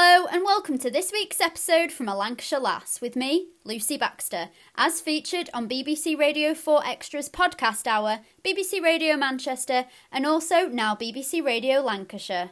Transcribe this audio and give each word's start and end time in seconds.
Hello, 0.00 0.28
and 0.30 0.44
welcome 0.44 0.78
to 0.78 0.92
this 0.92 1.10
week's 1.10 1.40
episode 1.40 1.90
from 1.90 2.08
A 2.08 2.14
Lancashire 2.14 2.60
Lass 2.60 3.00
with 3.00 3.16
me, 3.16 3.48
Lucy 3.64 3.96
Baxter, 3.98 4.50
as 4.76 5.00
featured 5.00 5.50
on 5.52 5.68
BBC 5.68 6.16
Radio 6.16 6.54
4 6.54 6.86
Extras 6.86 7.28
Podcast 7.28 7.84
Hour, 7.88 8.20
BBC 8.44 8.80
Radio 8.80 9.16
Manchester, 9.16 9.86
and 10.12 10.24
also 10.24 10.68
now 10.68 10.94
BBC 10.94 11.44
Radio 11.44 11.80
Lancashire. 11.80 12.50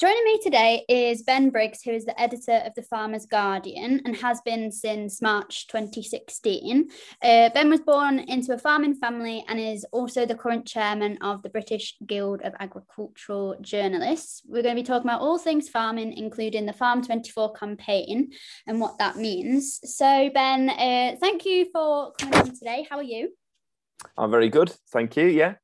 Joining 0.00 0.24
me 0.24 0.40
today 0.42 0.82
is 0.88 1.22
Ben 1.24 1.50
Briggs, 1.50 1.82
who 1.82 1.90
is 1.90 2.06
the 2.06 2.18
editor 2.18 2.62
of 2.64 2.74
the 2.74 2.80
Farmers 2.80 3.26
Guardian 3.26 4.00
and 4.06 4.16
has 4.16 4.40
been 4.40 4.72
since 4.72 5.20
March 5.20 5.66
2016. 5.66 6.88
Uh, 7.22 7.50
ben 7.50 7.68
was 7.68 7.80
born 7.80 8.18
into 8.20 8.54
a 8.54 8.58
farming 8.58 8.94
family 8.94 9.44
and 9.46 9.60
is 9.60 9.84
also 9.92 10.24
the 10.24 10.34
current 10.34 10.64
chairman 10.66 11.18
of 11.20 11.42
the 11.42 11.50
British 11.50 11.98
Guild 12.06 12.40
of 12.40 12.54
Agricultural 12.60 13.56
Journalists. 13.60 14.40
We're 14.46 14.62
going 14.62 14.74
to 14.74 14.80
be 14.80 14.86
talking 14.86 15.06
about 15.06 15.20
all 15.20 15.38
things 15.38 15.68
farming, 15.68 16.14
including 16.14 16.64
the 16.64 16.72
Farm 16.72 17.04
24 17.04 17.52
campaign 17.52 18.30
and 18.66 18.80
what 18.80 18.96
that 19.00 19.16
means. 19.16 19.80
So, 19.84 20.30
Ben, 20.32 20.70
uh, 20.70 21.16
thank 21.20 21.44
you 21.44 21.66
for 21.74 22.12
coming 22.12 22.38
on 22.38 22.54
today. 22.54 22.86
How 22.88 22.96
are 22.96 23.02
you? 23.02 23.34
I'm 24.16 24.30
very 24.30 24.48
good. 24.48 24.72
Thank 24.90 25.18
you. 25.18 25.26
Yeah. 25.26 25.56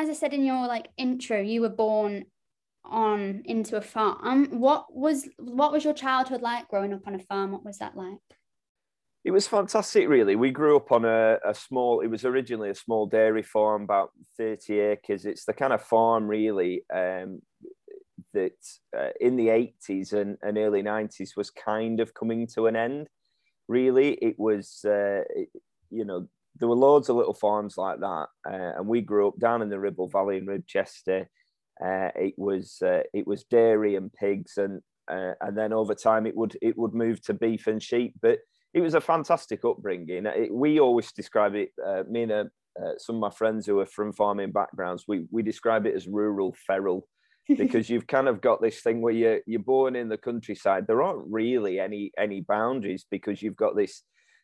As 0.00 0.08
I 0.08 0.14
said 0.14 0.32
in 0.32 0.44
your 0.44 0.66
like 0.66 0.88
intro, 0.96 1.40
you 1.40 1.60
were 1.60 1.68
born 1.68 2.24
on 2.84 3.42
into 3.44 3.76
a 3.76 3.80
farm. 3.82 4.58
What 4.58 4.94
was 4.94 5.28
what 5.38 5.72
was 5.72 5.84
your 5.84 5.94
childhood 5.94 6.40
like 6.40 6.68
growing 6.68 6.94
up 6.94 7.06
on 7.06 7.14
a 7.14 7.18
farm? 7.18 7.52
What 7.52 7.64
was 7.64 7.78
that 7.78 7.96
like? 7.96 8.18
It 9.22 9.32
was 9.32 9.46
fantastic, 9.46 10.08
really. 10.08 10.34
We 10.34 10.50
grew 10.50 10.76
up 10.76 10.90
on 10.90 11.04
a, 11.04 11.38
a 11.44 11.54
small. 11.54 12.00
It 12.00 12.06
was 12.06 12.24
originally 12.24 12.70
a 12.70 12.74
small 12.74 13.06
dairy 13.06 13.42
farm, 13.42 13.82
about 13.82 14.10
thirty 14.38 14.80
acres. 14.80 15.26
It's 15.26 15.44
the 15.44 15.52
kind 15.52 15.74
of 15.74 15.82
farm, 15.82 16.26
really, 16.26 16.82
um, 16.92 17.42
that 18.32 18.56
uh, 18.96 19.10
in 19.20 19.36
the 19.36 19.50
eighties 19.50 20.14
and, 20.14 20.38
and 20.40 20.56
early 20.56 20.80
nineties 20.80 21.36
was 21.36 21.50
kind 21.50 22.00
of 22.00 22.14
coming 22.14 22.46
to 22.54 22.66
an 22.66 22.76
end. 22.76 23.08
Really, 23.68 24.12
it 24.14 24.38
was. 24.38 24.80
Uh, 24.84 25.22
it, 25.36 25.50
you 25.90 26.04
know, 26.04 26.28
there 26.60 26.68
were 26.68 26.76
loads 26.76 27.08
of 27.08 27.16
little 27.16 27.34
farms 27.34 27.76
like 27.76 28.00
that, 28.00 28.26
uh, 28.48 28.72
and 28.76 28.86
we 28.86 29.00
grew 29.00 29.28
up 29.28 29.38
down 29.38 29.62
in 29.62 29.70
the 29.70 29.80
Ribble 29.80 30.08
Valley 30.08 30.36
in 30.36 30.46
Ribchester. 30.46 31.26
Uh, 31.82 32.10
it 32.14 32.34
was 32.36 32.76
uh, 32.84 33.02
it 33.14 33.26
was 33.26 33.44
dairy 33.44 33.96
and 33.96 34.12
pigs, 34.12 34.58
and 34.58 34.82
uh, 35.10 35.32
and 35.40 35.56
then 35.56 35.72
over 35.72 35.94
time 35.94 36.26
it 36.26 36.36
would 36.36 36.56
it 36.60 36.76
would 36.76 36.94
move 36.94 37.20
to 37.22 37.34
beef 37.34 37.66
and 37.66 37.82
sheep. 37.82 38.14
But 38.20 38.40
it 38.74 38.80
was 38.80 38.94
a 38.94 39.00
fantastic 39.00 39.64
upbringing. 39.64 40.26
It, 40.26 40.52
we 40.52 40.78
always 40.78 41.10
describe 41.12 41.54
it. 41.54 41.70
Uh, 41.84 42.04
me 42.08 42.24
and 42.24 42.32
uh, 42.32 42.92
some 42.98 43.16
of 43.16 43.20
my 43.20 43.30
friends 43.30 43.66
who 43.66 43.80
are 43.80 43.86
from 43.86 44.12
farming 44.12 44.52
backgrounds, 44.52 45.04
we 45.08 45.26
we 45.30 45.42
describe 45.42 45.86
it 45.86 45.96
as 45.96 46.06
rural 46.06 46.54
feral. 46.66 47.08
because 47.58 47.90
you've 47.90 48.06
kind 48.06 48.28
of 48.28 48.40
got 48.40 48.62
this 48.62 48.80
thing 48.80 49.00
where 49.00 49.14
you're 49.14 49.40
you're 49.46 49.60
born 49.60 49.96
in 49.96 50.08
the 50.08 50.18
countryside. 50.18 50.86
There 50.86 51.02
aren't 51.02 51.26
really 51.26 51.80
any 51.80 52.12
any 52.18 52.42
boundaries 52.42 53.06
because 53.10 53.42
you've 53.42 53.56
got 53.56 53.74
this 53.74 54.02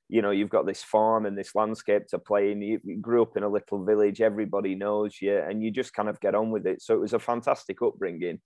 you 0.09 0.23
know 0.23 0.31
you've 0.31 0.51
got 0.51 0.67
this 0.67 0.83
farm 0.83 1.27
and 1.27 1.37
this 1.37 1.55
landscape 1.55 2.07
to 2.09 2.19
play 2.19 2.53
in 2.53 2.63
you, 2.63 2.81
grew 3.01 3.23
up 3.23 3.37
in 3.37 3.43
a 3.43 3.49
little 3.49 3.85
village 3.85 4.21
everybody 4.21 4.75
knows 4.75 5.21
you 5.21 5.37
and 5.37 5.63
you 5.63 5.71
just 5.71 5.95
kind 5.95 6.09
of 6.09 6.21
get 6.21 6.35
on 6.35 6.51
with 6.51 6.67
it. 6.67 6.83
So 6.83 6.95
it 6.95 7.01
was 7.01 7.13
a 7.13 7.19
fantastic 7.19 7.83
upbringing. 7.83 8.41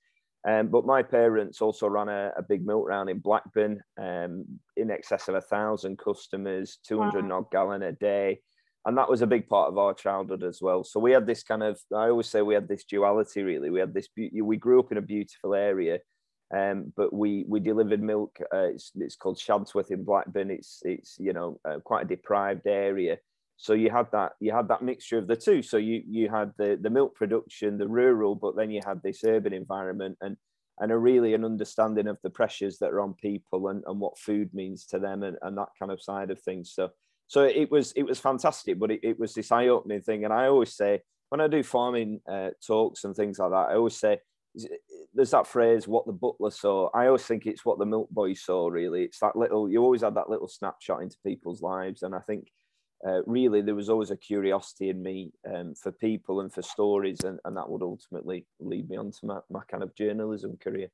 Um, 0.48 0.68
but 0.68 0.86
my 0.86 1.02
parents 1.02 1.60
also 1.60 1.86
ran 1.86 2.08
a, 2.08 2.32
a 2.36 2.42
big 2.42 2.64
milk 2.64 2.88
round 2.88 3.10
in 3.10 3.18
blackburn 3.18 3.82
um, 4.00 4.46
in 4.76 4.90
excess 4.90 5.28
of 5.28 5.34
a 5.34 5.40
thousand 5.42 5.98
customers 5.98 6.78
200 6.86 7.28
wow. 7.28 7.38
odd 7.38 7.50
gallon 7.50 7.82
a 7.82 7.92
day. 7.92 8.40
And 8.86 8.96
that 8.96 9.10
was 9.10 9.20
a 9.20 9.26
big 9.26 9.46
part 9.46 9.68
of 9.68 9.76
our 9.76 9.92
childhood 9.92 10.42
as 10.42 10.62
well. 10.62 10.82
So 10.82 10.98
we 10.98 11.12
had 11.12 11.26
this 11.26 11.42
kind 11.42 11.62
of 11.62 11.78
i 11.94 12.08
always 12.08 12.28
say 12.28 12.40
we 12.40 12.54
had 12.54 12.68
this 12.68 12.84
duality 12.84 13.42
really. 13.42 13.68
We 13.68 13.80
had 13.80 13.92
this 13.92 14.08
we 14.16 14.56
grew 14.56 14.80
up 14.80 14.90
in 14.90 14.98
a 14.98 15.02
beautiful 15.02 15.54
area 15.54 15.98
um, 16.54 16.92
but 16.96 17.12
we 17.12 17.44
we 17.48 17.60
delivered 17.60 18.02
milk. 18.02 18.38
Uh, 18.52 18.68
it's, 18.74 18.92
it's 18.96 19.16
called 19.16 19.38
Shadsworth 19.38 19.90
in 19.90 20.04
Blackburn. 20.04 20.50
It's 20.50 20.80
it's 20.84 21.16
you 21.18 21.32
know 21.32 21.60
uh, 21.68 21.78
quite 21.84 22.04
a 22.04 22.08
deprived 22.08 22.66
area. 22.66 23.18
So 23.56 23.74
you 23.74 23.90
had 23.90 24.10
that 24.12 24.32
you 24.40 24.52
had 24.52 24.68
that 24.68 24.82
mixture 24.82 25.18
of 25.18 25.26
the 25.26 25.36
two. 25.36 25.62
So 25.62 25.76
you 25.76 26.02
you 26.08 26.28
had 26.28 26.52
the 26.58 26.78
the 26.80 26.90
milk 26.90 27.14
production, 27.14 27.78
the 27.78 27.88
rural, 27.88 28.34
but 28.34 28.56
then 28.56 28.70
you 28.70 28.80
had 28.84 29.02
this 29.02 29.22
urban 29.24 29.52
environment 29.52 30.18
and 30.20 30.36
and 30.80 30.90
a 30.90 30.96
really 30.96 31.34
an 31.34 31.44
understanding 31.44 32.08
of 32.08 32.18
the 32.22 32.30
pressures 32.30 32.78
that 32.78 32.90
are 32.90 33.00
on 33.00 33.14
people 33.14 33.68
and, 33.68 33.84
and 33.86 34.00
what 34.00 34.18
food 34.18 34.48
means 34.54 34.86
to 34.86 34.98
them 34.98 35.22
and, 35.22 35.36
and 35.42 35.58
that 35.58 35.68
kind 35.78 35.92
of 35.92 36.02
side 36.02 36.30
of 36.30 36.40
things. 36.40 36.72
So 36.74 36.90
so 37.28 37.44
it 37.44 37.70
was 37.70 37.92
it 37.92 38.02
was 38.02 38.18
fantastic, 38.18 38.78
but 38.78 38.90
it, 38.90 39.00
it 39.04 39.20
was 39.20 39.34
this 39.34 39.52
eye 39.52 39.68
opening 39.68 40.00
thing. 40.00 40.24
And 40.24 40.32
I 40.32 40.46
always 40.46 40.74
say 40.74 41.02
when 41.28 41.40
I 41.40 41.46
do 41.46 41.62
farming 41.62 42.22
uh, 42.28 42.50
talks 42.66 43.04
and 43.04 43.14
things 43.14 43.38
like 43.38 43.50
that, 43.50 43.68
I 43.70 43.74
always 43.74 43.96
say 43.96 44.18
there's 45.12 45.32
that 45.32 45.46
phrase 45.46 45.88
what 45.88 46.06
the 46.06 46.12
butler 46.12 46.50
saw. 46.50 46.88
I 46.94 47.06
always 47.06 47.24
think 47.24 47.46
it's 47.46 47.64
what 47.64 47.78
the 47.78 47.86
milk 47.86 48.10
boy 48.10 48.34
saw 48.34 48.68
really. 48.68 49.04
It's 49.04 49.20
that 49.20 49.36
little 49.36 49.68
you 49.70 49.82
always 49.82 50.02
had 50.02 50.14
that 50.14 50.30
little 50.30 50.48
snapshot 50.48 51.02
into 51.02 51.16
people's 51.24 51.62
lives 51.62 52.02
and 52.02 52.14
i 52.14 52.20
think 52.20 52.48
uh, 53.06 53.22
really 53.24 53.62
there 53.62 53.74
was 53.74 53.88
always 53.88 54.10
a 54.10 54.16
curiosity 54.16 54.90
in 54.90 55.02
me 55.02 55.32
um, 55.50 55.74
for 55.74 55.90
people 55.90 56.40
and 56.40 56.52
for 56.52 56.62
stories 56.62 57.20
and, 57.24 57.38
and 57.44 57.56
that 57.56 57.68
would 57.68 57.82
ultimately 57.82 58.46
lead 58.58 58.88
me 58.90 58.96
on 58.96 59.10
to 59.10 59.24
my, 59.24 59.38
my 59.48 59.62
kind 59.70 59.82
of 59.82 59.94
journalism 59.94 60.56
career. 60.62 60.88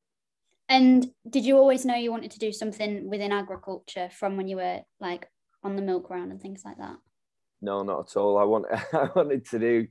And 0.69 1.11
did 1.29 1.45
you 1.45 1.57
always 1.57 1.85
know 1.85 1.97
you 1.97 2.11
wanted 2.11 2.31
to 2.33 2.39
do 2.39 2.53
something 2.53 3.09
within 3.09 3.33
agriculture 3.33 4.09
from 4.13 4.37
when 4.37 4.49
you 4.49 4.57
were 4.57 4.83
like 5.01 5.29
on 5.63 5.77
the 5.77 5.83
milk 5.83 6.11
round 6.11 6.31
and 6.31 6.41
things 6.41 6.63
like 6.65 6.79
that? 6.79 6.97
No 7.61 7.83
not 7.83 8.11
at 8.11 8.17
all. 8.17 8.39
I 8.39 8.45
want 8.45 8.67
i 8.93 9.09
wanted 9.17 9.45
to 9.47 9.59
do 9.59 9.87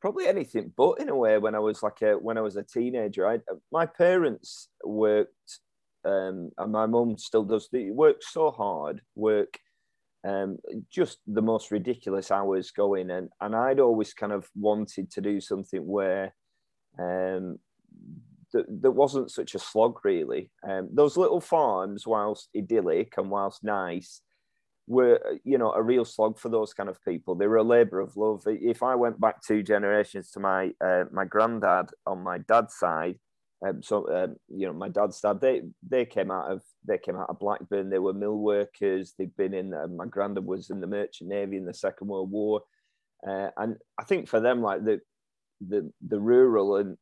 probably 0.00 0.26
anything 0.26 0.72
but 0.76 1.00
in 1.00 1.08
a 1.08 1.16
way 1.16 1.38
when 1.38 1.54
I 1.54 1.58
was 1.58 1.82
like 1.82 2.02
a 2.02 2.12
when 2.12 2.38
I 2.38 2.42
was 2.42 2.56
a 2.56 2.62
teenager. 2.62 3.26
I 3.26 3.40
my 3.72 3.86
parents 3.86 4.68
worked 4.84 5.60
um, 6.04 6.50
and 6.58 6.72
my 6.72 6.86
mum 6.86 7.18
still 7.18 7.44
does 7.44 7.68
the 7.72 7.90
work 7.90 8.16
so 8.20 8.50
hard, 8.50 9.00
work 9.14 9.58
um, 10.26 10.58
just 10.90 11.18
the 11.26 11.42
most 11.42 11.70
ridiculous 11.70 12.30
hours 12.30 12.70
going 12.70 13.10
and 13.10 13.28
and 13.40 13.54
I'd 13.54 13.80
always 13.80 14.14
kind 14.14 14.32
of 14.32 14.48
wanted 14.54 15.10
to 15.12 15.20
do 15.20 15.40
something 15.40 15.86
where 15.86 16.34
um, 16.98 17.58
that, 18.52 18.66
that 18.82 18.90
wasn't 18.90 19.30
such 19.30 19.54
a 19.54 19.58
slog 19.58 19.98
really. 20.04 20.50
Um, 20.68 20.88
those 20.92 21.16
little 21.16 21.40
farms, 21.40 22.06
whilst 22.06 22.48
idyllic 22.56 23.14
and 23.16 23.30
whilst 23.30 23.64
nice, 23.64 24.22
were 24.88 25.20
you 25.44 25.58
know 25.58 25.72
a 25.72 25.82
real 25.82 26.04
slog 26.04 26.38
for 26.38 26.48
those 26.48 26.72
kind 26.72 26.88
of 26.88 27.02
people. 27.04 27.34
They 27.34 27.46
were 27.46 27.56
a 27.56 27.62
labour 27.62 28.00
of 28.00 28.16
love. 28.16 28.42
If 28.46 28.82
I 28.82 28.94
went 28.94 29.20
back 29.20 29.42
two 29.42 29.62
generations 29.62 30.30
to 30.32 30.40
my 30.40 30.72
uh, 30.84 31.04
my 31.12 31.24
granddad 31.24 31.90
on 32.06 32.22
my 32.22 32.38
dad's 32.38 32.74
side, 32.76 33.16
um, 33.66 33.82
so 33.82 34.08
um, 34.14 34.36
you 34.48 34.66
know 34.66 34.72
my 34.72 34.88
dad's 34.88 35.20
dad, 35.20 35.40
they 35.40 35.62
they 35.88 36.06
came 36.06 36.30
out 36.30 36.50
of 36.50 36.62
they 36.86 36.98
came 36.98 37.16
out 37.16 37.28
of 37.28 37.38
Blackburn. 37.38 37.90
They 37.90 37.98
were 37.98 38.14
mill 38.14 38.38
workers. 38.38 39.14
They'd 39.18 39.36
been 39.36 39.54
in. 39.54 39.74
Uh, 39.74 39.88
my 39.88 40.06
granddad 40.06 40.44
was 40.44 40.70
in 40.70 40.80
the 40.80 40.86
Merchant 40.86 41.30
Navy 41.30 41.56
in 41.56 41.66
the 41.66 41.74
Second 41.74 42.08
World 42.08 42.30
War, 42.30 42.62
uh, 43.28 43.48
and 43.56 43.76
I 43.98 44.04
think 44.04 44.28
for 44.28 44.40
them 44.40 44.62
like 44.62 44.84
the 44.84 45.00
the 45.60 45.92
the 46.06 46.18
rural 46.18 46.76
and 46.76 46.96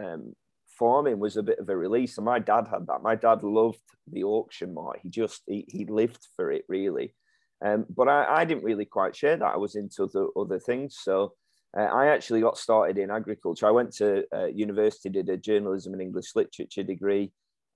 um, 0.00 0.34
farming 0.78 1.18
was 1.18 1.36
a 1.36 1.42
bit 1.42 1.58
of 1.58 1.68
a 1.68 1.76
release. 1.76 2.18
And 2.18 2.24
my 2.24 2.38
dad 2.38 2.68
had 2.70 2.86
that. 2.86 3.02
My 3.02 3.14
dad 3.14 3.42
loved 3.42 3.80
the 4.10 4.24
auction 4.24 4.74
mart. 4.74 5.00
He 5.02 5.10
just 5.10 5.42
he, 5.46 5.64
he 5.68 5.84
lived 5.86 6.26
for 6.36 6.52
it 6.52 6.64
really. 6.68 7.14
Um, 7.64 7.86
but 7.88 8.08
I, 8.08 8.42
I, 8.42 8.44
didn't 8.44 8.64
really 8.64 8.84
quite 8.84 9.16
share 9.16 9.36
that. 9.36 9.54
I 9.54 9.56
was 9.56 9.76
into 9.76 10.04
other, 10.04 10.26
other 10.36 10.58
things. 10.58 10.98
So 11.00 11.32
uh, 11.76 11.82
I 11.82 12.06
actually 12.08 12.40
got 12.40 12.58
started 12.58 12.98
in 12.98 13.10
agriculture. 13.10 13.66
I 13.66 13.70
went 13.70 13.92
to 13.96 14.24
uh, 14.34 14.46
university, 14.46 15.08
did 15.08 15.28
a 15.30 15.36
journalism 15.36 15.94
and 15.94 16.02
English 16.02 16.34
literature 16.34 16.82
degree, 16.82 17.32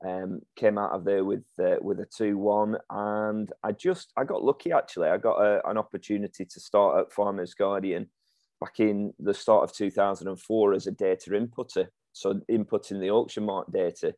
um, 0.06 0.40
came 0.56 0.78
out 0.78 0.92
of 0.92 1.04
there 1.04 1.24
with 1.24 1.44
uh, 1.62 1.76
with 1.80 2.00
a 2.00 2.06
two 2.06 2.38
one, 2.38 2.76
and 2.88 3.52
I 3.62 3.72
just 3.72 4.12
I 4.16 4.24
got 4.24 4.42
lucky 4.42 4.72
actually. 4.72 5.08
I 5.08 5.19
got 5.19 5.40
a, 5.40 5.66
an 5.69 5.76
opportunity 5.76 6.44
to 6.44 6.60
start 6.60 6.99
at 6.99 7.12
Farmers 7.12 7.55
Guardian 7.55 8.08
back 8.60 8.81
in 8.81 9.12
the 9.19 9.34
start 9.34 9.64
of 9.64 9.75
2004 9.75 10.75
as 10.75 10.87
a 10.87 10.93
data 10.93 11.31
inputter. 11.31 11.88
So 12.12 12.34
inputting 12.50 13.00
the 13.00 13.10
auction 13.10 13.44
mart 13.44 13.70
data 13.72 14.14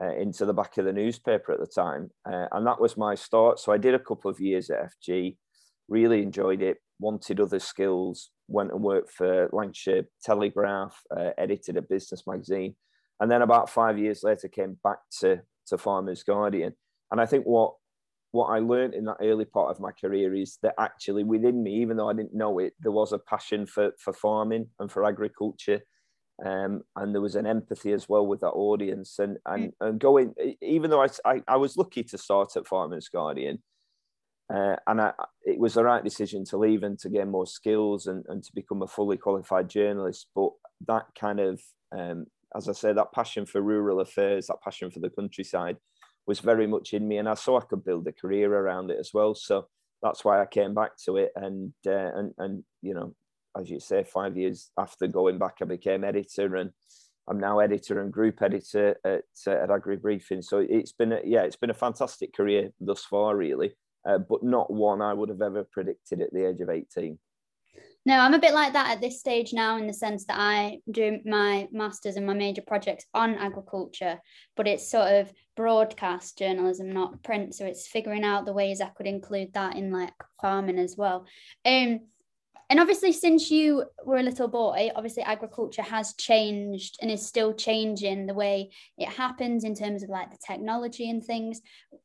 uh, 0.00 0.14
into 0.16 0.46
the 0.46 0.54
back 0.54 0.78
of 0.78 0.84
the 0.84 0.92
newspaper 0.92 1.52
at 1.52 1.60
the 1.60 1.66
time. 1.66 2.10
Uh, 2.30 2.46
and 2.52 2.66
that 2.66 2.80
was 2.80 2.96
my 2.96 3.14
start. 3.14 3.58
So 3.58 3.72
I 3.72 3.78
did 3.78 3.94
a 3.94 3.98
couple 3.98 4.30
of 4.30 4.40
years 4.40 4.70
at 4.70 4.90
FG, 5.06 5.36
really 5.88 6.22
enjoyed 6.22 6.62
it, 6.62 6.78
wanted 6.98 7.40
other 7.40 7.58
skills, 7.58 8.30
went 8.48 8.72
and 8.72 8.82
worked 8.82 9.10
for 9.10 9.48
Lancashire 9.52 10.04
Telegraph, 10.22 11.00
uh, 11.14 11.30
edited 11.38 11.76
a 11.76 11.82
business 11.82 12.26
magazine. 12.26 12.74
And 13.20 13.30
then 13.30 13.42
about 13.42 13.70
five 13.70 13.98
years 13.98 14.22
later, 14.22 14.48
came 14.48 14.78
back 14.82 14.98
to, 15.20 15.42
to 15.66 15.78
Farmers 15.78 16.22
Guardian. 16.22 16.74
And 17.10 17.20
I 17.20 17.26
think 17.26 17.44
what 17.44 17.74
what 18.32 18.46
I 18.46 18.60
learned 18.60 18.94
in 18.94 19.04
that 19.04 19.18
early 19.20 19.44
part 19.44 19.70
of 19.70 19.78
my 19.78 19.90
career 19.92 20.34
is 20.34 20.58
that 20.62 20.74
actually 20.80 21.22
within 21.22 21.62
me, 21.62 21.74
even 21.82 21.98
though 21.98 22.08
I 22.08 22.14
didn't 22.14 22.34
know 22.34 22.58
it, 22.60 22.72
there 22.80 22.90
was 22.90 23.12
a 23.12 23.18
passion 23.18 23.66
for, 23.66 23.92
for 23.98 24.14
farming 24.14 24.68
and 24.80 24.90
for 24.90 25.04
agriculture 25.04 25.82
um, 26.44 26.82
and 26.96 27.12
there 27.12 27.20
was 27.20 27.36
an 27.36 27.46
empathy 27.46 27.92
as 27.92 28.08
well 28.08 28.26
with 28.26 28.40
that 28.40 28.48
audience 28.48 29.18
and 29.18 29.38
and, 29.46 29.68
mm. 29.68 29.72
and 29.80 30.00
going 30.00 30.34
even 30.60 30.90
though 30.90 31.02
I, 31.02 31.08
I, 31.24 31.42
I 31.46 31.56
was 31.56 31.76
lucky 31.76 32.04
to 32.04 32.18
start 32.18 32.56
at 32.56 32.66
farmers 32.66 33.08
guardian 33.08 33.62
Uh, 34.52 34.76
and 34.86 35.00
I, 35.00 35.12
it 35.44 35.58
was 35.58 35.74
the 35.74 35.84
right 35.84 36.04
decision 36.04 36.44
to 36.44 36.58
leave 36.58 36.82
and 36.86 36.98
to 36.98 37.08
gain 37.08 37.30
more 37.30 37.46
skills 37.46 38.06
and, 38.06 38.24
and 38.28 38.42
to 38.44 38.52
become 38.54 38.82
a 38.82 38.86
fully 38.86 39.16
qualified 39.16 39.68
journalist. 39.70 40.26
But 40.34 40.50
that 40.86 41.06
kind 41.18 41.40
of, 41.40 41.54
um, 41.90 42.26
as 42.54 42.68
I 42.68 42.72
say, 42.72 42.92
that 42.92 43.12
passion 43.12 43.46
for 43.46 43.62
rural 43.62 44.00
affairs, 44.00 44.46
that 44.46 44.62
passion 44.62 44.90
for 44.90 45.00
the 45.00 45.14
countryside 45.18 45.76
was 46.26 46.40
very 46.40 46.66
much 46.66 46.92
in 46.92 47.08
me. 47.08 47.18
And 47.18 47.28
I 47.28 47.34
saw 47.34 47.58
I 47.58 47.64
could 47.64 47.84
build 47.84 48.06
a 48.06 48.12
career 48.12 48.52
around 48.52 48.90
it 48.90 48.98
as 48.98 49.10
well. 49.14 49.34
So 49.34 49.68
that's 50.02 50.22
why 50.24 50.42
I 50.42 50.46
came 50.46 50.74
back 50.74 50.92
to 51.04 51.16
it. 51.16 51.30
And, 51.34 51.72
uh, 51.86 52.10
and, 52.18 52.34
and, 52.36 52.64
you 52.82 52.94
know, 52.94 53.14
as 53.62 53.70
you 53.70 53.80
say, 53.80 54.04
five 54.04 54.36
years 54.36 54.70
after 54.76 55.06
going 55.06 55.38
back, 55.38 55.56
I 55.60 55.64
became 55.64 56.04
editor 56.04 56.56
and 56.56 56.70
I'm 57.28 57.38
now 57.38 57.60
editor 57.60 58.00
and 58.00 58.12
group 58.12 58.42
editor 58.42 58.96
at, 59.04 59.22
uh, 59.46 59.50
at 59.50 59.70
Agri 59.70 59.96
Briefing. 59.96 60.42
So 60.42 60.58
it's 60.68 60.92
been, 60.92 61.12
a, 61.12 61.20
yeah, 61.24 61.42
it's 61.42 61.56
been 61.56 61.70
a 61.70 61.74
fantastic 61.74 62.34
career 62.34 62.70
thus 62.80 63.04
far, 63.04 63.36
really 63.36 63.74
uh, 64.04 64.18
but 64.18 64.42
not 64.42 64.72
one 64.72 65.00
I 65.00 65.14
would 65.14 65.28
have 65.28 65.42
ever 65.42 65.64
predicted 65.64 66.20
at 66.20 66.32
the 66.32 66.48
age 66.48 66.60
of 66.60 66.70
18. 66.70 67.18
No, 68.04 68.18
I'm 68.18 68.34
a 68.34 68.40
bit 68.40 68.52
like 68.52 68.72
that 68.72 68.90
at 68.90 69.00
this 69.00 69.20
stage 69.20 69.52
now 69.52 69.76
in 69.76 69.86
the 69.86 69.92
sense 69.92 70.24
that 70.24 70.36
I 70.36 70.78
do 70.90 71.20
my 71.24 71.68
masters 71.70 72.16
and 72.16 72.26
my 72.26 72.34
major 72.34 72.62
projects 72.66 73.06
on 73.14 73.36
agriculture, 73.36 74.18
but 74.56 74.66
it's 74.66 74.90
sort 74.90 75.06
of 75.06 75.32
broadcast 75.56 76.36
journalism, 76.36 76.90
not 76.90 77.22
print. 77.22 77.54
So 77.54 77.64
it's 77.64 77.86
figuring 77.86 78.24
out 78.24 78.44
the 78.44 78.52
ways 78.52 78.80
I 78.80 78.88
could 78.88 79.06
include 79.06 79.52
that 79.54 79.76
in 79.76 79.92
like 79.92 80.12
farming 80.40 80.80
as 80.80 80.96
well. 80.96 81.26
Um, 81.64 82.00
and 82.72 82.80
obviously, 82.80 83.12
since 83.12 83.50
you 83.50 83.84
were 84.02 84.16
a 84.16 84.22
little 84.22 84.48
boy, 84.48 84.90
obviously 84.96 85.22
agriculture 85.22 85.82
has 85.82 86.14
changed 86.14 86.96
and 87.02 87.10
is 87.10 87.26
still 87.26 87.52
changing 87.52 88.24
the 88.24 88.32
way 88.32 88.70
it 88.96 89.10
happens 89.10 89.64
in 89.64 89.74
terms 89.74 90.02
of 90.02 90.08
like 90.08 90.30
the 90.30 90.38
technology 90.38 91.10
and 91.10 91.22
things. 91.22 91.60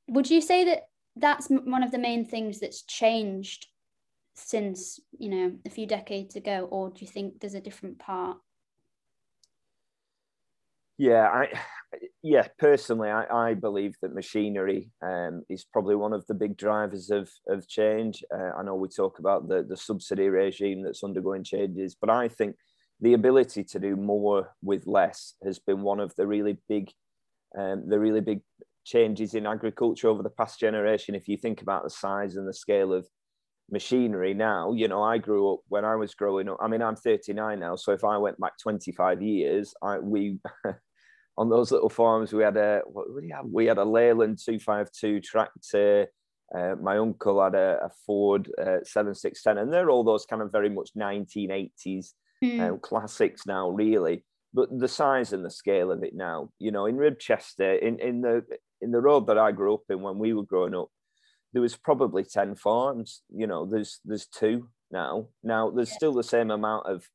Would 0.09 0.29
you 0.29 0.41
say 0.41 0.65
that 0.65 0.89
that's 1.15 1.47
one 1.47 1.83
of 1.83 1.91
the 1.91 1.97
main 1.97 2.25
things 2.25 2.59
that's 2.59 2.83
changed 2.83 3.65
since 4.35 4.99
you 5.17 5.29
know 5.29 5.53
a 5.65 5.69
few 5.69 5.87
decades 5.87 6.35
ago 6.35 6.67
or 6.69 6.89
do 6.89 6.97
you 6.99 7.07
think 7.07 7.39
there's 7.39 7.53
a 7.53 7.61
different 7.61 7.97
part 7.97 8.37
yeah 10.97 11.27
i 11.29 11.47
yeah 12.23 12.47
personally 12.59 13.09
i, 13.09 13.49
I 13.49 13.53
believe 13.53 13.95
that 14.01 14.13
machinery 14.13 14.91
um, 15.01 15.43
is 15.49 15.65
probably 15.71 15.95
one 15.95 16.13
of 16.13 16.25
the 16.27 16.33
big 16.33 16.57
drivers 16.57 17.09
of 17.09 17.29
of 17.47 17.67
change 17.67 18.23
uh, 18.33 18.51
i 18.57 18.63
know 18.63 18.75
we 18.75 18.89
talk 18.89 19.19
about 19.19 19.47
the 19.47 19.63
the 19.67 19.77
subsidy 19.77 20.27
regime 20.29 20.83
that's 20.83 21.03
undergoing 21.03 21.43
changes 21.43 21.95
but 21.99 22.09
i 22.09 22.27
think 22.27 22.55
the 22.99 23.13
ability 23.13 23.63
to 23.63 23.79
do 23.79 23.95
more 23.95 24.55
with 24.63 24.87
less 24.87 25.35
has 25.45 25.59
been 25.59 25.81
one 25.81 25.99
of 25.99 26.13
the 26.15 26.25
really 26.25 26.57
big 26.67 26.91
um, 27.57 27.87
the 27.87 27.99
really 27.99 28.21
big 28.21 28.41
changes 28.85 29.33
in 29.33 29.45
agriculture 29.45 30.07
over 30.07 30.23
the 30.23 30.29
past 30.29 30.59
generation. 30.59 31.15
If 31.15 31.27
you 31.27 31.37
think 31.37 31.61
about 31.61 31.83
the 31.83 31.89
size 31.89 32.35
and 32.35 32.47
the 32.47 32.53
scale 32.53 32.93
of 32.93 33.05
machinery 33.69 34.33
now, 34.33 34.73
you 34.73 34.87
know, 34.87 35.03
I 35.03 35.17
grew 35.17 35.53
up 35.53 35.59
when 35.67 35.85
I 35.85 35.95
was 35.95 36.15
growing 36.15 36.49
up. 36.49 36.57
I 36.61 36.67
mean, 36.67 36.81
I'm 36.81 36.95
39 36.95 37.59
now, 37.59 37.75
so 37.75 37.91
if 37.91 38.03
I 38.03 38.17
went 38.17 38.39
back 38.39 38.53
25 38.61 39.21
years, 39.21 39.73
I 39.81 39.99
we 39.99 40.39
on 41.37 41.49
those 41.49 41.71
little 41.71 41.89
farms 41.89 42.33
we 42.33 42.43
had 42.43 42.57
a 42.57 42.81
what 42.85 43.07
did 43.07 43.23
we 43.23 43.29
have? 43.29 43.45
We 43.45 43.65
had 43.65 43.77
a 43.77 43.85
Leyland 43.85 44.39
252 44.43 45.21
tractor. 45.21 46.07
Uh, 46.55 46.75
my 46.81 46.97
uncle 46.97 47.43
had 47.43 47.55
a, 47.55 47.79
a 47.83 47.89
Ford 48.05 48.49
uh, 48.57 48.79
7610, 48.83 49.57
and 49.57 49.71
they're 49.71 49.89
all 49.89 50.03
those 50.03 50.25
kind 50.25 50.41
of 50.41 50.51
very 50.51 50.69
much 50.69 50.91
1980s 50.97 52.13
mm. 52.43 52.59
uh, 52.61 52.77
classics 52.77 53.45
now, 53.45 53.69
really 53.69 54.23
but 54.53 54.79
the 54.79 54.87
size 54.87 55.33
and 55.33 55.45
the 55.45 55.51
scale 55.51 55.91
of 55.91 56.03
it 56.03 56.15
now, 56.15 56.49
you 56.57 56.71
know, 56.71 56.87
in 56.87 56.97
Ribchester, 56.97 57.79
in, 57.79 57.99
in 57.99 58.21
the 58.21 58.43
in 58.81 58.91
the 58.91 59.01
road 59.01 59.27
that 59.27 59.37
I 59.37 59.51
grew 59.51 59.73
up 59.73 59.83
in 59.89 60.01
when 60.01 60.17
we 60.17 60.33
were 60.33 60.43
growing 60.43 60.75
up, 60.75 60.89
there 61.53 61.61
was 61.61 61.75
probably 61.75 62.23
10 62.23 62.55
farms. 62.55 63.21
You 63.29 63.45
know, 63.45 63.65
there's 63.65 63.99
there's 64.05 64.25
two 64.27 64.69
now. 64.91 65.27
Now 65.43 65.69
there's 65.69 65.93
still 65.93 66.13
the 66.13 66.23
same 66.23 66.51
amount 66.51 66.87
of 66.87 67.07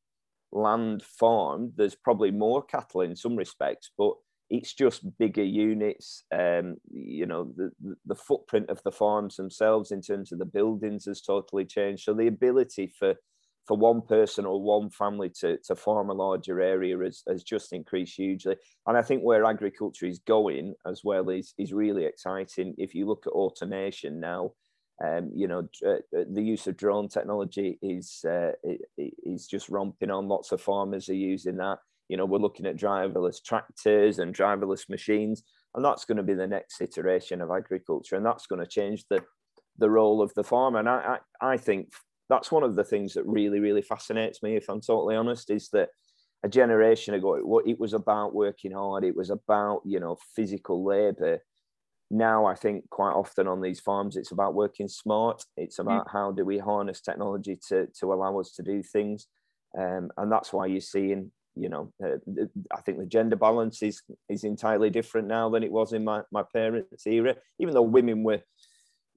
land 0.53 1.03
farmed. 1.03 1.73
There's 1.75 1.95
probably 1.95 2.31
more 2.31 2.63
cattle 2.63 3.01
in 3.01 3.15
some 3.15 3.35
respects, 3.35 3.91
but 3.97 4.13
it's 4.49 4.73
just 4.73 5.17
bigger 5.17 5.43
units. 5.43 6.23
Um, 6.33 6.75
you 6.91 7.25
know, 7.25 7.51
the, 7.55 7.71
the 8.05 8.15
footprint 8.15 8.69
of 8.69 8.81
the 8.83 8.91
farms 8.91 9.35
themselves 9.35 9.91
in 9.91 10.01
terms 10.01 10.31
of 10.31 10.39
the 10.39 10.45
buildings 10.45 11.05
has 11.05 11.21
totally 11.21 11.65
changed. 11.65 12.03
So 12.03 12.13
the 12.13 12.27
ability 12.27 12.93
for 12.97 13.15
for 13.65 13.77
one 13.77 14.01
person 14.01 14.45
or 14.45 14.61
one 14.61 14.89
family 14.89 15.29
to, 15.29 15.57
to 15.65 15.75
farm 15.75 16.09
a 16.09 16.13
larger 16.13 16.59
area 16.59 16.97
has, 16.97 17.23
has 17.27 17.43
just 17.43 17.71
increased 17.71 18.17
hugely. 18.17 18.55
And 18.87 18.97
I 18.97 19.01
think 19.01 19.21
where 19.21 19.45
agriculture 19.45 20.05
is 20.05 20.19
going 20.19 20.73
as 20.85 21.01
well 21.03 21.29
is, 21.29 21.53
is 21.57 21.71
really 21.71 22.05
exciting. 22.05 22.75
If 22.77 22.93
you 22.93 23.05
look 23.05 23.23
at 23.25 23.31
automation 23.33 24.19
now, 24.19 24.51
um, 25.01 25.31
you 25.33 25.47
know, 25.47 25.67
uh, 25.85 26.01
uh, 26.17 26.25
the 26.29 26.41
use 26.41 26.67
of 26.67 26.75
drone 26.75 27.07
technology 27.07 27.79
is, 27.81 28.25
uh, 28.27 28.51
is 28.97 29.47
just 29.47 29.69
romping 29.69 30.11
on. 30.11 30.27
Lots 30.27 30.51
of 30.51 30.61
farmers 30.61 31.07
are 31.09 31.15
using 31.15 31.57
that. 31.57 31.79
You 32.09 32.17
know, 32.17 32.25
we're 32.25 32.39
looking 32.39 32.65
at 32.65 32.75
driverless 32.75 33.41
tractors 33.43 34.19
and 34.19 34.35
driverless 34.35 34.89
machines, 34.89 35.43
and 35.73 35.83
that's 35.83 36.05
going 36.05 36.17
to 36.17 36.23
be 36.23 36.33
the 36.33 36.47
next 36.47 36.81
iteration 36.81 37.41
of 37.41 37.49
agriculture, 37.49 38.17
and 38.17 38.25
that's 38.25 38.47
going 38.47 38.61
to 38.61 38.67
change 38.67 39.05
the 39.09 39.23
the 39.79 39.89
role 39.89 40.21
of 40.21 40.31
the 40.35 40.43
farmer. 40.43 40.79
And 40.79 40.87
I, 40.87 41.17
I, 41.41 41.53
I 41.53 41.57
think 41.57 41.93
that's 42.29 42.51
one 42.51 42.63
of 42.63 42.75
the 42.75 42.83
things 42.83 43.13
that 43.13 43.25
really, 43.25 43.59
really 43.59 43.81
fascinates 43.81 44.43
me, 44.43 44.55
if 44.55 44.69
I'm 44.69 44.81
totally 44.81 45.15
honest, 45.15 45.49
is 45.49 45.69
that 45.69 45.89
a 46.43 46.49
generation 46.49 47.15
ago, 47.15 47.35
it, 47.35 47.71
it 47.71 47.79
was 47.79 47.93
about 47.93 48.35
working 48.35 48.71
hard, 48.71 49.03
it 49.03 49.15
was 49.15 49.31
about, 49.31 49.81
you 49.85 49.99
know, 49.99 50.17
physical 50.35 50.85
labor. 50.85 51.39
Now, 52.11 52.45
I 52.45 52.55
think 52.55 52.89
quite 52.89 53.13
often 53.13 53.47
on 53.47 53.61
these 53.61 53.79
farms, 53.79 54.17
it's 54.17 54.31
about 54.31 54.53
working 54.53 54.87
smart. 54.87 55.43
It's 55.57 55.77
mm. 55.77 55.81
about 55.81 56.09
how 56.11 56.31
do 56.31 56.45
we 56.45 56.57
harness 56.57 57.01
technology 57.01 57.57
to, 57.69 57.87
to 57.99 58.13
allow 58.13 58.39
us 58.39 58.51
to 58.53 58.63
do 58.63 58.83
things. 58.83 59.27
Um, 59.77 60.11
and 60.17 60.31
that's 60.31 60.53
why 60.53 60.67
you're 60.67 60.81
seeing, 60.81 61.31
you 61.55 61.69
know, 61.69 61.91
uh, 62.03 62.17
I 62.71 62.81
think 62.81 62.99
the 62.99 63.05
gender 63.05 63.35
balance 63.35 63.81
is, 63.81 64.01
is 64.29 64.43
entirely 64.43 64.89
different 64.89 65.27
now 65.27 65.49
than 65.49 65.63
it 65.63 65.71
was 65.71 65.93
in 65.93 66.03
my, 66.03 66.21
my 66.31 66.43
parents' 66.53 67.07
era, 67.07 67.35
even 67.59 67.73
though 67.73 67.81
women 67.81 68.23
were 68.23 68.41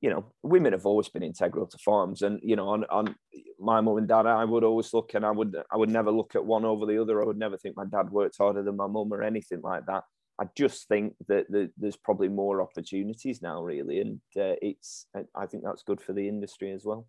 you 0.01 0.11
know, 0.11 0.27
women 0.43 0.73
have 0.73 0.87
always 0.87 1.09
been 1.09 1.23
integral 1.23 1.67
to 1.67 1.79
farms, 1.79 2.23
and 2.23 2.39
you 2.43 2.55
know, 2.55 2.69
on, 2.69 2.85
on 2.91 3.15
my 3.59 3.81
mum 3.81 3.97
and 3.97 4.09
dad, 4.09 4.27
I 4.27 4.45
would 4.45 4.65
always 4.65 4.93
look, 4.93 5.15
and 5.15 5.25
I 5.25 5.31
would 5.31 5.57
I 5.71 5.77
would 5.77 5.91
never 5.91 6.11
look 6.11 6.35
at 6.35 6.45
one 6.45 6.65
over 6.65 6.85
the 6.87 7.01
other. 7.01 7.23
I 7.23 7.25
would 7.25 7.39
never 7.39 7.57
think 7.57 7.77
my 7.77 7.87
dad 7.87 8.11
worked 8.11 8.37
harder 8.39 8.63
than 8.63 8.77
my 8.77 8.87
mum 8.87 9.13
or 9.13 9.23
anything 9.23 9.63
like 9.63 9.87
that. 9.87 10.05
I 10.39 10.47
just 10.55 10.89
think 10.89 11.15
that 11.29 11.51
the, 11.51 11.71
there's 11.79 11.97
probably 11.97 12.29
more 12.29 12.61
opportunities 12.61 13.41
now, 13.41 13.63
really, 13.63 14.01
and 14.01 14.21
uh, 14.37 14.57
it's 14.61 15.07
I 15.35 15.47
think 15.47 15.65
that's 15.65 15.83
good 15.83 16.01
for 16.01 16.13
the 16.13 16.29
industry 16.29 16.73
as 16.73 16.85
well. 16.85 17.07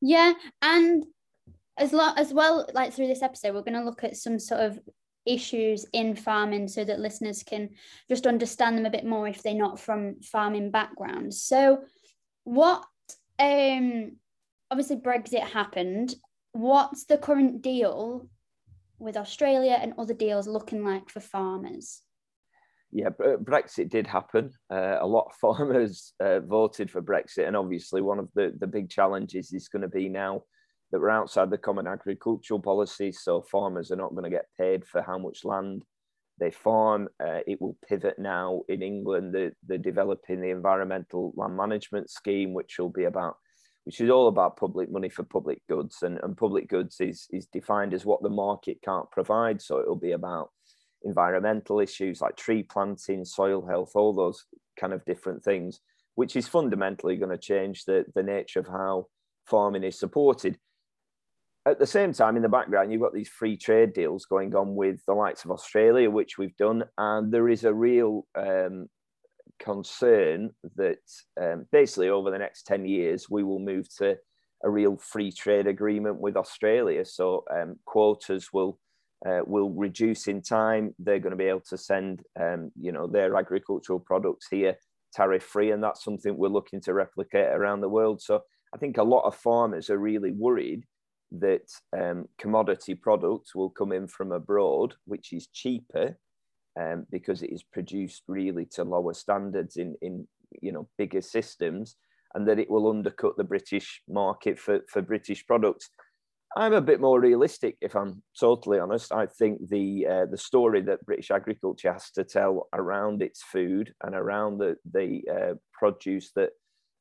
Yeah, 0.00 0.32
and 0.60 1.04
as 1.78 1.92
lo- 1.92 2.14
as 2.16 2.32
well, 2.32 2.68
like 2.74 2.92
through 2.92 3.06
this 3.06 3.22
episode, 3.22 3.54
we're 3.54 3.62
going 3.62 3.78
to 3.78 3.84
look 3.84 4.04
at 4.04 4.16
some 4.16 4.38
sort 4.38 4.60
of 4.60 4.80
issues 5.24 5.86
in 5.92 6.16
farming 6.16 6.66
so 6.66 6.84
that 6.84 6.98
listeners 6.98 7.44
can 7.44 7.70
just 8.08 8.26
understand 8.26 8.76
them 8.76 8.86
a 8.86 8.90
bit 8.90 9.06
more 9.06 9.28
if 9.28 9.42
they're 9.42 9.54
not 9.54 9.78
from 9.78 10.20
farming 10.22 10.70
backgrounds. 10.70 11.42
So, 11.42 11.84
what 12.44 12.84
um 13.38 14.16
obviously 14.70 14.96
Brexit 14.96 15.42
happened. 15.42 16.14
What's 16.52 17.04
the 17.04 17.18
current 17.18 17.62
deal 17.62 18.28
with 18.98 19.16
Australia 19.16 19.78
and 19.80 19.94
other 19.98 20.14
deals 20.14 20.48
looking 20.48 20.82
like 20.84 21.08
for 21.08 21.20
farmers? 21.20 22.00
Yeah, 22.92 23.08
Brexit 23.08 23.88
did 23.88 24.06
happen. 24.06 24.50
Uh, 24.70 24.98
a 25.00 25.06
lot 25.06 25.26
of 25.26 25.34
farmers 25.40 26.12
uh, 26.20 26.40
voted 26.40 26.90
for 26.90 27.02
Brexit, 27.02 27.46
and 27.46 27.56
obviously, 27.56 28.02
one 28.02 28.18
of 28.18 28.28
the, 28.34 28.52
the 28.58 28.66
big 28.66 28.90
challenges 28.90 29.52
is 29.52 29.68
going 29.68 29.82
to 29.82 29.88
be 29.88 30.08
now 30.08 30.42
that 30.92 31.00
we're 31.00 31.08
outside 31.08 31.50
the 31.50 31.58
common 31.58 31.86
agricultural 31.86 32.60
policy. 32.60 33.10
So 33.12 33.42
farmers 33.50 33.90
are 33.90 33.96
not 33.96 34.10
going 34.10 34.24
to 34.24 34.30
get 34.30 34.46
paid 34.58 34.84
for 34.86 35.00
how 35.02 35.18
much 35.18 35.42
land 35.42 35.84
they 36.38 36.50
farm. 36.50 37.08
Uh, 37.18 37.40
it 37.46 37.60
will 37.60 37.76
pivot 37.88 38.18
now 38.18 38.62
in 38.68 38.82
England. 38.82 39.34
They're, 39.34 39.52
they're, 39.66 39.78
developing 39.78 40.40
the 40.40 40.50
environmental 40.50 41.32
land 41.34 41.56
management 41.56 42.10
scheme, 42.10 42.52
which 42.52 42.78
will 42.78 42.90
be 42.90 43.04
about, 43.04 43.36
which 43.84 44.02
is 44.02 44.10
all 44.10 44.28
about 44.28 44.58
public 44.58 44.92
money 44.92 45.08
for 45.08 45.22
public 45.22 45.62
goods. 45.66 46.02
And, 46.02 46.20
and 46.22 46.36
public 46.36 46.68
goods 46.68 46.96
is, 47.00 47.26
is 47.30 47.46
defined 47.46 47.94
as 47.94 48.04
what 48.04 48.22
the 48.22 48.28
market 48.28 48.78
can't 48.84 49.10
provide. 49.10 49.62
So 49.62 49.80
it'll 49.80 49.96
be 49.96 50.12
about 50.12 50.50
environmental 51.04 51.80
issues 51.80 52.20
like 52.20 52.36
tree 52.36 52.62
planting, 52.62 53.24
soil 53.24 53.64
health, 53.66 53.92
all 53.94 54.12
those 54.12 54.44
kind 54.78 54.92
of 54.92 55.04
different 55.04 55.42
things, 55.42 55.80
which 56.14 56.36
is 56.36 56.48
fundamentally 56.48 57.16
going 57.16 57.30
to 57.30 57.38
change 57.38 57.84
the, 57.84 58.04
the 58.14 58.22
nature 58.22 58.60
of 58.60 58.66
how 58.66 59.06
farming 59.46 59.84
is 59.84 59.98
supported 59.98 60.58
at 61.64 61.78
the 61.78 61.86
same 61.86 62.12
time, 62.12 62.36
in 62.36 62.42
the 62.42 62.48
background, 62.48 62.92
you've 62.92 63.02
got 63.02 63.14
these 63.14 63.28
free 63.28 63.56
trade 63.56 63.92
deals 63.92 64.24
going 64.24 64.54
on 64.54 64.74
with 64.74 65.00
the 65.06 65.14
likes 65.14 65.44
of 65.44 65.52
Australia, 65.52 66.10
which 66.10 66.36
we've 66.36 66.56
done, 66.56 66.84
and 66.98 67.32
there 67.32 67.48
is 67.48 67.64
a 67.64 67.72
real 67.72 68.26
um, 68.34 68.88
concern 69.60 70.50
that 70.76 70.98
um, 71.40 71.66
basically 71.70 72.08
over 72.08 72.30
the 72.30 72.38
next 72.38 72.66
10 72.66 72.84
years, 72.84 73.30
we 73.30 73.44
will 73.44 73.60
move 73.60 73.86
to 73.98 74.16
a 74.64 74.70
real 74.70 74.96
free 74.96 75.30
trade 75.30 75.68
agreement 75.68 76.20
with 76.20 76.36
Australia. 76.36 77.04
So 77.04 77.44
um, 77.50 77.76
quotas 77.84 78.52
will 78.52 78.80
uh, 79.26 79.40
will 79.46 79.70
reduce 79.70 80.26
in 80.26 80.42
time. 80.42 80.94
They're 80.98 81.20
going 81.20 81.30
to 81.32 81.36
be 81.36 81.44
able 81.44 81.62
to 81.68 81.78
send, 81.78 82.22
um, 82.40 82.72
you 82.80 82.92
know, 82.92 83.06
their 83.06 83.36
agricultural 83.36 84.00
products 84.00 84.48
here 84.50 84.76
tariff 85.12 85.42
free, 85.42 85.70
and 85.70 85.82
that's 85.82 86.04
something 86.04 86.36
we're 86.36 86.48
looking 86.48 86.80
to 86.80 86.94
replicate 86.94 87.48
around 87.48 87.80
the 87.80 87.88
world. 87.88 88.20
So 88.20 88.40
I 88.74 88.78
think 88.78 88.96
a 88.96 89.02
lot 89.02 89.26
of 89.26 89.36
farmers 89.36 89.90
are 89.90 89.98
really 89.98 90.32
worried 90.32 90.84
that 91.32 91.68
um, 91.98 92.26
commodity 92.38 92.94
products 92.94 93.54
will 93.54 93.70
come 93.70 93.92
in 93.92 94.08
from 94.08 94.32
abroad, 94.32 94.94
which 95.06 95.32
is 95.32 95.48
cheaper 95.48 96.16
um, 96.80 97.06
because 97.10 97.42
it 97.42 97.52
is 97.52 97.62
produced 97.62 98.22
really 98.28 98.66
to 98.72 98.84
lower 98.84 99.14
standards 99.14 99.76
in, 99.76 99.94
in 100.02 100.26
you 100.60 100.72
know 100.72 100.88
bigger 100.98 101.20
systems, 101.20 101.96
and 102.34 102.48
that 102.48 102.58
it 102.58 102.70
will 102.70 102.88
undercut 102.88 103.36
the 103.36 103.44
British 103.44 104.02
market 104.08 104.58
for, 104.58 104.80
for 104.88 105.02
British 105.02 105.46
products. 105.46 105.90
I'm 106.56 106.74
a 106.74 106.80
bit 106.80 107.00
more 107.00 107.20
realistic, 107.20 107.76
if 107.80 107.94
I'm 107.94 108.22
totally 108.38 108.78
honest. 108.78 109.12
I 109.12 109.26
think 109.26 109.68
the 109.68 110.06
uh, 110.06 110.26
the 110.26 110.36
story 110.36 110.82
that 110.82 111.04
British 111.06 111.30
agriculture 111.30 111.92
has 111.92 112.10
to 112.12 112.24
tell 112.24 112.68
around 112.74 113.22
its 113.22 113.42
food 113.42 113.94
and 114.02 114.14
around 114.14 114.58
the 114.58 114.76
the 114.92 115.22
uh, 115.32 115.54
produce 115.72 116.30
that 116.36 116.50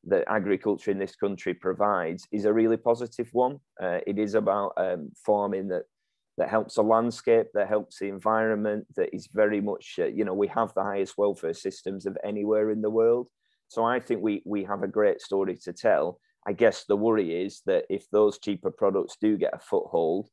that 0.06 0.24
agriculture 0.28 0.92
in 0.92 1.00
this 1.00 1.16
country 1.16 1.54
provides 1.54 2.28
is 2.32 2.46
a 2.46 2.54
really 2.54 2.78
positive 2.78 3.30
one. 3.34 3.60
Uh, 3.82 4.00
it 4.08 4.18
is 4.18 4.36
about 4.36 4.72
um, 4.78 5.12
farming 5.26 5.68
that 5.68 5.84
that 6.38 6.50
helps 6.50 6.76
the 6.76 6.84
landscape, 6.84 7.48
that 7.54 7.68
helps 7.68 8.00
the 8.00 8.08
environment, 8.08 8.88
that 8.96 9.14
is 9.14 9.28
very 9.34 9.60
much 9.60 9.96
uh, 10.00 10.06
you 10.06 10.24
know 10.24 10.34
we 10.34 10.48
have 10.48 10.74
the 10.74 10.84
highest 10.84 11.18
welfare 11.18 11.54
systems 11.54 12.06
of 12.06 12.18
anywhere 12.24 12.72
in 12.72 12.82
the 12.82 12.90
world. 12.90 13.28
So 13.68 13.84
I 13.84 14.00
think 14.00 14.22
we 14.22 14.42
we 14.46 14.64
have 14.64 14.84
a 14.84 14.88
great 14.88 15.22
story 15.22 15.58
to 15.64 15.74
tell 15.74 16.20
I 16.48 16.54
guess 16.54 16.86
the 16.86 16.96
worry 16.96 17.46
is 17.46 17.62
that 17.66 17.86
if 17.90 18.10
those 18.10 18.40
cheaper 18.40 18.72
products 18.72 19.18
do 19.22 19.38
get 19.38 19.54
a 19.54 19.60
foothold 19.60 20.30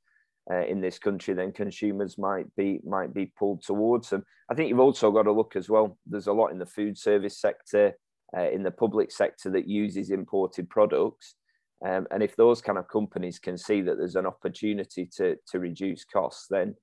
uh, 0.50 0.64
in 0.64 0.80
this 0.80 0.98
country, 0.98 1.34
then 1.34 1.52
consumers 1.52 2.16
might 2.16 2.46
be 2.56 2.80
might 2.84 3.12
be 3.12 3.26
pulled 3.38 3.62
towards 3.62 4.08
them. 4.10 4.24
I 4.50 4.54
think 4.54 4.70
you've 4.70 4.80
also 4.80 5.10
got 5.10 5.24
to 5.24 5.32
look 5.32 5.56
as 5.56 5.68
well. 5.68 5.98
There's 6.06 6.26
a 6.28 6.32
lot 6.32 6.52
in 6.52 6.58
the 6.58 6.66
food 6.66 6.96
service 6.96 7.38
sector, 7.38 7.92
uh, 8.36 8.50
in 8.50 8.62
the 8.62 8.70
public 8.70 9.12
sector 9.12 9.50
that 9.50 9.68
uses 9.68 10.10
imported 10.10 10.70
products, 10.70 11.34
um, 11.86 12.06
and 12.10 12.22
if 12.22 12.34
those 12.36 12.62
kind 12.62 12.78
of 12.78 12.88
companies 12.88 13.38
can 13.38 13.58
see 13.58 13.82
that 13.82 13.98
there's 13.98 14.16
an 14.16 14.26
opportunity 14.26 15.06
to 15.16 15.36
to 15.50 15.58
reduce 15.58 16.04
costs, 16.04 16.46
then 16.48 16.74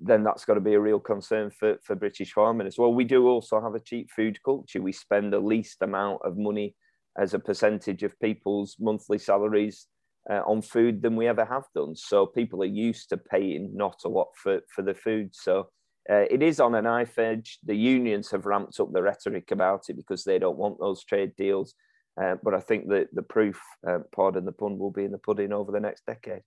then 0.00 0.24
that's 0.24 0.44
got 0.44 0.54
to 0.54 0.60
be 0.60 0.74
a 0.74 0.80
real 0.80 1.00
concern 1.00 1.50
for, 1.50 1.76
for 1.82 1.96
British 1.96 2.32
farming 2.32 2.66
as 2.66 2.78
well. 2.78 2.92
We 2.92 3.04
do 3.04 3.26
also 3.28 3.60
have 3.60 3.74
a 3.74 3.80
cheap 3.80 4.10
food 4.10 4.38
culture. 4.44 4.80
We 4.80 4.92
spend 4.92 5.32
the 5.32 5.40
least 5.40 5.82
amount 5.82 6.22
of 6.24 6.36
money 6.36 6.74
as 7.18 7.34
a 7.34 7.38
percentage 7.38 8.02
of 8.02 8.18
people's 8.20 8.76
monthly 8.80 9.18
salaries 9.18 9.86
uh, 10.30 10.42
on 10.46 10.62
food 10.62 11.02
than 11.02 11.16
we 11.16 11.26
ever 11.26 11.44
have 11.44 11.64
done. 11.74 11.94
So 11.96 12.26
people 12.26 12.62
are 12.62 12.66
used 12.66 13.08
to 13.10 13.16
paying 13.16 13.70
not 13.74 14.00
a 14.04 14.08
lot 14.08 14.28
for, 14.36 14.60
for 14.74 14.82
the 14.82 14.94
food. 14.94 15.30
So 15.34 15.68
uh, 16.10 16.24
it 16.30 16.42
is 16.42 16.60
on 16.60 16.74
a 16.74 16.82
knife 16.82 17.18
edge. 17.18 17.58
The 17.64 17.76
unions 17.76 18.30
have 18.30 18.46
ramped 18.46 18.78
up 18.80 18.92
the 18.92 19.02
rhetoric 19.02 19.50
about 19.50 19.84
it 19.88 19.96
because 19.96 20.24
they 20.24 20.38
don't 20.38 20.58
want 20.58 20.78
those 20.80 21.04
trade 21.04 21.32
deals. 21.36 21.74
Uh, 22.20 22.36
but 22.42 22.54
I 22.54 22.60
think 22.60 22.88
that 22.88 23.08
the 23.12 23.22
proof, 23.22 23.60
uh, 23.88 24.00
pardon 24.14 24.44
the 24.44 24.52
pun, 24.52 24.78
will 24.78 24.90
be 24.90 25.04
in 25.04 25.12
the 25.12 25.18
pudding 25.18 25.52
over 25.52 25.72
the 25.72 25.80
next 25.80 26.04
decade. 26.06 26.42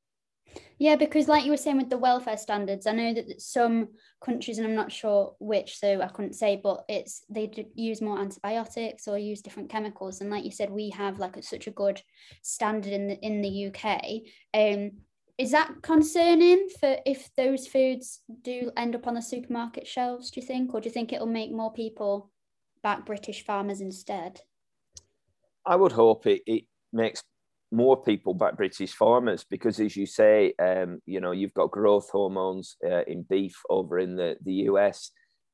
Yeah, 0.77 0.97
because 0.97 1.27
like 1.27 1.45
you 1.45 1.51
were 1.51 1.57
saying 1.57 1.77
with 1.77 1.89
the 1.89 1.97
welfare 1.97 2.37
standards, 2.37 2.85
I 2.85 2.91
know 2.91 3.13
that 3.13 3.41
some 3.41 3.89
countries, 4.23 4.57
and 4.57 4.67
I'm 4.67 4.75
not 4.75 4.91
sure 4.91 5.35
which, 5.39 5.77
so 5.77 6.01
I 6.01 6.07
couldn't 6.07 6.33
say, 6.33 6.59
but 6.61 6.83
it's 6.89 7.23
they 7.29 7.49
use 7.75 8.01
more 8.01 8.19
antibiotics 8.19 9.07
or 9.07 9.17
use 9.17 9.41
different 9.41 9.69
chemicals. 9.69 10.19
And 10.19 10.29
like 10.29 10.43
you 10.43 10.51
said, 10.51 10.69
we 10.69 10.89
have 10.89 11.19
like 11.19 11.37
a, 11.37 11.41
such 11.41 11.67
a 11.67 11.71
good 11.71 12.01
standard 12.41 12.91
in 12.91 13.07
the 13.07 13.19
in 13.19 13.41
the 13.41 13.67
UK. 13.67 14.01
Um, 14.53 14.91
is 15.37 15.51
that 15.51 15.81
concerning 15.81 16.69
for 16.79 16.97
if 17.05 17.29
those 17.35 17.67
foods 17.67 18.21
do 18.41 18.71
end 18.77 18.95
up 18.95 19.07
on 19.07 19.15
the 19.15 19.21
supermarket 19.21 19.87
shelves? 19.87 20.31
Do 20.31 20.39
you 20.39 20.47
think, 20.47 20.73
or 20.73 20.81
do 20.81 20.87
you 20.87 20.93
think 20.93 21.11
it'll 21.11 21.25
make 21.27 21.51
more 21.51 21.73
people 21.73 22.31
back 22.83 23.05
British 23.05 23.45
farmers 23.45 23.81
instead? 23.81 24.41
I 25.65 25.75
would 25.75 25.91
hope 25.91 26.25
it, 26.27 26.43
it 26.45 26.65
makes 26.93 27.23
more 27.71 28.01
people 28.01 28.33
back 28.33 28.57
British 28.57 28.93
farmers 28.93 29.43
because, 29.49 29.79
as 29.79 29.95
you 29.95 30.05
say, 30.05 30.53
um, 30.59 31.01
you 31.05 31.19
know, 31.19 31.31
you've 31.31 31.53
got 31.53 31.71
growth 31.71 32.09
hormones 32.09 32.77
uh, 32.85 33.03
in 33.07 33.23
beef 33.23 33.55
over 33.69 33.99
in 33.99 34.15
the, 34.15 34.37
the 34.43 34.53
US. 34.69 35.11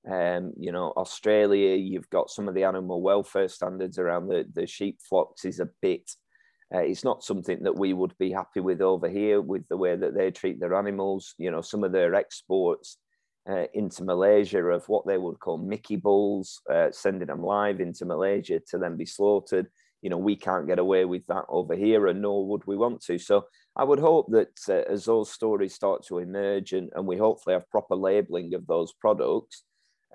Um, 0.10 0.54
you 0.58 0.72
know, 0.72 0.94
Australia, 0.98 1.76
you've 1.76 2.10
got 2.10 2.30
some 2.30 2.48
of 2.48 2.56
the 2.56 2.64
animal 2.64 3.02
welfare 3.02 3.48
standards 3.48 4.00
around 4.00 4.28
the, 4.28 4.46
the 4.54 4.66
sheep 4.68 5.00
flocks 5.08 5.46
is 5.46 5.60
a 5.60 5.70
bit, 5.82 6.10
uh, 6.74 6.80
it's 6.80 7.04
not 7.04 7.24
something 7.24 7.62
that 7.64 7.78
we 7.78 7.94
would 7.94 8.18
be 8.18 8.32
happy 8.32 8.62
with 8.62 8.82
over 8.82 9.10
here 9.10 9.42
with 9.42 9.68
the 9.68 9.78
way 9.78 9.96
that 9.96 10.16
they 10.16 10.32
treat 10.32 10.60
their 10.60 10.76
animals. 10.76 11.36
You 11.38 11.52
know, 11.52 11.62
some 11.62 11.84
of 11.84 11.92
their 11.92 12.16
exports 12.16 12.98
uh, 13.50 13.66
into 13.74 14.04
Malaysia 14.04 14.64
of 14.64 14.88
what 14.88 15.06
they 15.06 15.18
would 15.18 15.40
call 15.40 15.58
Mickey 15.58 15.98
bulls, 15.98 16.62
uh, 16.72 16.90
sending 16.92 17.28
them 17.28 17.44
live 17.44 17.80
into 17.80 18.06
Malaysia 18.06 18.60
to 18.70 18.78
then 18.78 18.96
be 18.96 19.06
slaughtered 19.06 19.68
you 20.02 20.10
know 20.10 20.18
we 20.18 20.36
can't 20.36 20.68
get 20.68 20.80
away 20.80 21.06
with 21.06 21.26
that 21.28 21.46
over 21.50 21.76
here 21.76 22.08
and 22.08 22.22
nor 22.22 22.48
would 22.48 22.66
we 22.66 22.76
want 22.76 23.02
to 23.02 23.18
so 23.18 23.46
i 23.76 23.84
would 23.84 24.00
hope 24.00 24.28
that 24.32 24.58
uh, 24.70 24.92
as 24.92 25.06
those 25.06 25.32
stories 25.32 25.74
start 25.74 26.06
to 26.06 26.18
emerge 26.18 26.74
and, 26.74 26.90
and 26.96 27.06
we 27.06 27.18
hopefully 27.18 27.54
have 27.54 27.70
proper 27.70 27.96
labeling 27.96 28.54
of 28.54 28.66
those 28.68 28.94
products 28.94 29.64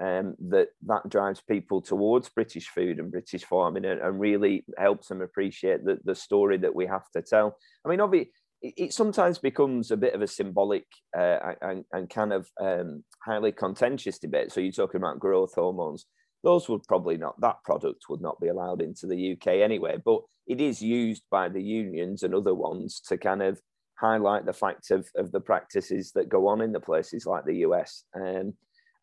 um, 0.02 0.34
that 0.50 0.68
that 0.86 1.08
drives 1.08 1.40
people 1.48 1.80
towards 1.80 2.28
british 2.28 2.68
food 2.68 2.98
and 2.98 3.10
british 3.10 3.44
farming 3.44 3.84
and, 3.84 4.00
and 4.00 4.20
really 4.20 4.64
helps 4.76 5.08
them 5.08 5.22
appreciate 5.22 5.84
the, 5.84 5.98
the 6.04 6.14
story 6.14 6.58
that 6.58 6.74
we 6.74 6.86
have 6.86 7.08
to 7.14 7.22
tell 7.22 7.56
i 7.84 7.88
mean 7.88 8.00
obviously 8.00 8.32
it 8.62 8.92
sometimes 8.92 9.38
becomes 9.38 9.90
a 9.90 9.96
bit 9.96 10.14
of 10.14 10.22
a 10.22 10.26
symbolic 10.26 10.86
uh, 11.16 11.52
and, 11.60 11.84
and, 11.92 12.08
kind 12.08 12.32
of 12.32 12.48
um, 12.60 13.04
highly 13.22 13.52
contentious 13.52 14.18
debate. 14.18 14.50
So 14.50 14.60
you're 14.60 14.72
talking 14.72 15.00
about 15.00 15.20
growth 15.20 15.52
hormones 15.54 16.06
those 16.46 16.68
would 16.68 16.84
probably 16.84 17.16
not 17.16 17.38
that 17.40 17.56
product 17.64 18.04
would 18.08 18.20
not 18.20 18.40
be 18.40 18.46
allowed 18.46 18.80
into 18.80 19.08
the 19.08 19.32
UK 19.32 19.48
anyway. 19.68 19.96
But 20.02 20.20
it 20.46 20.60
is 20.60 20.80
used 20.80 21.24
by 21.28 21.48
the 21.48 21.60
unions 21.60 22.22
and 22.22 22.32
other 22.32 22.54
ones 22.54 23.00
to 23.08 23.18
kind 23.18 23.42
of 23.42 23.60
highlight 23.98 24.46
the 24.46 24.52
fact 24.52 24.92
of, 24.92 25.08
of 25.16 25.32
the 25.32 25.40
practices 25.40 26.12
that 26.12 26.28
go 26.28 26.46
on 26.46 26.60
in 26.60 26.70
the 26.70 26.78
places 26.78 27.26
like 27.26 27.44
the 27.44 27.56
US. 27.66 28.04
Um, 28.14 28.54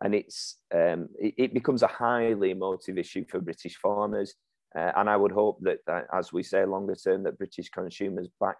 and 0.02 0.16
it's 0.16 0.58
um, 0.74 1.10
it, 1.20 1.34
it, 1.38 1.54
becomes 1.54 1.84
a 1.84 1.88
highly 1.88 2.52
emotive 2.52 2.98
issue 2.98 3.26
for 3.30 3.42
British 3.42 3.76
farmers. 3.76 4.36
Uh, 4.74 4.94
and 4.96 5.10
I 5.10 5.18
would 5.18 5.34
hope 5.34 5.60
that, 5.64 5.80
uh, 5.92 6.04
as 6.18 6.32
we 6.32 6.44
say, 6.44 6.64
longer 6.64 6.96
term, 6.96 7.24
that 7.24 7.38
British 7.38 7.70
consumers 7.70 8.30
back 8.40 8.58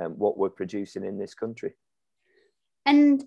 um, 0.00 0.14
what 0.18 0.36
we're 0.36 0.50
producing 0.50 1.04
in 1.04 1.16
this 1.16 1.34
country. 1.34 1.74
And 2.84 3.24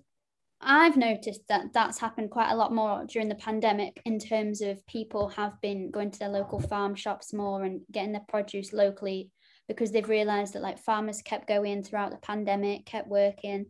I've 0.62 0.96
noticed 0.96 1.42
that 1.48 1.72
that's 1.72 1.98
happened 1.98 2.30
quite 2.30 2.50
a 2.50 2.56
lot 2.56 2.72
more 2.72 3.04
during 3.08 3.28
the 3.28 3.34
pandemic 3.34 4.00
in 4.04 4.18
terms 4.18 4.60
of 4.60 4.86
people 4.86 5.28
have 5.30 5.58
been 5.62 5.90
going 5.90 6.10
to 6.10 6.18
their 6.18 6.28
local 6.28 6.60
farm 6.60 6.94
shops 6.94 7.32
more 7.32 7.64
and 7.64 7.80
getting 7.90 8.12
their 8.12 8.24
produce 8.28 8.72
locally 8.72 9.30
because 9.68 9.90
they've 9.90 10.08
realized 10.08 10.52
that 10.54 10.62
like 10.62 10.78
farmers 10.78 11.22
kept 11.22 11.48
going 11.48 11.82
throughout 11.82 12.10
the 12.10 12.18
pandemic, 12.18 12.84
kept 12.84 13.08
working. 13.08 13.66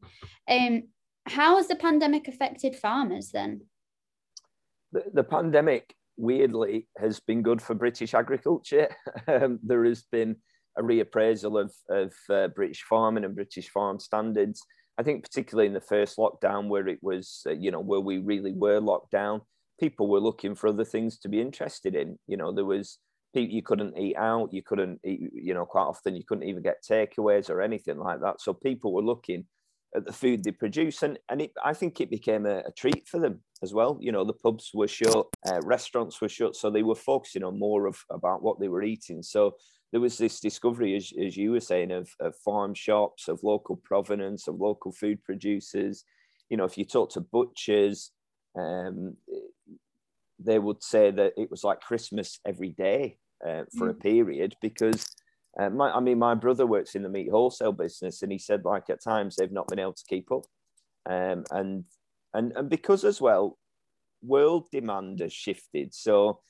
Um, 0.49 0.85
how 1.27 1.57
has 1.59 1.69
the 1.69 1.77
pandemic 1.77 2.27
affected 2.27 2.75
farmers 2.75 3.31
then? 3.31 3.61
The, 4.91 5.05
the 5.13 5.25
pandemic, 5.25 5.95
weirdly, 6.17 6.89
has 6.99 7.21
been 7.21 7.43
good 7.43 7.63
for 7.63 7.75
British 7.75 8.15
agriculture. 8.15 8.89
um, 9.29 9.61
there 9.63 9.85
has 9.85 10.03
been 10.11 10.37
a 10.77 10.83
reappraisal 10.83 11.61
of, 11.61 11.73
of 11.89 12.15
uh, 12.31 12.49
British 12.49 12.83
farming 12.83 13.25
and 13.25 13.37
British 13.37 13.69
farm 13.69 14.01
standards 14.01 14.65
I 15.01 15.03
think 15.03 15.25
particularly 15.25 15.67
in 15.67 15.73
the 15.73 15.81
first 15.81 16.19
lockdown, 16.19 16.69
where 16.69 16.87
it 16.87 16.99
was, 17.01 17.41
uh, 17.47 17.53
you 17.53 17.71
know, 17.71 17.81
where 17.81 18.01
we 18.01 18.19
really 18.19 18.53
were 18.53 18.81
locked 18.81 19.11
down, 19.11 19.41
people 19.81 20.11
were 20.11 20.21
looking 20.21 20.55
for 20.55 20.69
other 20.69 20.85
things 20.85 21.19
to 21.21 21.31
be 21.31 21.41
interested 21.41 21.95
in. 21.95 22.19
You 22.27 22.37
know, 22.37 22.53
there 22.53 22.67
was 22.67 22.99
you 23.33 23.63
couldn't 23.63 23.97
eat 23.97 24.17
out, 24.17 24.53
you 24.53 24.63
couldn't 24.63 25.01
eat, 25.03 25.21
you 25.33 25.55
know, 25.55 25.65
quite 25.65 25.85
often 25.85 26.17
you 26.17 26.25
couldn't 26.29 26.47
even 26.47 26.63
get 26.63 26.85
takeaways 26.85 27.49
or 27.49 27.63
anything 27.63 27.97
like 27.97 28.21
that. 28.21 28.43
So 28.43 28.53
people 28.53 28.93
were 28.93 29.01
looking 29.01 29.47
at 29.97 30.05
the 30.05 30.13
food 30.13 30.45
they 30.45 30.51
produce, 30.51 31.03
and 31.03 31.19
and 31.31 31.41
it, 31.41 31.53
I 31.65 31.73
think 31.73 31.99
it 31.99 32.11
became 32.11 32.45
a, 32.45 32.59
a, 32.59 32.73
treat 32.77 33.09
for 33.09 33.19
them 33.19 33.41
as 33.63 33.73
well. 33.73 33.97
You 34.03 34.13
know, 34.13 34.27
the 34.27 34.35
pubs 34.35 34.71
were 34.75 34.87
shut, 34.87 35.29
uh, 35.49 35.61
restaurants 35.65 36.21
were 36.21 36.29
shut, 36.29 36.57
so 36.57 36.69
they 36.69 36.83
were 36.83 36.95
focusing 36.95 37.43
on 37.43 37.59
more 37.59 37.87
of 37.87 37.97
about 38.11 38.43
what 38.43 38.61
they 38.61 38.69
were 38.69 38.83
eating. 38.83 39.23
So 39.23 39.55
there 39.93 40.01
was 40.01 40.19
this 40.19 40.41
discovery, 40.41 40.97
as, 40.97 41.13
as 41.21 41.37
you 41.37 41.53
were 41.53 41.61
saying, 41.61 41.91
of, 41.91 42.15
of 42.21 42.37
farm 42.37 42.75
shops, 42.75 43.29
of 43.29 43.43
local 43.43 43.77
provenance, 43.77 44.47
of 44.47 44.61
local 44.61 44.93
food 44.93 45.23
producers. 45.25 46.05
You 46.49 46.57
know, 46.57 46.65
if 46.65 46.79
you 46.79 46.85
talk 46.85 47.11
to 47.13 47.21
butchers, 47.21 48.13
um, 48.59 49.17
they 50.39 50.59
would 50.59 50.83
say 50.83 51.11
that 51.11 51.33
it 51.37 51.51
was 51.51 51.65
like 51.65 51.81
Christmas 51.81 52.39
every 52.47 52.71
day 52.71 53.19
uh, 53.47 53.65
for 53.77 53.89
mm. 53.89 53.91
a 53.91 53.95
period 53.95 54.55
because, 54.63 55.07
uh, 55.59 55.71
my, 55.71 55.91
I 55.91 56.01
mean, 56.01 56.19
my 56.19 56.35
brother 56.35 56.67
works 56.67 56.95
in 56.95 57.03
the 57.03 57.09
meat 57.09 57.31
wholesale 57.31 57.73
business, 57.73 58.23
and 58.23 58.31
he 58.31 58.39
said 58.39 58.65
like 58.65 58.89
at 58.91 59.03
times 59.03 59.37
they've 59.37 59.51
not 59.51 59.69
been 59.69 59.79
able 59.81 59.93
to 59.93 60.05
keep 60.09 60.31
up, 60.31 60.45
um, 61.09 61.45
and 61.51 61.85
and 62.33 62.53
and 62.53 62.69
because 62.69 63.05
as 63.05 63.21
well, 63.21 63.59
world 64.23 64.69
demand 64.71 65.21
has 65.21 65.33
shifted. 65.33 65.95
So 65.95 66.41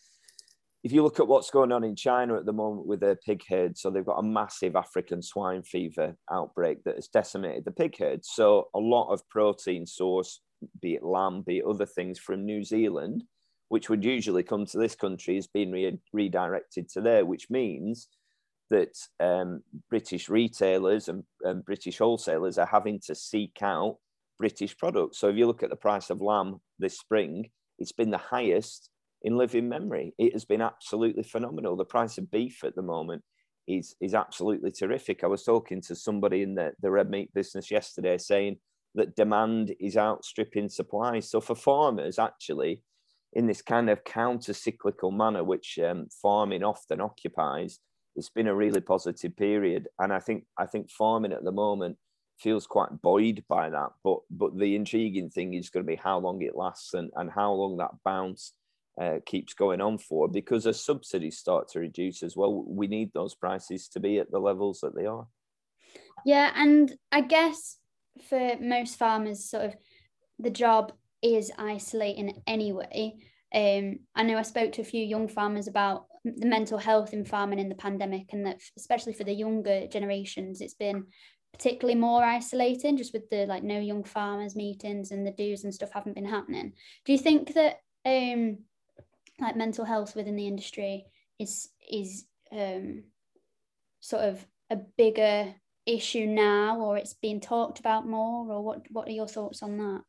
if 0.82 0.92
you 0.92 1.02
look 1.02 1.20
at 1.20 1.28
what's 1.28 1.50
going 1.50 1.72
on 1.72 1.84
in 1.84 1.94
China 1.94 2.36
at 2.36 2.46
the 2.46 2.52
moment 2.52 2.86
with 2.86 3.00
their 3.00 3.16
pig 3.16 3.42
herd, 3.48 3.76
so 3.76 3.90
they've 3.90 4.04
got 4.04 4.18
a 4.18 4.22
massive 4.22 4.76
African 4.76 5.20
swine 5.20 5.62
fever 5.62 6.16
outbreak 6.32 6.84
that 6.84 6.94
has 6.94 7.08
decimated 7.08 7.64
the 7.64 7.70
pig 7.70 7.98
herd. 7.98 8.24
So 8.24 8.68
a 8.74 8.78
lot 8.78 9.12
of 9.12 9.28
protein 9.28 9.86
source, 9.86 10.40
be 10.80 10.94
it 10.94 11.02
lamb, 11.02 11.42
be 11.42 11.58
it 11.58 11.64
other 11.66 11.86
things 11.86 12.18
from 12.18 12.46
New 12.46 12.64
Zealand, 12.64 13.24
which 13.68 13.90
would 13.90 14.04
usually 14.04 14.42
come 14.42 14.64
to 14.66 14.78
this 14.78 14.94
country, 14.94 15.36
is 15.36 15.46
being 15.46 15.70
re- 15.70 15.98
redirected 16.14 16.88
to 16.90 17.02
there, 17.02 17.26
which 17.26 17.50
means 17.50 18.08
that 18.70 18.96
um, 19.18 19.62
British 19.90 20.28
retailers 20.28 21.08
and, 21.08 21.24
and, 21.42 21.64
British 21.64 21.98
wholesalers 21.98 22.56
are 22.56 22.66
having 22.66 23.00
to 23.00 23.14
seek 23.14 23.58
out 23.62 23.96
British 24.38 24.76
products. 24.78 25.18
So 25.18 25.28
if 25.28 25.36
you 25.36 25.46
look 25.46 25.62
at 25.62 25.70
the 25.70 25.76
price 25.76 26.08
of 26.08 26.22
lamb 26.22 26.60
this 26.78 26.98
spring, 26.98 27.50
it's 27.78 27.92
been 27.92 28.10
the 28.10 28.18
highest 28.18 28.89
in 29.22 29.36
living 29.36 29.68
memory. 29.68 30.14
It 30.18 30.32
has 30.32 30.44
been 30.44 30.62
absolutely 30.62 31.22
phenomenal. 31.22 31.76
The 31.76 31.84
price 31.84 32.18
of 32.18 32.30
beef 32.30 32.64
at 32.64 32.74
the 32.74 32.82
moment 32.82 33.22
is 33.66 33.94
is 34.00 34.14
absolutely 34.14 34.70
terrific. 34.70 35.22
I 35.22 35.28
was 35.28 35.44
talking 35.44 35.80
to 35.82 35.94
somebody 35.94 36.42
in 36.42 36.54
the, 36.54 36.72
the 36.80 36.90
red 36.90 37.10
meat 37.10 37.32
business 37.34 37.70
yesterday 37.70 38.18
saying 38.18 38.56
that 38.94 39.16
demand 39.16 39.74
is 39.78 39.96
outstripping 39.96 40.68
supply. 40.68 41.20
So 41.20 41.40
for 41.40 41.54
farmers, 41.54 42.18
actually, 42.18 42.82
in 43.32 43.46
this 43.46 43.62
kind 43.62 43.88
of 43.88 44.02
counter 44.04 44.52
cyclical 44.52 45.12
manner, 45.12 45.44
which 45.44 45.78
um, 45.78 46.08
farming 46.20 46.64
often 46.64 47.00
occupies, 47.00 47.78
it's 48.16 48.30
been 48.30 48.48
a 48.48 48.54
really 48.54 48.80
positive 48.80 49.36
period. 49.36 49.88
And 49.98 50.12
I 50.12 50.18
think 50.18 50.44
I 50.58 50.66
think 50.66 50.90
farming 50.90 51.32
at 51.32 51.44
the 51.44 51.52
moment 51.52 51.96
feels 52.38 52.66
quite 52.66 53.02
buoyed 53.02 53.44
by 53.48 53.70
that. 53.70 53.90
But 54.02 54.20
but 54.30 54.58
the 54.58 54.74
intriguing 54.74 55.30
thing 55.30 55.54
is 55.54 55.70
going 55.70 55.84
to 55.84 55.90
be 55.90 55.96
how 55.96 56.18
long 56.18 56.42
it 56.42 56.56
lasts 56.56 56.94
and, 56.94 57.10
and 57.16 57.30
how 57.30 57.52
long 57.52 57.76
that 57.76 57.92
bounce 58.04 58.54
uh, 59.00 59.18
keeps 59.24 59.54
going 59.54 59.80
on 59.80 59.96
for 59.96 60.28
because 60.28 60.66
as 60.66 60.84
subsidies 60.84 61.38
start 61.38 61.68
to 61.68 61.80
reduce 61.80 62.22
as 62.22 62.36
well, 62.36 62.64
we 62.66 62.86
need 62.86 63.10
those 63.12 63.34
prices 63.34 63.88
to 63.88 64.00
be 64.00 64.18
at 64.18 64.30
the 64.30 64.38
levels 64.38 64.80
that 64.80 64.94
they 64.94 65.06
are. 65.06 65.26
Yeah, 66.26 66.52
and 66.54 66.92
I 67.10 67.22
guess 67.22 67.78
for 68.28 68.56
most 68.60 68.98
farmers, 68.98 69.48
sort 69.48 69.64
of 69.64 69.76
the 70.38 70.50
job 70.50 70.92
is 71.22 71.50
isolating 71.58 72.42
anyway. 72.46 73.14
Um, 73.54 74.00
I 74.14 74.22
know 74.22 74.36
I 74.36 74.42
spoke 74.42 74.72
to 74.72 74.82
a 74.82 74.84
few 74.84 75.04
young 75.04 75.28
farmers 75.28 75.66
about 75.66 76.04
the 76.24 76.46
mental 76.46 76.76
health 76.76 77.14
in 77.14 77.24
farming 77.24 77.58
in 77.58 77.70
the 77.70 77.74
pandemic, 77.74 78.32
and 78.32 78.44
that 78.44 78.60
especially 78.76 79.14
for 79.14 79.24
the 79.24 79.32
younger 79.32 79.86
generations, 79.86 80.60
it's 80.60 80.74
been 80.74 81.06
particularly 81.54 81.98
more 81.98 82.22
isolating, 82.22 82.98
just 82.98 83.14
with 83.14 83.28
the 83.30 83.46
like 83.46 83.62
no 83.62 83.78
young 83.80 84.04
farmers 84.04 84.54
meetings 84.54 85.10
and 85.10 85.26
the 85.26 85.32
do's 85.32 85.64
and 85.64 85.72
stuff 85.72 85.90
haven't 85.92 86.14
been 86.14 86.26
happening. 86.28 86.74
Do 87.06 87.12
you 87.12 87.18
think 87.18 87.54
that 87.54 87.78
um, 88.04 88.58
like 89.40 89.56
mental 89.56 89.84
health 89.84 90.14
within 90.14 90.36
the 90.36 90.46
industry 90.46 91.06
is 91.38 91.70
is 91.90 92.24
um, 92.52 93.04
sort 94.00 94.22
of 94.22 94.46
a 94.70 94.76
bigger 94.76 95.54
issue 95.86 96.26
now 96.26 96.78
or 96.78 96.96
it's 96.96 97.14
being 97.14 97.40
talked 97.40 97.80
about 97.80 98.06
more 98.06 98.50
or 98.52 98.62
what 98.62 98.82
what 98.90 99.08
are 99.08 99.12
your 99.12 99.26
thoughts 99.26 99.62
on 99.62 99.78
that? 99.78 100.02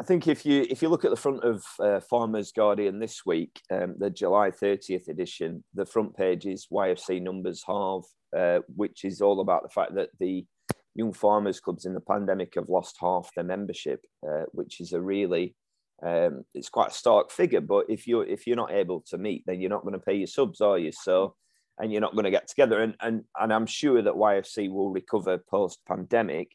I 0.00 0.02
think 0.02 0.26
if 0.28 0.46
you 0.46 0.66
if 0.70 0.80
you 0.80 0.88
look 0.88 1.04
at 1.04 1.10
the 1.10 1.16
front 1.16 1.44
of 1.44 1.62
uh, 1.78 2.00
Farmers 2.00 2.52
Guardian 2.52 2.98
this 2.98 3.26
week, 3.26 3.60
um, 3.70 3.96
the 3.98 4.08
July 4.08 4.50
30th 4.50 5.08
edition, 5.08 5.62
the 5.74 5.84
front 5.84 6.16
page 6.16 6.46
is 6.46 6.68
YFC 6.72 7.20
numbers 7.20 7.62
halve, 7.66 8.04
uh, 8.36 8.60
which 8.74 9.04
is 9.04 9.20
all 9.20 9.40
about 9.40 9.62
the 9.62 9.68
fact 9.68 9.94
that 9.96 10.08
the 10.18 10.46
young 10.94 11.12
farmers 11.12 11.60
clubs 11.60 11.84
in 11.84 11.94
the 11.94 12.00
pandemic 12.00 12.54
have 12.54 12.68
lost 12.68 12.96
half 12.98 13.30
their 13.34 13.44
membership, 13.44 14.00
uh, 14.26 14.44
which 14.52 14.80
is 14.80 14.94
a 14.94 15.00
really 15.00 15.54
um, 16.02 16.44
it's 16.54 16.68
quite 16.68 16.90
a 16.90 16.94
stark 16.94 17.30
figure. 17.30 17.60
But 17.60 17.86
if 17.88 18.06
you're 18.06 18.26
if 18.26 18.46
you're 18.46 18.56
not 18.56 18.72
able 18.72 19.02
to 19.08 19.18
meet, 19.18 19.44
then 19.46 19.60
you're 19.60 19.70
not 19.70 19.82
going 19.82 19.94
to 19.94 19.98
pay 19.98 20.14
your 20.14 20.26
subs, 20.26 20.60
are 20.60 20.78
you? 20.78 20.92
So, 20.92 21.34
and 21.78 21.92
you're 21.92 22.00
not 22.00 22.14
going 22.14 22.24
to 22.24 22.30
get 22.30 22.48
together. 22.48 22.82
And 22.82 22.94
and 23.00 23.24
and 23.38 23.52
I'm 23.52 23.66
sure 23.66 24.00
that 24.02 24.14
YFC 24.14 24.70
will 24.70 24.90
recover 24.90 25.38
post 25.38 25.80
pandemic. 25.86 26.52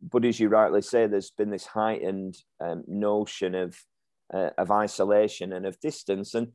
But 0.00 0.24
as 0.24 0.38
you 0.38 0.48
rightly 0.48 0.82
say, 0.82 1.06
there's 1.06 1.30
been 1.30 1.50
this 1.50 1.66
heightened 1.66 2.36
um, 2.60 2.84
notion 2.86 3.54
of 3.54 3.76
uh, 4.32 4.50
of 4.58 4.70
isolation 4.70 5.52
and 5.52 5.66
of 5.66 5.78
distance. 5.80 6.34
And 6.34 6.48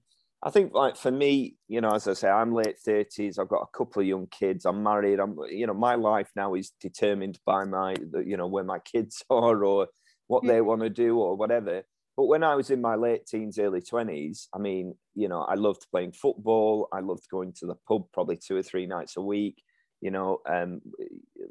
I 0.43 0.49
think, 0.49 0.73
like 0.73 0.97
for 0.97 1.11
me, 1.11 1.55
you 1.67 1.81
know, 1.81 1.91
as 1.91 2.07
I 2.07 2.13
say, 2.13 2.29
I'm 2.29 2.53
late 2.53 2.77
thirties. 2.79 3.39
I've 3.39 3.49
got 3.49 3.63
a 3.63 3.77
couple 3.77 4.01
of 4.01 4.07
young 4.07 4.27
kids. 4.27 4.65
I'm 4.65 4.83
married. 4.83 5.19
I'm, 5.19 5.37
you 5.49 5.65
know, 5.65 5.73
my 5.73 5.95
life 5.95 6.29
now 6.35 6.55
is 6.55 6.73
determined 6.81 7.39
by 7.45 7.63
my, 7.63 7.95
you 8.25 8.35
know, 8.35 8.47
where 8.47 8.65
my 8.65 8.79
kids 8.79 9.23
are 9.29 9.63
or 9.63 9.87
what 10.27 10.45
they 10.45 10.59
want 10.59 10.81
to 10.81 10.89
do 10.89 11.17
or 11.17 11.35
whatever. 11.37 11.83
But 12.17 12.25
when 12.25 12.43
I 12.43 12.55
was 12.55 12.71
in 12.71 12.81
my 12.81 12.95
late 12.95 13.27
teens, 13.27 13.59
early 13.59 13.79
20s, 13.79 14.47
I 14.53 14.57
mean, 14.57 14.95
you 15.13 15.29
know, 15.29 15.41
I 15.41 15.53
loved 15.53 15.85
playing 15.91 16.13
football. 16.13 16.89
I 16.91 16.99
loved 16.99 17.29
going 17.29 17.53
to 17.59 17.67
the 17.67 17.75
pub 17.87 18.05
probably 18.11 18.37
two 18.37 18.57
or 18.57 18.63
three 18.63 18.87
nights 18.87 19.17
a 19.17 19.21
week. 19.21 19.61
You 20.01 20.09
know, 20.09 20.39
um, 20.49 20.81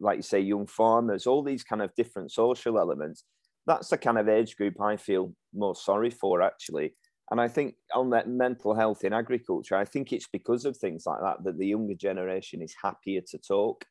like 0.00 0.16
you 0.16 0.22
say, 0.22 0.40
young 0.40 0.66
farmers, 0.66 1.26
all 1.26 1.44
these 1.44 1.62
kind 1.62 1.82
of 1.82 1.94
different 1.94 2.32
social 2.32 2.80
elements. 2.80 3.22
That's 3.66 3.88
the 3.88 3.98
kind 3.98 4.18
of 4.18 4.28
age 4.28 4.56
group 4.56 4.80
I 4.80 4.96
feel 4.96 5.32
most 5.54 5.84
sorry 5.84 6.10
for, 6.10 6.42
actually. 6.42 6.94
And 7.30 7.40
I 7.40 7.48
think 7.48 7.74
on 7.94 8.10
that 8.10 8.28
mental 8.28 8.74
health 8.74 9.04
in 9.04 9.12
agriculture, 9.12 9.76
I 9.76 9.84
think 9.84 10.12
it's 10.12 10.28
because 10.32 10.64
of 10.64 10.76
things 10.76 11.04
like 11.06 11.20
that 11.22 11.44
that 11.44 11.58
the 11.58 11.66
younger 11.66 11.94
generation 11.94 12.62
is 12.62 12.74
happier 12.82 13.20
to 13.30 13.38
talk 13.38 13.84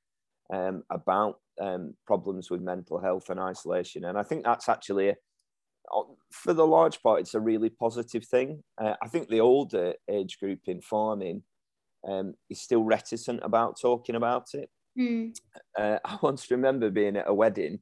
um, 0.54 0.84
about 0.90 1.40
um, 1.62 1.94
problems 2.06 2.50
with 2.50 2.62
mental 2.62 3.00
health 3.00 3.30
and 3.30 3.40
isolation. 3.40 4.06
And 4.06 4.18
I 4.18 4.24
think 4.24 4.44
that's 4.44 4.70
actually 4.70 5.10
a, 5.10 5.16
for 6.32 6.54
the 6.54 6.66
large 6.66 7.02
part, 7.02 7.22
it's 7.22 7.34
a 7.34 7.40
really 7.40 7.70
positive 7.70 8.26
thing. 8.26 8.64
Uh, 8.82 8.94
I 9.02 9.08
think 9.08 9.30
the 9.30 9.42
older 9.42 9.94
age 10.10 10.40
group 10.40 10.60
in 10.68 10.82
farming 10.82 11.44
um, 12.08 12.34
is 12.50 12.62
still 12.62 12.84
reticent 12.84 13.42
about 13.44 13.80
talking 13.80 14.16
about 14.16 14.48
it. 14.54 14.70
Mm. 14.98 15.36
Uh, 15.78 16.00
I 16.06 16.18
once 16.22 16.52
remember 16.52 16.90
being 16.90 17.18
at 17.18 17.28
a 17.28 17.34
wedding, 17.34 17.80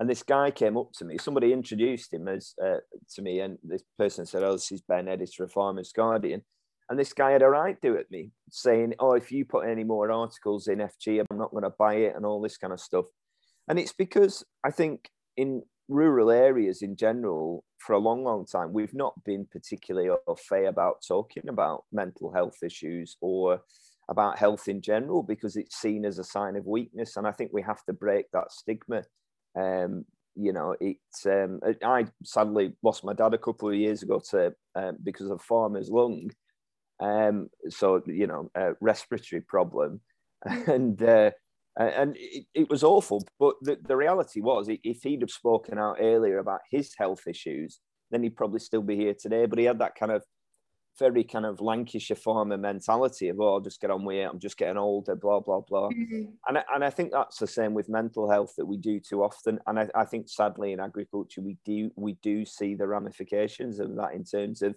and 0.00 0.08
this 0.08 0.22
guy 0.22 0.50
came 0.50 0.76
up 0.76 0.92
to 0.94 1.04
me. 1.04 1.18
Somebody 1.18 1.52
introduced 1.52 2.12
him 2.12 2.28
as 2.28 2.54
uh, 2.62 2.78
to 3.14 3.22
me, 3.22 3.40
and 3.40 3.58
this 3.62 3.82
person 3.98 4.26
said, 4.26 4.42
"Oh, 4.42 4.52
this 4.52 4.72
is 4.72 4.82
Ben, 4.82 5.08
editor 5.08 5.44
of 5.44 5.52
Farmers 5.52 5.92
Guardian." 5.92 6.42
And 6.90 6.98
this 6.98 7.14
guy 7.14 7.30
had 7.30 7.40
a 7.40 7.48
right 7.48 7.80
to 7.80 7.96
at 7.96 8.10
me, 8.10 8.32
saying, 8.50 8.94
"Oh, 8.98 9.12
if 9.12 9.32
you 9.32 9.44
put 9.44 9.68
any 9.68 9.84
more 9.84 10.10
articles 10.10 10.68
in 10.68 10.78
FG, 10.78 11.20
I'm 11.20 11.38
not 11.38 11.50
going 11.50 11.64
to 11.64 11.74
buy 11.78 11.94
it," 11.94 12.16
and 12.16 12.26
all 12.26 12.40
this 12.40 12.56
kind 12.56 12.72
of 12.72 12.80
stuff. 12.80 13.06
And 13.68 13.78
it's 13.78 13.94
because 13.94 14.44
I 14.64 14.70
think 14.70 15.08
in 15.36 15.62
rural 15.88 16.30
areas 16.30 16.82
in 16.82 16.96
general, 16.96 17.64
for 17.78 17.92
a 17.94 17.98
long, 17.98 18.24
long 18.24 18.46
time, 18.46 18.72
we've 18.72 18.94
not 18.94 19.12
been 19.24 19.46
particularly 19.50 20.08
au 20.08 20.34
fait 20.34 20.64
about 20.64 21.02
talking 21.06 21.48
about 21.48 21.84
mental 21.92 22.32
health 22.32 22.56
issues 22.62 23.16
or 23.20 23.60
about 24.08 24.38
health 24.38 24.68
in 24.68 24.80
general 24.80 25.22
because 25.22 25.56
it's 25.56 25.76
seen 25.76 26.04
as 26.04 26.18
a 26.18 26.24
sign 26.24 26.56
of 26.56 26.66
weakness. 26.66 27.16
And 27.16 27.26
I 27.26 27.32
think 27.32 27.50
we 27.52 27.62
have 27.62 27.84
to 27.84 27.92
break 27.92 28.26
that 28.32 28.52
stigma. 28.52 29.02
Um, 29.58 30.04
you 30.34 30.52
know, 30.52 30.74
it's 30.80 31.26
um, 31.26 31.60
I 31.84 32.06
sadly 32.24 32.74
lost 32.82 33.04
my 33.04 33.12
dad 33.12 33.34
a 33.34 33.38
couple 33.38 33.68
of 33.68 33.76
years 33.76 34.02
ago 34.02 34.20
to 34.30 34.54
um, 34.74 34.96
because 35.02 35.30
of 35.30 35.40
farmer's 35.42 35.90
lung. 35.90 36.30
Um, 37.00 37.48
so 37.68 38.02
you 38.06 38.26
know, 38.26 38.50
a 38.54 38.72
respiratory 38.80 39.42
problem, 39.42 40.00
and 40.44 41.00
uh, 41.02 41.30
and 41.78 42.16
it, 42.16 42.46
it, 42.54 42.70
was 42.70 42.84
awful. 42.84 43.24
But 43.38 43.56
the, 43.62 43.78
the 43.82 43.96
reality 43.96 44.40
was, 44.40 44.68
if 44.68 45.02
he'd 45.02 45.22
have 45.22 45.30
spoken 45.30 45.78
out 45.78 45.96
earlier 46.00 46.38
about 46.38 46.60
his 46.70 46.92
health 46.96 47.22
issues, 47.26 47.80
then 48.10 48.22
he'd 48.22 48.36
probably 48.36 48.60
still 48.60 48.82
be 48.82 48.96
here 48.96 49.14
today. 49.18 49.46
But 49.46 49.58
he 49.58 49.64
had 49.64 49.80
that 49.80 49.96
kind 49.96 50.12
of 50.12 50.22
very 50.98 51.24
kind 51.24 51.44
of 51.44 51.60
Lancashire 51.60 52.16
farmer 52.16 52.56
mentality 52.56 53.28
of, 53.28 53.40
oh, 53.40 53.54
I'll 53.54 53.60
just 53.60 53.80
get 53.80 53.90
on 53.90 54.04
with 54.04 54.16
it. 54.16 54.28
I'm 54.30 54.38
just 54.38 54.56
getting 54.56 54.76
older, 54.76 55.16
blah, 55.16 55.40
blah, 55.40 55.60
blah. 55.60 55.88
Mm-hmm. 55.88 56.24
And, 56.48 56.58
I, 56.58 56.64
and 56.74 56.84
I 56.84 56.90
think 56.90 57.10
that's 57.10 57.38
the 57.38 57.46
same 57.46 57.74
with 57.74 57.88
mental 57.88 58.30
health 58.30 58.54
that 58.56 58.66
we 58.66 58.76
do 58.76 59.00
too 59.00 59.22
often. 59.22 59.58
And 59.66 59.78
I, 59.80 59.88
I 59.94 60.04
think 60.04 60.28
sadly 60.28 60.72
in 60.72 60.80
agriculture, 60.80 61.40
we 61.40 61.56
do, 61.64 61.90
we 61.96 62.16
do 62.22 62.44
see 62.44 62.74
the 62.74 62.86
ramifications 62.86 63.80
of 63.80 63.96
that 63.96 64.14
in 64.14 64.24
terms 64.24 64.62
of 64.62 64.76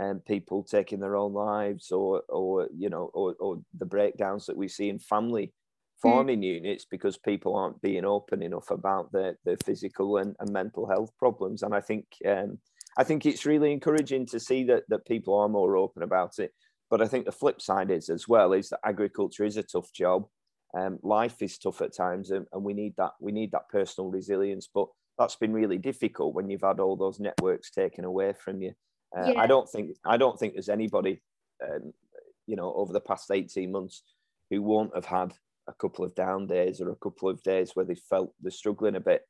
um, 0.00 0.20
people 0.20 0.62
taking 0.62 1.00
their 1.00 1.16
own 1.16 1.34
lives 1.34 1.90
or, 1.90 2.22
or 2.28 2.68
you 2.74 2.88
know, 2.88 3.10
or, 3.12 3.34
or 3.40 3.60
the 3.76 3.86
breakdowns 3.86 4.46
that 4.46 4.56
we 4.56 4.68
see 4.68 4.88
in 4.88 4.98
family. 4.98 5.52
Farming 6.02 6.40
mm. 6.40 6.54
units 6.54 6.86
because 6.90 7.18
people 7.18 7.54
aren't 7.56 7.80
being 7.82 8.04
open 8.04 8.42
enough 8.42 8.70
about 8.70 9.12
their, 9.12 9.36
their 9.44 9.56
physical 9.64 10.16
and, 10.16 10.34
and 10.40 10.52
mental 10.52 10.88
health 10.88 11.10
problems. 11.18 11.62
And 11.62 11.74
I 11.74 11.80
think 11.80 12.06
um, 12.26 12.58
I 12.98 13.04
think 13.04 13.26
it's 13.26 13.46
really 13.46 13.72
encouraging 13.72 14.26
to 14.26 14.40
see 14.40 14.64
that 14.64 14.84
that 14.88 15.06
people 15.06 15.38
are 15.38 15.48
more 15.48 15.76
open 15.76 16.02
about 16.02 16.38
it. 16.38 16.52
But 16.90 17.00
I 17.00 17.06
think 17.06 17.24
the 17.24 17.32
flip 17.32 17.62
side 17.62 17.90
is 17.90 18.08
as 18.08 18.26
well 18.26 18.52
is 18.52 18.68
that 18.70 18.80
agriculture 18.84 19.44
is 19.44 19.56
a 19.56 19.62
tough 19.62 19.92
job. 19.92 20.26
Um, 20.76 20.98
life 21.02 21.42
is 21.42 21.58
tough 21.58 21.80
at 21.82 21.96
times, 21.96 22.30
and, 22.30 22.46
and 22.52 22.64
we 22.64 22.74
need 22.74 22.94
that 22.96 23.12
we 23.20 23.32
need 23.32 23.52
that 23.52 23.68
personal 23.68 24.10
resilience. 24.10 24.68
But 24.72 24.88
that's 25.18 25.36
been 25.36 25.52
really 25.52 25.78
difficult 25.78 26.34
when 26.34 26.48
you've 26.48 26.62
had 26.62 26.80
all 26.80 26.96
those 26.96 27.20
networks 27.20 27.70
taken 27.70 28.04
away 28.04 28.32
from 28.32 28.62
you. 28.62 28.72
Uh, 29.16 29.32
yeah. 29.32 29.40
I 29.40 29.46
don't 29.46 29.68
think 29.68 29.96
I 30.04 30.16
don't 30.16 30.38
think 30.38 30.54
there's 30.54 30.68
anybody, 30.68 31.20
um, 31.62 31.92
you 32.46 32.56
know, 32.56 32.72
over 32.74 32.92
the 32.92 33.00
past 33.00 33.30
eighteen 33.30 33.72
months 33.72 34.02
who 34.50 34.62
won't 34.62 34.94
have 34.94 35.04
had 35.04 35.32
a 35.70 35.74
couple 35.74 36.04
of 36.04 36.14
down 36.14 36.46
days 36.46 36.80
or 36.80 36.90
a 36.90 36.96
couple 36.96 37.28
of 37.28 37.42
days 37.42 37.70
where 37.74 37.86
they 37.86 37.94
felt 37.94 38.34
they're 38.40 38.50
struggling 38.50 38.96
a 38.96 39.00
bit. 39.00 39.22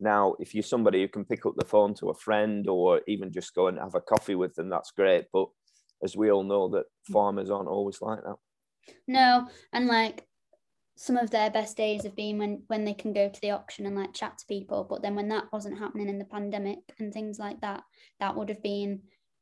Now, 0.00 0.34
if 0.40 0.54
you're 0.54 0.62
somebody 0.62 1.00
who 1.00 1.08
can 1.08 1.24
pick 1.24 1.46
up 1.46 1.54
the 1.56 1.64
phone 1.64 1.94
to 1.94 2.10
a 2.10 2.14
friend 2.14 2.68
or 2.68 3.00
even 3.06 3.32
just 3.32 3.54
go 3.54 3.68
and 3.68 3.78
have 3.78 3.94
a 3.94 4.00
coffee 4.00 4.34
with 4.34 4.54
them, 4.54 4.68
that's 4.68 4.90
great. 4.90 5.26
But 5.32 5.46
as 6.02 6.16
we 6.16 6.30
all 6.30 6.42
know, 6.42 6.68
that 6.68 6.84
hmm. 7.06 7.12
farmers 7.12 7.50
aren't 7.50 7.68
always 7.68 8.00
like 8.00 8.20
that. 8.22 8.36
No, 9.08 9.48
and 9.72 9.86
like 9.86 10.26
some 10.96 11.16
of 11.16 11.30
their 11.30 11.50
best 11.50 11.76
days 11.76 12.04
have 12.04 12.14
been 12.14 12.38
when 12.38 12.62
when 12.66 12.84
they 12.84 12.94
can 12.94 13.12
go 13.12 13.28
to 13.28 13.40
the 13.40 13.50
auction 13.50 13.86
and 13.86 13.96
like 13.96 14.12
chat 14.12 14.38
to 14.38 14.46
people. 14.46 14.84
But 14.88 15.02
then 15.02 15.14
when 15.14 15.28
that 15.28 15.44
wasn't 15.52 15.78
happening 15.78 16.08
in 16.08 16.18
the 16.18 16.24
pandemic 16.24 16.78
and 16.98 17.12
things 17.12 17.38
like 17.38 17.60
that, 17.62 17.82
that 18.20 18.36
would 18.36 18.48
have 18.48 18.62
been 18.62 19.00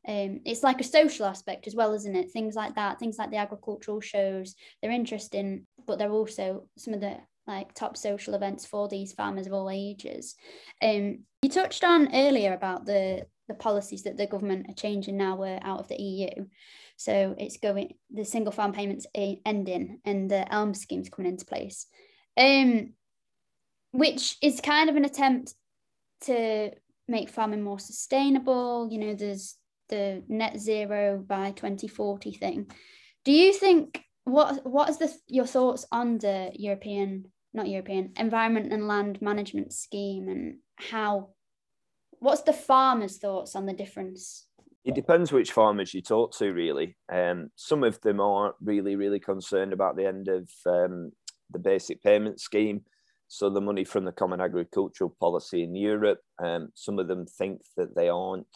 um, 0.08 0.40
it's 0.44 0.62
like 0.62 0.80
a 0.80 0.84
social 0.84 1.26
aspect 1.26 1.66
as 1.66 1.74
well, 1.74 1.92
isn't 1.92 2.16
it? 2.16 2.30
Things 2.30 2.54
like 2.54 2.74
that, 2.74 2.98
things 2.98 3.18
like 3.18 3.30
the 3.30 3.36
agricultural 3.36 4.00
shows, 4.00 4.54
they're 4.80 4.90
interesting, 4.90 5.66
but 5.86 5.98
they're 5.98 6.10
also 6.10 6.66
some 6.76 6.94
of 6.94 7.00
the 7.00 7.18
like 7.46 7.74
top 7.74 7.96
social 7.96 8.34
events 8.34 8.64
for 8.64 8.88
these 8.88 9.12
farmers 9.12 9.46
of 9.46 9.52
all 9.52 9.70
ages. 9.70 10.34
Um, 10.82 11.20
you 11.42 11.50
touched 11.50 11.84
on 11.84 12.14
earlier 12.14 12.52
about 12.52 12.86
the 12.86 13.26
the 13.48 13.54
policies 13.54 14.04
that 14.04 14.16
the 14.16 14.26
government 14.26 14.66
are 14.70 14.74
changing 14.74 15.16
now 15.16 15.36
we're 15.36 15.58
out 15.62 15.80
of 15.80 15.88
the 15.88 16.00
EU. 16.00 16.46
So 16.96 17.34
it's 17.38 17.56
going 17.56 17.94
the 18.10 18.24
single 18.24 18.52
farm 18.52 18.72
payments 18.72 19.06
ending 19.14 19.98
and 20.04 20.30
the 20.30 20.52
ELM 20.52 20.74
schemes 20.74 21.08
coming 21.08 21.32
into 21.32 21.44
place, 21.44 21.86
um, 22.36 22.92
which 23.90 24.36
is 24.40 24.60
kind 24.60 24.88
of 24.88 24.96
an 24.96 25.04
attempt 25.04 25.54
to 26.22 26.70
make 27.08 27.28
farming 27.28 27.62
more 27.62 27.80
sustainable. 27.80 28.88
You 28.90 28.98
know, 28.98 29.14
there's 29.14 29.56
the 29.92 30.22
net 30.26 30.58
zero 30.58 31.22
by 31.24 31.50
2040 31.50 32.32
thing. 32.32 32.66
Do 33.24 33.32
you 33.32 33.52
think 33.52 34.02
what 34.24 34.64
what 34.64 34.88
is 34.88 34.96
the 34.96 35.12
your 35.26 35.46
thoughts 35.46 35.84
on 35.92 36.18
the 36.18 36.50
European 36.54 37.26
not 37.52 37.68
European 37.68 38.12
environment 38.16 38.72
and 38.72 38.88
land 38.88 39.20
management 39.20 39.72
scheme 39.74 40.28
and 40.28 40.56
how 40.76 41.28
what's 42.20 42.42
the 42.42 42.52
farmers' 42.52 43.18
thoughts 43.18 43.54
on 43.54 43.66
the 43.66 43.74
difference? 43.74 44.46
It 44.84 44.94
depends 44.94 45.30
which 45.30 45.52
farmers 45.52 45.92
you 45.92 46.02
talk 46.02 46.32
to, 46.38 46.52
really. 46.52 46.96
Um, 47.12 47.50
some 47.54 47.84
of 47.84 48.00
them 48.00 48.20
are 48.20 48.54
really, 48.60 48.96
really 48.96 49.20
concerned 49.20 49.72
about 49.72 49.96
the 49.96 50.06
end 50.06 50.28
of 50.28 50.48
um, 50.66 51.12
the 51.50 51.58
basic 51.58 52.02
payment 52.02 52.40
scheme. 52.40 52.80
So 53.28 53.48
the 53.48 53.60
money 53.60 53.84
from 53.84 54.04
the 54.04 54.12
Common 54.12 54.40
Agricultural 54.40 55.14
Policy 55.20 55.62
in 55.62 55.74
Europe. 55.74 56.20
Um, 56.42 56.68
some 56.74 56.98
of 56.98 57.08
them 57.08 57.26
think 57.26 57.60
that 57.76 57.94
they 57.94 58.08
aren't 58.08 58.46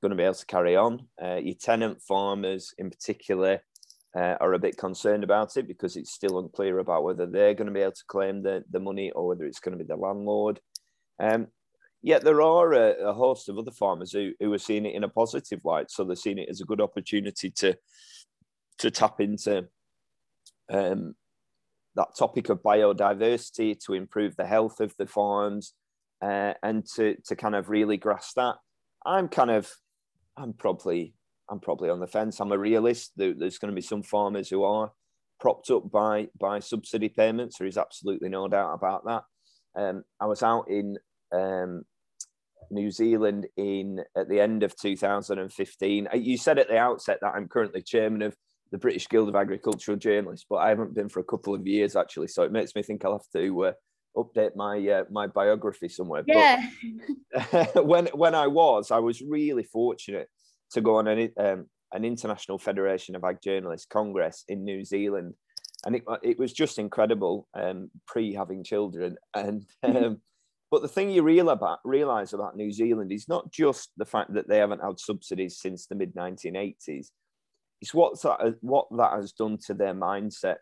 going 0.00 0.10
to 0.10 0.16
be 0.16 0.22
able 0.22 0.34
to 0.34 0.46
carry 0.46 0.76
on. 0.76 1.06
Uh, 1.22 1.36
your 1.36 1.54
tenant 1.54 2.00
farmers, 2.02 2.74
in 2.78 2.90
particular, 2.90 3.60
uh, 4.16 4.36
are 4.40 4.54
a 4.54 4.58
bit 4.58 4.76
concerned 4.76 5.22
about 5.22 5.56
it 5.56 5.68
because 5.68 5.96
it's 5.96 6.12
still 6.12 6.38
unclear 6.38 6.78
about 6.78 7.04
whether 7.04 7.26
they're 7.26 7.54
going 7.54 7.68
to 7.68 7.72
be 7.72 7.80
able 7.80 7.92
to 7.92 8.04
claim 8.08 8.42
the, 8.42 8.64
the 8.70 8.80
money 8.80 9.10
or 9.12 9.28
whether 9.28 9.44
it's 9.44 9.60
going 9.60 9.76
to 9.76 9.82
be 9.82 9.86
the 9.86 9.96
landlord. 9.96 10.60
Um, 11.20 11.48
yet 12.02 12.24
there 12.24 12.42
are 12.42 12.72
a, 12.72 13.08
a, 13.08 13.12
host 13.12 13.48
of 13.48 13.58
other 13.58 13.70
farmers 13.70 14.12
who, 14.12 14.32
who 14.40 14.52
are 14.52 14.58
seeing 14.58 14.86
it 14.86 14.94
in 14.94 15.04
a 15.04 15.08
positive 15.08 15.60
light. 15.64 15.90
So 15.90 16.04
they're 16.04 16.16
seeing 16.16 16.38
it 16.38 16.48
as 16.48 16.60
a 16.60 16.64
good 16.66 16.80
opportunity 16.80 17.50
to 17.50 17.76
to 18.78 18.90
tap 18.90 19.20
into 19.20 19.68
um, 20.70 21.14
that 21.96 22.16
topic 22.18 22.48
of 22.48 22.62
biodiversity, 22.62 23.78
to 23.84 23.92
improve 23.92 24.34
the 24.36 24.46
health 24.46 24.80
of 24.80 24.94
the 24.96 25.06
farms, 25.06 25.74
uh, 26.22 26.54
and 26.62 26.86
to 26.94 27.16
to 27.26 27.36
kind 27.36 27.54
of 27.54 27.68
really 27.68 27.98
grasp 27.98 28.36
that. 28.36 28.56
I'm 29.04 29.28
kind 29.28 29.50
of 29.50 29.70
I'm 30.40 30.52
probably 30.54 31.14
I'm 31.50 31.60
probably 31.60 31.90
on 31.90 32.00
the 32.00 32.06
fence. 32.06 32.40
I'm 32.40 32.52
a 32.52 32.58
realist. 32.58 33.12
There's 33.16 33.58
going 33.58 33.72
to 33.72 33.74
be 33.74 33.80
some 33.80 34.02
farmers 34.02 34.48
who 34.48 34.62
are 34.64 34.92
propped 35.40 35.70
up 35.70 35.90
by 35.90 36.28
by 36.38 36.60
subsidy 36.60 37.08
payments. 37.08 37.58
There 37.58 37.66
is 37.66 37.78
absolutely 37.78 38.28
no 38.28 38.48
doubt 38.48 38.74
about 38.74 39.04
that. 39.06 39.22
Um, 39.76 40.04
I 40.20 40.26
was 40.26 40.42
out 40.42 40.66
in 40.68 40.96
um, 41.32 41.82
New 42.70 42.90
Zealand 42.90 43.46
in 43.56 44.00
at 44.16 44.28
the 44.28 44.40
end 44.40 44.62
of 44.62 44.76
2015. 44.76 46.08
Uh, 46.12 46.16
you 46.16 46.36
said 46.36 46.58
at 46.58 46.68
the 46.68 46.78
outset 46.78 47.18
that 47.20 47.34
I'm 47.34 47.48
currently 47.48 47.82
chairman 47.82 48.22
of 48.22 48.36
the 48.72 48.78
British 48.78 49.08
Guild 49.08 49.28
of 49.28 49.34
Agricultural 49.34 49.98
Journalists, 49.98 50.46
but 50.48 50.56
I 50.56 50.68
haven't 50.68 50.94
been 50.94 51.08
for 51.08 51.18
a 51.20 51.24
couple 51.24 51.54
of 51.54 51.66
years 51.66 51.96
actually. 51.96 52.28
So 52.28 52.44
it 52.44 52.52
makes 52.52 52.74
me 52.74 52.82
think 52.82 53.04
I'll 53.04 53.12
have 53.12 53.42
to 53.42 53.64
uh, 53.64 53.72
update 54.16 54.56
my 54.56 54.76
uh, 54.88 55.04
my 55.10 55.26
biography 55.26 55.88
somewhere. 55.88 56.22
Yeah. 56.26 56.68
But 57.52 57.86
when 57.86 58.06
when 58.08 58.34
I 58.34 58.46
was, 58.46 58.90
I 58.90 58.98
was 58.98 59.22
really 59.22 59.64
fortunate 59.64 60.28
to 60.72 60.80
go 60.80 60.96
on 60.96 61.08
an 61.08 61.32
um, 61.38 61.66
an 61.92 62.04
international 62.04 62.58
federation 62.58 63.16
of 63.16 63.24
ag 63.24 63.38
journalists 63.42 63.86
congress 63.86 64.44
in 64.48 64.64
New 64.64 64.84
Zealand, 64.84 65.34
and 65.84 65.96
it 65.96 66.04
it 66.22 66.38
was 66.38 66.52
just 66.52 66.78
incredible. 66.78 67.48
Um, 67.54 67.90
pre 68.06 68.34
having 68.34 68.64
children, 68.64 69.16
and 69.34 69.66
um, 69.82 70.20
but 70.70 70.82
the 70.82 70.88
thing 70.88 71.10
you 71.10 71.22
real 71.22 71.50
about, 71.50 71.80
realize 71.84 72.32
about 72.32 72.56
New 72.56 72.70
Zealand 72.70 73.10
is 73.10 73.28
not 73.28 73.50
just 73.50 73.90
the 73.96 74.04
fact 74.04 74.32
that 74.34 74.48
they 74.48 74.58
haven't 74.58 74.82
had 74.84 75.00
subsidies 75.00 75.58
since 75.58 75.86
the 75.86 75.96
mid 75.96 76.14
1980s. 76.14 77.08
It's 77.80 77.94
what 77.94 78.20
that, 78.22 78.56
what 78.60 78.86
that 78.96 79.12
has 79.12 79.32
done 79.32 79.58
to 79.66 79.74
their 79.74 79.94
mindset 79.94 80.56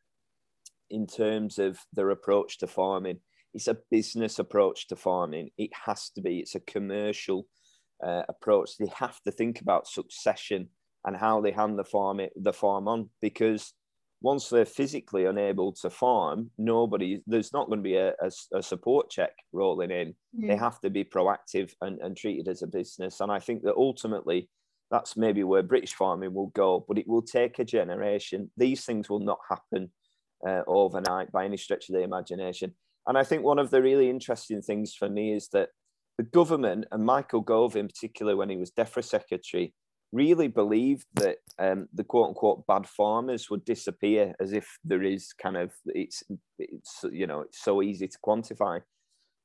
in 0.89 1.07
terms 1.07 1.59
of 1.59 1.79
their 1.93 2.11
approach 2.11 2.59
to 2.59 2.67
farming. 2.67 3.19
It's 3.59 3.69
a 3.69 3.77
business 3.91 4.39
approach 4.39 4.89
to 4.89 4.97
farming. 4.97 5.51
It 5.59 5.71
has 5.87 6.11
to 6.11 6.23
be. 6.23 6.39
It's 6.39 6.55
a 6.55 6.61
commercial 6.61 7.47
uh, 8.05 8.23
approach, 8.29 8.77
they 8.79 8.91
have 8.95 9.21
to 9.23 9.33
think 9.33 9.61
about 9.61 9.89
succession 9.89 10.69
and 11.05 11.17
how 11.17 11.41
they 11.41 11.51
hand 11.51 11.79
the 11.79 11.85
farm 11.85 12.21
it, 12.21 12.33
the 12.37 12.53
farm 12.53 12.89
on 12.89 13.11
because 13.21 13.73
once 14.21 14.49
they're 14.49 14.65
physically 14.65 15.27
unable 15.27 15.73
to 15.73 15.89
farm, 15.89 16.51
nobody 16.59 17.21
there's 17.27 17.53
not 17.53 17.69
going 17.69 17.79
to 17.79 17.83
be 17.83 17.97
a, 17.97 18.11
a, 18.21 18.31
a 18.55 18.63
support 18.63 19.11
check 19.11 19.31
rolling 19.53 19.91
in. 19.91 20.15
Mm. 20.37 20.49
They 20.49 20.57
have 20.57 20.81
to 20.81 20.91
be 20.91 21.05
proactive 21.05 21.73
and, 21.81 22.01
and 22.01 22.17
treated 22.17 22.49
as 22.49 22.63
a 22.63 22.67
business. 22.67 23.21
And 23.21 23.31
I 23.31 23.39
think 23.39 23.63
that 23.63 23.77
ultimately 23.77 24.49
that's 24.91 25.17
maybe 25.17 25.45
where 25.45 25.63
British 25.63 25.95
farming 25.95 26.35
will 26.35 26.49
go, 26.49 26.85
but 26.89 26.99
it 26.99 27.07
will 27.07 27.23
take 27.23 27.59
a 27.59 27.65
generation. 27.65 28.51
These 28.57 28.85
things 28.85 29.09
will 29.09 29.21
not 29.21 29.39
happen 29.49 29.91
uh, 30.47 30.63
overnight 30.67 31.31
by 31.31 31.45
any 31.45 31.57
stretch 31.57 31.89
of 31.89 31.95
the 31.95 32.03
imagination. 32.03 32.75
And 33.09 33.17
I 33.17 33.25
think 33.25 33.43
one 33.43 33.59
of 33.59 33.71
the 33.71 33.83
really 33.83 34.11
interesting 34.11 34.61
things 34.61 34.95
for 34.95 35.09
me 35.09 35.33
is 35.33 35.49
that 35.55 35.71
the 36.19 36.25
government 36.25 36.85
and 36.93 37.05
Michael 37.05 37.41
Gove 37.41 37.75
in 37.75 37.89
particular, 37.89 38.37
when 38.37 38.51
he 38.51 38.57
was 38.57 38.71
DEFRA 38.71 39.03
secretary, 39.03 39.73
really 40.13 40.49
believed 40.49 41.07
that 41.15 41.39
um, 41.59 41.89
the 41.95 42.05
quote 42.05 42.29
unquote 42.29 42.67
bad 42.67 42.87
farmers 42.87 43.51
would 43.51 43.65
disappear 43.65 44.35
as 44.41 44.53
if 44.53 44.79
there 44.85 45.03
is 45.03 45.33
kind 45.33 45.57
of 45.57 45.73
it's 45.87 46.23
it's 46.59 47.05
you 47.11 47.27
know 47.27 47.41
it's 47.41 47.63
so 47.63 47.83
easy 47.83 48.09
to 48.09 48.19
quantify. 48.25 48.81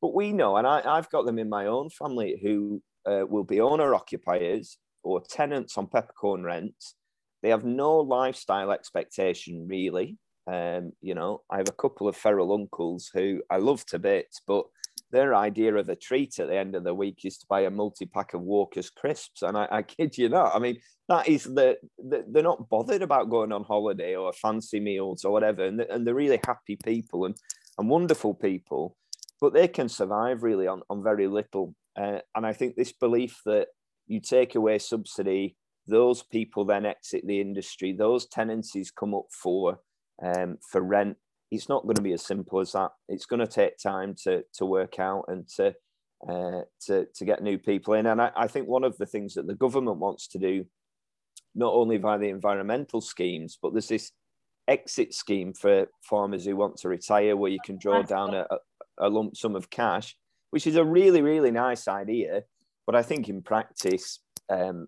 But 0.02 0.14
we 0.14 0.34
know, 0.34 0.58
and 0.58 0.68
I, 0.68 0.82
I've 0.86 1.10
got 1.10 1.26
them 1.26 1.40
in 1.40 1.48
my 1.48 1.68
own 1.68 1.90
family 1.90 2.40
who 2.42 2.82
uh, 3.06 3.26
will 3.28 3.46
be 3.46 3.62
owner 3.62 3.96
occupiers 3.96 4.78
or 5.04 5.22
tenants 5.22 5.78
on 5.78 5.88
peppercorn 5.88 6.44
rents. 6.44 6.96
They 7.42 7.50
have 7.50 7.64
no 7.64 7.98
lifestyle 7.98 8.72
expectation 8.72 9.68
really. 9.68 10.18
Um, 10.52 10.92
you 11.02 11.16
know, 11.16 11.42
I 11.50 11.58
have 11.58 11.70
a 11.70 11.74
couple 11.74 12.08
of 12.08 12.16
feral 12.16 12.54
uncles 12.54 13.10
who 13.14 13.42
I 13.50 13.58
love 13.58 13.86
to 13.88 14.00
bits, 14.00 14.42
but 14.46 14.66
their 15.12 15.36
idea 15.36 15.76
of 15.76 15.90
a 15.90 15.96
treat 15.96 16.40
at 16.40 16.48
the 16.48 16.58
end 16.58 16.76
of 16.76 16.84
the 16.84 16.94
week 16.94 17.20
is 17.24 17.38
to 17.38 17.46
buy 17.48 17.62
a 17.62 17.70
multi 17.70 18.06
pack 18.06 18.34
of 18.34 18.42
Walker's 18.42 18.90
crisps. 18.90 19.44
And 19.44 19.56
I, 19.56 19.68
I 19.72 19.82
kid 19.84 20.18
you 20.18 20.28
not. 20.28 20.56
I 20.56 20.60
mean, 20.60 20.80
that 21.08 21.30
is 21.30 21.44
the, 21.44 21.78
the, 21.98 22.26
they're 22.28 22.44
not 22.44 22.68
bothered 22.68 23.04
about 23.04 23.30
going 23.30 23.52
on 23.52 23.64
holiday 23.64 24.16
or 24.16 24.34
fancy 24.34 24.80
meals 24.80 25.24
or 25.24 25.32
whatever. 25.32 25.66
And, 25.66 25.82
and 25.82 26.06
they're 26.06 26.16
really 26.16 26.40
happy 26.46 26.78
people 26.84 27.26
and, 27.26 27.36
and 27.78 27.90
wonderful 27.90 28.34
people, 28.34 28.98
but 29.40 29.54
they 29.54 29.68
can 29.68 29.88
survive 29.88 30.42
really 30.42 30.68
on, 30.68 30.82
on 30.90 31.04
very 31.04 31.28
little. 31.28 31.76
Uh, 31.96 32.20
and 32.36 32.46
I 32.46 32.54
think 32.54 32.76
this 32.76 32.92
belief 32.92 33.40
that 33.46 33.68
you 34.08 34.20
take 34.20 34.56
away 34.56 34.80
subsidy, 34.80 35.56
those 35.88 36.24
people 36.24 36.66
then 36.66 36.88
exit 36.88 37.22
the 37.28 37.40
industry, 37.40 37.94
those 37.94 38.26
tenancies 38.26 38.90
come 38.90 39.14
up 39.14 39.26
for 39.30 39.80
um, 40.22 40.58
for 40.70 40.82
rent 40.82 41.18
it's 41.54 41.70
not 41.70 41.84
going 41.84 41.96
to 41.96 42.02
be 42.02 42.14
as 42.14 42.26
simple 42.26 42.60
as 42.60 42.72
that. 42.72 42.92
It's 43.08 43.26
going 43.26 43.40
to 43.40 43.48
take 43.48 43.78
time 43.78 44.16
to 44.24 44.44
to 44.56 44.66
work 44.66 45.00
out 45.00 45.26
and 45.28 45.48
to 45.56 45.76
uh, 46.28 46.62
to 46.88 47.06
to 47.14 47.26
get 47.26 47.44
new 47.44 47.58
people 47.58 47.94
in. 47.94 48.08
And 48.08 48.22
I, 48.22 48.32
I 48.36 48.48
think 48.48 48.68
one 48.68 48.84
of 48.84 48.98
the 48.98 49.06
things 49.06 49.36
that 49.36 49.46
the 49.46 49.56
government 49.56 49.98
wants 49.98 50.28
to 50.30 50.40
do, 50.40 50.66
not 51.54 51.74
only 51.74 51.98
via 51.98 52.18
the 52.18 52.30
environmental 52.30 53.02
schemes, 53.02 53.58
but 53.62 53.74
there's 53.74 53.88
this 53.88 54.12
exit 54.68 55.14
scheme 55.14 55.54
for 55.54 55.88
farmers 56.02 56.46
who 56.46 56.56
want 56.56 56.78
to 56.78 56.90
retire, 56.90 57.38
where 57.38 57.52
you 57.52 57.60
can 57.64 57.78
draw 57.78 58.02
down 58.02 58.34
a, 58.34 58.48
a 58.98 59.10
lump 59.10 59.38
sum 59.38 59.56
of 59.56 59.70
cash, 59.70 60.18
which 60.50 60.66
is 60.66 60.76
a 60.76 60.86
really 60.86 61.22
really 61.22 61.52
nice 61.52 61.88
idea. 61.88 62.44
But 62.88 62.96
I 62.96 63.04
think 63.04 63.30
in 63.30 63.44
practice, 63.44 64.20
um, 64.50 64.88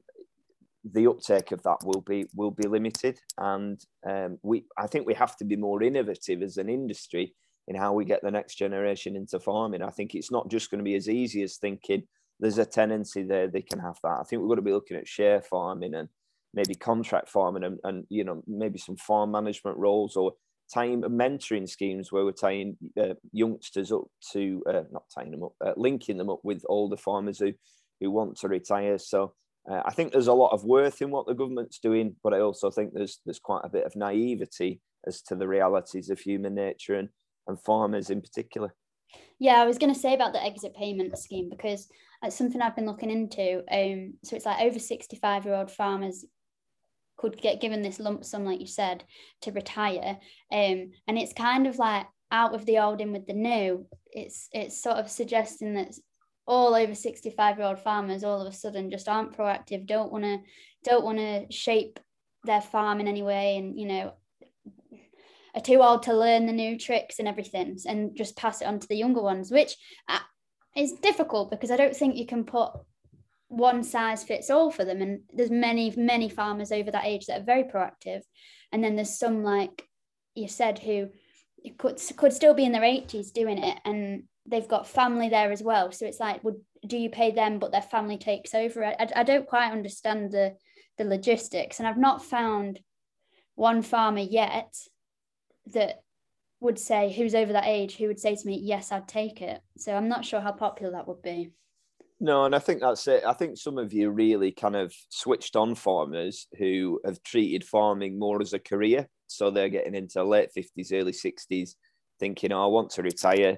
the 0.93 1.07
uptake 1.07 1.51
of 1.51 1.63
that 1.63 1.77
will 1.83 2.01
be 2.01 2.25
will 2.35 2.51
be 2.51 2.67
limited, 2.67 3.19
and 3.37 3.79
um, 4.07 4.37
we 4.43 4.65
I 4.77 4.87
think 4.87 5.07
we 5.07 5.13
have 5.15 5.35
to 5.37 5.45
be 5.45 5.55
more 5.55 5.81
innovative 5.83 6.41
as 6.41 6.57
an 6.57 6.69
industry 6.69 7.35
in 7.67 7.75
how 7.75 7.93
we 7.93 8.05
get 8.05 8.21
the 8.21 8.31
next 8.31 8.55
generation 8.55 9.15
into 9.15 9.39
farming. 9.39 9.81
I 9.81 9.89
think 9.89 10.13
it's 10.13 10.31
not 10.31 10.49
just 10.49 10.69
going 10.69 10.79
to 10.79 10.83
be 10.83 10.95
as 10.95 11.09
easy 11.09 11.41
as 11.41 11.57
thinking 11.57 12.03
there's 12.39 12.57
a 12.57 12.65
tenancy 12.65 13.23
there 13.23 13.47
they 13.47 13.61
can 13.61 13.79
have 13.79 13.97
that. 14.03 14.19
I 14.19 14.23
think 14.23 14.41
we've 14.41 14.49
got 14.49 14.55
to 14.55 14.61
be 14.61 14.73
looking 14.73 14.97
at 14.97 15.07
share 15.07 15.41
farming 15.41 15.95
and 15.95 16.09
maybe 16.53 16.75
contract 16.75 17.29
farming 17.29 17.63
and, 17.63 17.79
and 17.83 18.05
you 18.09 18.23
know 18.23 18.43
maybe 18.47 18.77
some 18.77 18.97
farm 18.97 19.31
management 19.31 19.77
roles 19.77 20.15
or 20.15 20.33
time 20.73 21.01
mentoring 21.03 21.69
schemes 21.69 22.11
where 22.11 22.25
we're 22.25 22.31
tying 22.31 22.77
uh, 22.99 23.13
youngsters 23.31 23.91
up 23.91 24.03
to 24.31 24.63
uh, 24.67 24.83
not 24.91 25.03
tying 25.13 25.31
them 25.31 25.43
up, 25.43 25.53
uh, 25.63 25.73
linking 25.77 26.17
them 26.17 26.29
up 26.29 26.39
with 26.43 26.63
older 26.67 26.97
farmers 26.97 27.39
who 27.39 27.53
who 28.01 28.11
want 28.11 28.37
to 28.37 28.47
retire. 28.47 28.97
So 28.97 29.33
uh, 29.69 29.81
I 29.85 29.91
think 29.91 30.11
there's 30.11 30.27
a 30.27 30.33
lot 30.33 30.51
of 30.51 30.63
worth 30.63 31.01
in 31.01 31.11
what 31.11 31.25
the 31.25 31.33
government's 31.33 31.79
doing, 31.79 32.15
but 32.23 32.33
I 32.33 32.39
also 32.39 32.69
think 32.69 32.93
there's 32.93 33.19
there's 33.25 33.39
quite 33.39 33.61
a 33.63 33.69
bit 33.69 33.85
of 33.85 33.95
naivety 33.95 34.81
as 35.07 35.21
to 35.23 35.35
the 35.35 35.47
realities 35.47 36.09
of 36.09 36.19
human 36.19 36.55
nature 36.55 36.95
and, 36.95 37.09
and 37.47 37.59
farmers 37.61 38.09
in 38.09 38.21
particular. 38.21 38.73
Yeah, 39.39 39.61
I 39.61 39.65
was 39.65 39.77
going 39.77 39.93
to 39.93 39.99
say 39.99 40.13
about 40.13 40.33
the 40.33 40.43
exit 40.43 40.75
payment 40.75 41.17
scheme 41.17 41.49
because 41.49 41.87
It's 42.23 42.35
something 42.35 42.61
I've 42.61 42.75
been 42.75 42.85
looking 42.85 43.11
into. 43.11 43.63
Um, 43.71 44.15
so 44.23 44.35
it's 44.35 44.45
like 44.45 44.61
over 44.61 44.79
65 44.79 45.45
year 45.45 45.55
old 45.55 45.71
farmers 45.71 46.25
could 47.17 47.41
get 47.41 47.61
given 47.61 47.81
this 47.81 47.99
lump 47.99 48.25
sum, 48.25 48.45
like 48.45 48.59
you 48.59 48.67
said, 48.67 49.03
to 49.41 49.51
retire. 49.51 50.17
Um, 50.51 50.91
and 51.07 51.17
it's 51.17 51.33
kind 51.33 51.67
of 51.67 51.77
like 51.77 52.07
out 52.31 52.51
with 52.51 52.65
the 52.65 52.79
old 52.79 53.01
in 53.01 53.11
with 53.11 53.25
the 53.27 53.33
new. 53.33 53.85
It's 54.11 54.49
it's 54.51 54.81
sort 54.81 54.97
of 54.97 55.09
suggesting 55.09 55.75
that 55.75 55.93
all 56.47 56.75
over 56.75 56.93
65 56.93 57.57
year 57.57 57.67
old 57.67 57.79
farmers 57.79 58.23
all 58.23 58.41
of 58.41 58.53
a 58.53 58.55
sudden 58.55 58.91
just 58.91 59.07
aren't 59.07 59.35
proactive, 59.35 59.85
don't 59.85 60.11
want 60.11 60.23
to 60.23 60.39
don't 60.83 61.03
want 61.03 61.17
to 61.17 61.51
shape 61.51 61.99
their 62.43 62.61
farm 62.61 62.99
in 62.99 63.07
any 63.07 63.23
way, 63.23 63.57
and 63.57 63.79
you 63.79 63.87
know 63.87 64.13
are 65.55 65.61
too 65.61 65.81
old 65.81 66.03
to 66.03 66.13
learn 66.13 66.45
the 66.45 66.53
new 66.53 66.77
tricks 66.77 67.19
and 67.19 67.27
everything, 67.27 67.77
and 67.87 68.15
just 68.15 68.35
pass 68.35 68.61
it 68.61 68.65
on 68.65 68.79
to 68.79 68.87
the 68.87 68.97
younger 68.97 69.21
ones, 69.21 69.51
which 69.51 69.75
uh, 70.09 70.19
is 70.75 70.93
difficult 70.93 71.49
because 71.49 71.71
I 71.71 71.77
don't 71.77 71.95
think 71.95 72.17
you 72.17 72.25
can 72.25 72.43
put 72.43 72.71
one 73.47 73.83
size 73.83 74.23
fits 74.23 74.49
all 74.49 74.71
for 74.71 74.85
them. 74.85 75.01
And 75.01 75.21
there's 75.33 75.51
many, 75.51 75.93
many 75.95 76.29
farmers 76.29 76.71
over 76.71 76.91
that 76.91 77.05
age 77.05 77.27
that 77.27 77.41
are 77.41 77.45
very 77.45 77.63
proactive. 77.63 78.21
And 78.71 78.83
then 78.83 78.95
there's 78.95 79.17
some, 79.17 79.43
like 79.43 79.87
you 80.33 80.47
said, 80.47 80.79
who 80.79 81.09
could, 81.77 82.01
could 82.17 82.33
still 82.33 82.53
be 82.53 82.65
in 82.65 82.71
their 82.71 82.81
80s 82.81 83.31
doing 83.31 83.63
it. 83.63 83.79
And 83.85 84.23
they've 84.45 84.67
got 84.67 84.87
family 84.87 85.29
there 85.29 85.51
as 85.51 85.63
well. 85.63 85.91
So 85.91 86.05
it's 86.05 86.19
like, 86.19 86.43
would 86.43 86.61
do 86.85 86.97
you 86.97 87.09
pay 87.09 87.31
them, 87.31 87.57
but 87.59 87.71
their 87.71 87.81
family 87.81 88.17
takes 88.17 88.53
over? 88.53 88.85
I, 88.85 89.07
I 89.15 89.23
don't 89.23 89.47
quite 89.47 89.71
understand 89.71 90.31
the, 90.31 90.55
the 90.97 91.03
logistics. 91.03 91.79
And 91.79 91.87
I've 91.87 91.97
not 91.97 92.23
found 92.23 92.79
one 93.55 93.81
farmer 93.81 94.19
yet 94.19 94.75
that 95.73 96.01
would 96.59 96.77
say 96.79 97.11
who's 97.11 97.35
over 97.35 97.53
that 97.53 97.67
age 97.67 97.97
who 97.97 98.07
would 98.07 98.19
say 98.19 98.35
to 98.35 98.47
me 98.47 98.59
yes 98.61 98.91
i'd 98.91 99.07
take 99.07 99.41
it 99.41 99.61
so 99.77 99.93
i'm 99.93 100.07
not 100.07 100.23
sure 100.23 100.39
how 100.39 100.51
popular 100.51 100.91
that 100.93 101.07
would 101.07 101.21
be 101.21 101.51
no, 102.19 102.45
and 102.45 102.55
I 102.55 102.59
think 102.59 102.79
that's 102.79 103.07
it. 103.07 103.25
I 103.25 103.33
think 103.33 103.57
some 103.57 103.77
of 103.77 103.91
you 103.91 104.09
really 104.09 104.51
kind 104.51 104.75
of 104.75 104.93
switched 105.09 105.57
on 105.57 105.75
farmers 105.75 106.47
who 106.57 107.01
have 107.03 107.21
treated 107.23 107.65
farming 107.65 108.17
more 108.17 108.41
as 108.41 108.53
a 108.53 108.59
career. 108.59 109.07
So 109.27 109.51
they're 109.51 109.69
getting 109.69 109.95
into 109.95 110.23
late 110.23 110.49
50s, 110.57 110.93
early 110.93 111.11
60s, 111.11 111.75
thinking, 112.19 112.53
oh, 112.53 112.63
I 112.63 112.67
want 112.67 112.91
to 112.91 113.03
retire. 113.03 113.57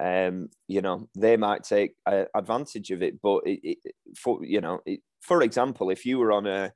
Um, 0.00 0.48
you 0.68 0.82
know, 0.82 1.08
they 1.16 1.36
might 1.36 1.64
take 1.64 1.94
uh, 2.06 2.24
advantage 2.34 2.90
of 2.90 3.02
it. 3.02 3.20
But, 3.22 3.46
it, 3.46 3.78
it, 3.84 3.94
for, 4.16 4.44
you 4.44 4.60
know, 4.60 4.80
it, 4.86 5.00
for 5.20 5.42
example, 5.42 5.90
if 5.90 6.04
you 6.04 6.18
were 6.18 6.32
on 6.32 6.46
a, 6.46 6.72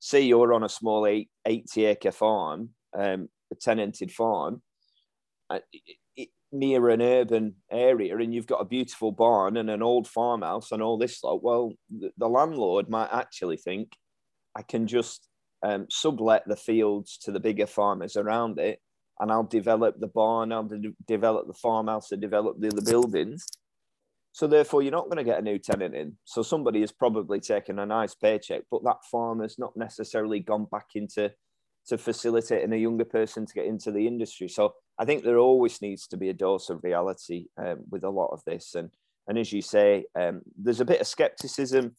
say 0.00 0.20
you 0.20 0.38
were 0.38 0.52
on 0.52 0.64
a 0.64 0.68
small 0.68 1.06
eight, 1.06 1.30
80 1.46 1.86
acre 1.86 2.12
farm, 2.12 2.70
um, 2.96 3.28
a 3.50 3.54
tenanted 3.54 4.12
farm, 4.12 4.62
uh, 5.50 5.60
near 6.52 6.88
an 6.88 7.02
urban 7.02 7.54
area 7.70 8.16
and 8.16 8.34
you've 8.34 8.46
got 8.46 8.60
a 8.60 8.66
beautiful 8.66 9.12
barn 9.12 9.56
and 9.56 9.68
an 9.68 9.82
old 9.82 10.08
farmhouse 10.08 10.72
and 10.72 10.82
all 10.82 10.96
this 10.96 11.22
lot, 11.22 11.42
well, 11.42 11.72
the, 11.90 12.10
the 12.16 12.28
landlord 12.28 12.88
might 12.88 13.10
actually 13.12 13.56
think 13.56 13.92
I 14.56 14.62
can 14.62 14.86
just 14.86 15.28
um, 15.62 15.86
sublet 15.90 16.44
the 16.46 16.56
fields 16.56 17.18
to 17.18 17.32
the 17.32 17.40
bigger 17.40 17.66
farmers 17.66 18.16
around 18.16 18.58
it 18.58 18.80
and 19.20 19.30
I'll 19.30 19.44
develop 19.44 19.98
the 19.98 20.06
barn, 20.06 20.52
I'll 20.52 20.64
de- 20.64 20.94
develop 21.06 21.46
the 21.46 21.54
farmhouse, 21.54 22.12
I'll 22.12 22.18
develop 22.18 22.60
the 22.60 22.68
other 22.68 22.82
buildings. 22.82 23.46
So 24.32 24.46
therefore, 24.46 24.82
you're 24.82 24.92
not 24.92 25.06
going 25.06 25.16
to 25.16 25.24
get 25.24 25.38
a 25.38 25.42
new 25.42 25.58
tenant 25.58 25.94
in. 25.94 26.16
So 26.24 26.42
somebody 26.42 26.80
has 26.80 26.92
probably 26.92 27.40
taken 27.40 27.78
a 27.78 27.86
nice 27.86 28.14
paycheck, 28.14 28.62
but 28.70 28.84
that 28.84 28.98
farmer's 29.10 29.58
not 29.58 29.76
necessarily 29.76 30.40
gone 30.40 30.66
back 30.70 30.86
into 30.94 31.32
to 31.88 31.98
facilitating 31.98 32.72
a 32.72 32.76
younger 32.76 33.04
person 33.04 33.46
to 33.46 33.54
get 33.54 33.64
into 33.64 33.90
the 33.90 34.06
industry. 34.06 34.48
So 34.48 34.74
I 34.98 35.04
think 35.04 35.24
there 35.24 35.38
always 35.38 35.80
needs 35.80 36.06
to 36.08 36.16
be 36.16 36.28
a 36.28 36.34
dose 36.34 36.70
of 36.70 36.84
reality 36.84 37.46
um, 37.56 37.78
with 37.90 38.04
a 38.04 38.10
lot 38.10 38.28
of 38.32 38.42
this, 38.46 38.74
and 38.74 38.90
and 39.26 39.38
as 39.38 39.52
you 39.52 39.60
say, 39.60 40.06
um, 40.14 40.40
there's 40.56 40.80
a 40.80 40.86
bit 40.86 41.00
of 41.00 41.06
skepticism, 41.06 41.96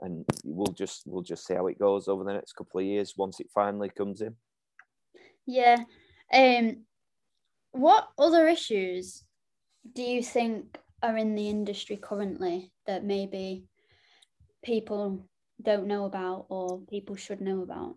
and 0.00 0.24
we'll 0.44 0.72
just 0.72 1.02
we'll 1.06 1.22
just 1.22 1.46
see 1.46 1.54
how 1.54 1.66
it 1.66 1.78
goes 1.78 2.08
over 2.08 2.24
the 2.24 2.32
next 2.32 2.54
couple 2.54 2.80
of 2.80 2.86
years 2.86 3.14
once 3.16 3.40
it 3.40 3.50
finally 3.54 3.88
comes 3.88 4.20
in. 4.20 4.36
Yeah. 5.46 5.84
Um, 6.32 6.84
what 7.72 8.08
other 8.18 8.48
issues 8.48 9.22
do 9.94 10.02
you 10.02 10.22
think 10.22 10.78
are 11.02 11.16
in 11.16 11.34
the 11.34 11.48
industry 11.48 11.96
currently 11.96 12.72
that 12.86 13.04
maybe 13.04 13.64
people 14.64 15.26
don't 15.60 15.86
know 15.86 16.04
about 16.04 16.46
or 16.48 16.80
people 16.88 17.16
should 17.16 17.40
know 17.40 17.62
about? 17.62 17.96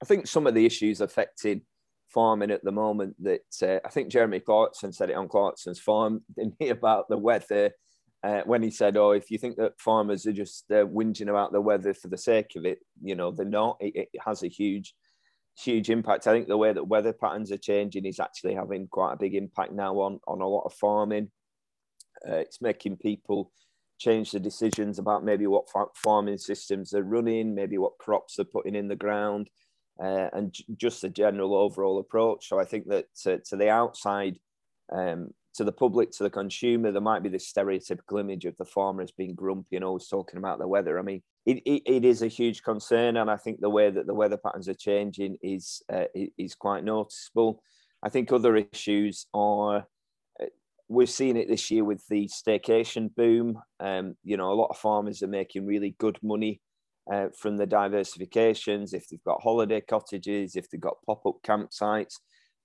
I 0.00 0.04
think 0.04 0.26
some 0.26 0.46
of 0.46 0.54
the 0.54 0.64
issues 0.64 1.00
affecting 1.00 1.62
farming 2.08 2.50
at 2.50 2.64
the 2.64 2.72
moment 2.72 3.16
that 3.22 3.42
uh, 3.62 3.80
I 3.84 3.90
think 3.90 4.10
Jeremy 4.10 4.40
Clarkson 4.40 4.92
said 4.92 5.10
it 5.10 5.16
on 5.16 5.28
Clarkson's 5.28 5.80
farm, 5.80 6.22
didn't 6.36 6.54
he, 6.58 6.68
about 6.70 7.08
the 7.08 7.18
weather 7.18 7.72
uh, 8.22 8.42
when 8.46 8.62
he 8.62 8.70
said, 8.70 8.96
"Oh, 8.96 9.12
if 9.12 9.30
you 9.30 9.38
think 9.38 9.56
that 9.56 9.80
farmers 9.80 10.26
are 10.26 10.32
just 10.32 10.70
uh, 10.70 10.84
whinging 10.86 11.28
about 11.28 11.52
the 11.52 11.60
weather 11.60 11.94
for 11.94 12.08
the 12.08 12.18
sake 12.18 12.56
of 12.56 12.64
it, 12.64 12.78
you 13.02 13.14
know, 13.14 13.30
they're 13.30 13.46
not. 13.46 13.76
It, 13.80 14.08
it, 14.12 14.20
has 14.24 14.42
a 14.42 14.48
huge, 14.48 14.94
huge 15.56 15.90
impact. 15.90 16.26
I 16.26 16.32
think 16.32 16.48
the 16.48 16.56
way 16.56 16.72
that 16.72 16.88
weather 16.88 17.12
patterns 17.12 17.52
are 17.52 17.58
changing 17.58 18.06
is 18.06 18.20
actually 18.20 18.54
having 18.54 18.88
quite 18.88 19.12
a 19.12 19.18
big 19.18 19.34
impact 19.34 19.72
now 19.72 19.94
on 20.00 20.20
on 20.26 20.40
a 20.40 20.48
lot 20.48 20.64
of 20.64 20.74
farming. 20.74 21.30
Uh, 22.28 22.36
it's 22.36 22.60
making 22.60 22.96
people 22.96 23.52
change 23.98 24.30
the 24.30 24.40
decisions 24.40 24.98
about 24.98 25.24
maybe 25.24 25.46
what 25.46 25.68
farming 25.96 26.38
systems 26.38 26.90
they're 26.90 27.02
running, 27.02 27.54
maybe 27.54 27.78
what 27.78 27.98
crops 27.98 28.36
they're 28.36 28.44
putting 28.44 28.74
in 28.74 28.88
the 28.88 28.96
ground 28.96 29.50
uh, 30.02 30.28
and 30.32 30.52
j- 30.52 30.64
just 30.76 31.02
the 31.02 31.08
general 31.08 31.54
overall 31.54 31.98
approach. 31.98 32.48
So 32.48 32.58
I 32.60 32.64
think 32.64 32.88
that 32.88 33.06
to, 33.22 33.38
to 33.38 33.56
the 33.56 33.68
outside, 33.68 34.38
um, 34.92 35.30
to 35.58 35.64
the 35.64 35.72
public, 35.72 36.12
to 36.12 36.22
the 36.22 36.30
consumer, 36.30 36.92
there 36.92 37.00
might 37.00 37.24
be 37.24 37.28
this 37.28 37.52
stereotypical 37.52 38.20
image 38.20 38.44
of 38.44 38.56
the 38.58 38.64
farmer 38.64 39.02
as 39.02 39.10
being 39.10 39.34
grumpy 39.34 39.74
and 39.74 39.84
always 39.84 40.06
talking 40.06 40.38
about 40.38 40.60
the 40.60 40.68
weather. 40.68 41.00
I 41.00 41.02
mean, 41.02 41.20
it, 41.46 41.56
it, 41.66 41.82
it 41.84 42.04
is 42.04 42.22
a 42.22 42.28
huge 42.28 42.62
concern, 42.62 43.16
and 43.16 43.28
I 43.28 43.36
think 43.36 43.60
the 43.60 43.68
way 43.68 43.90
that 43.90 44.06
the 44.06 44.14
weather 44.14 44.36
patterns 44.36 44.68
are 44.68 44.74
changing 44.74 45.36
is 45.42 45.82
uh, 45.92 46.04
is 46.14 46.54
quite 46.54 46.84
noticeable. 46.84 47.60
I 48.04 48.08
think 48.08 48.30
other 48.30 48.54
issues 48.54 49.26
are 49.34 49.78
uh, 50.40 50.46
we've 50.86 51.10
seen 51.10 51.36
it 51.36 51.48
this 51.48 51.72
year 51.72 51.82
with 51.82 52.06
the 52.08 52.28
staycation 52.28 53.12
boom. 53.16 53.60
Um, 53.80 54.14
you 54.22 54.36
know, 54.36 54.52
a 54.52 54.54
lot 54.54 54.70
of 54.70 54.78
farmers 54.78 55.24
are 55.24 55.28
making 55.28 55.66
really 55.66 55.96
good 55.98 56.20
money 56.22 56.60
uh, 57.12 57.30
from 57.36 57.56
the 57.56 57.66
diversifications, 57.66 58.94
if 58.94 59.08
they've 59.08 59.24
got 59.24 59.42
holiday 59.42 59.80
cottages, 59.80 60.54
if 60.54 60.70
they've 60.70 60.80
got 60.80 61.02
pop 61.04 61.26
up 61.26 61.42
campsites. 61.44 62.14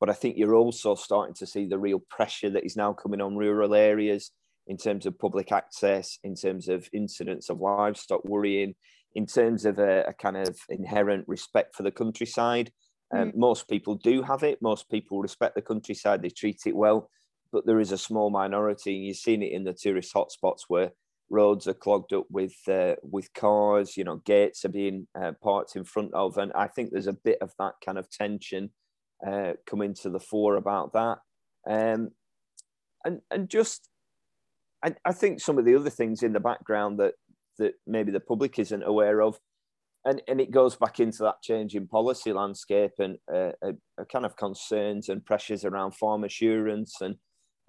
But 0.03 0.09
I 0.09 0.15
think 0.15 0.35
you're 0.35 0.55
also 0.55 0.95
starting 0.95 1.33
to 1.35 1.47
see 1.47 1.65
the 1.65 1.79
real 1.79 2.03
pressure 2.09 2.49
that 2.49 2.65
is 2.65 2.75
now 2.75 2.91
coming 2.91 3.21
on 3.21 3.37
rural 3.37 3.73
areas 3.73 4.31
in 4.67 4.75
terms 4.75 5.05
of 5.05 5.17
public 5.17 5.53
access, 5.53 6.19
in 6.25 6.35
terms 6.35 6.67
of 6.67 6.89
incidents 6.91 7.49
of 7.49 7.61
livestock 7.61 8.25
worrying, 8.25 8.75
in 9.15 9.25
terms 9.25 9.63
of 9.63 9.79
a, 9.79 10.03
a 10.03 10.13
kind 10.13 10.35
of 10.35 10.59
inherent 10.67 11.25
respect 11.25 11.73
for 11.73 11.83
the 11.83 11.91
countryside. 11.91 12.69
Um, 13.15 13.31
mm. 13.31 13.35
Most 13.37 13.69
people 13.69 13.95
do 13.95 14.21
have 14.23 14.43
it. 14.43 14.61
Most 14.61 14.89
people 14.89 15.21
respect 15.21 15.55
the 15.55 15.61
countryside. 15.61 16.21
They 16.21 16.31
treat 16.31 16.59
it 16.65 16.75
well. 16.75 17.09
But 17.53 17.65
there 17.65 17.79
is 17.79 17.93
a 17.93 17.97
small 17.97 18.29
minority, 18.29 18.97
and 18.97 19.05
you've 19.05 19.15
seen 19.15 19.41
it 19.41 19.53
in 19.53 19.63
the 19.63 19.71
tourist 19.71 20.13
hotspots 20.13 20.63
where 20.67 20.91
roads 21.29 21.65
are 21.65 21.73
clogged 21.73 22.11
up 22.11 22.25
with 22.29 22.57
uh, 22.67 22.95
with 23.03 23.33
cars. 23.33 23.95
You 23.95 24.03
know, 24.03 24.17
gates 24.17 24.65
are 24.65 24.69
being 24.69 25.07
uh, 25.17 25.31
parked 25.41 25.77
in 25.77 25.85
front 25.85 26.13
of, 26.13 26.37
and 26.37 26.51
I 26.55 26.67
think 26.67 26.91
there's 26.91 27.07
a 27.07 27.13
bit 27.13 27.37
of 27.39 27.53
that 27.57 27.75
kind 27.85 27.97
of 27.97 28.09
tension 28.09 28.71
uh, 29.25 29.53
coming 29.65 29.93
to 29.95 30.09
the 30.09 30.19
fore 30.19 30.55
about 30.55 30.93
that. 30.93 31.17
Um, 31.67 32.11
and 33.05 33.21
and 33.31 33.49
just, 33.49 33.89
I, 34.83 34.95
I 35.05 35.13
think 35.13 35.39
some 35.39 35.57
of 35.57 35.65
the 35.65 35.75
other 35.75 35.89
things 35.89 36.23
in 36.23 36.33
the 36.33 36.39
background 36.39 36.99
that 36.99 37.13
that 37.57 37.73
maybe 37.85 38.11
the 38.11 38.19
public 38.19 38.59
isn't 38.59 38.83
aware 38.83 39.21
of. 39.21 39.39
And, 40.05 40.21
and 40.27 40.41
it 40.41 40.51
goes 40.51 40.75
back 40.75 40.99
into 40.99 41.23
that 41.23 41.41
changing 41.41 41.87
policy 41.87 42.33
landscape 42.33 42.91
and 42.99 43.17
uh, 43.33 43.51
a, 43.61 43.73
a 43.97 44.05
kind 44.05 44.25
of 44.25 44.35
concerns 44.35 45.07
and 45.07 45.25
pressures 45.25 45.63
around 45.63 45.95
farm 45.95 46.25
assurance 46.25 46.99
and 46.99 47.15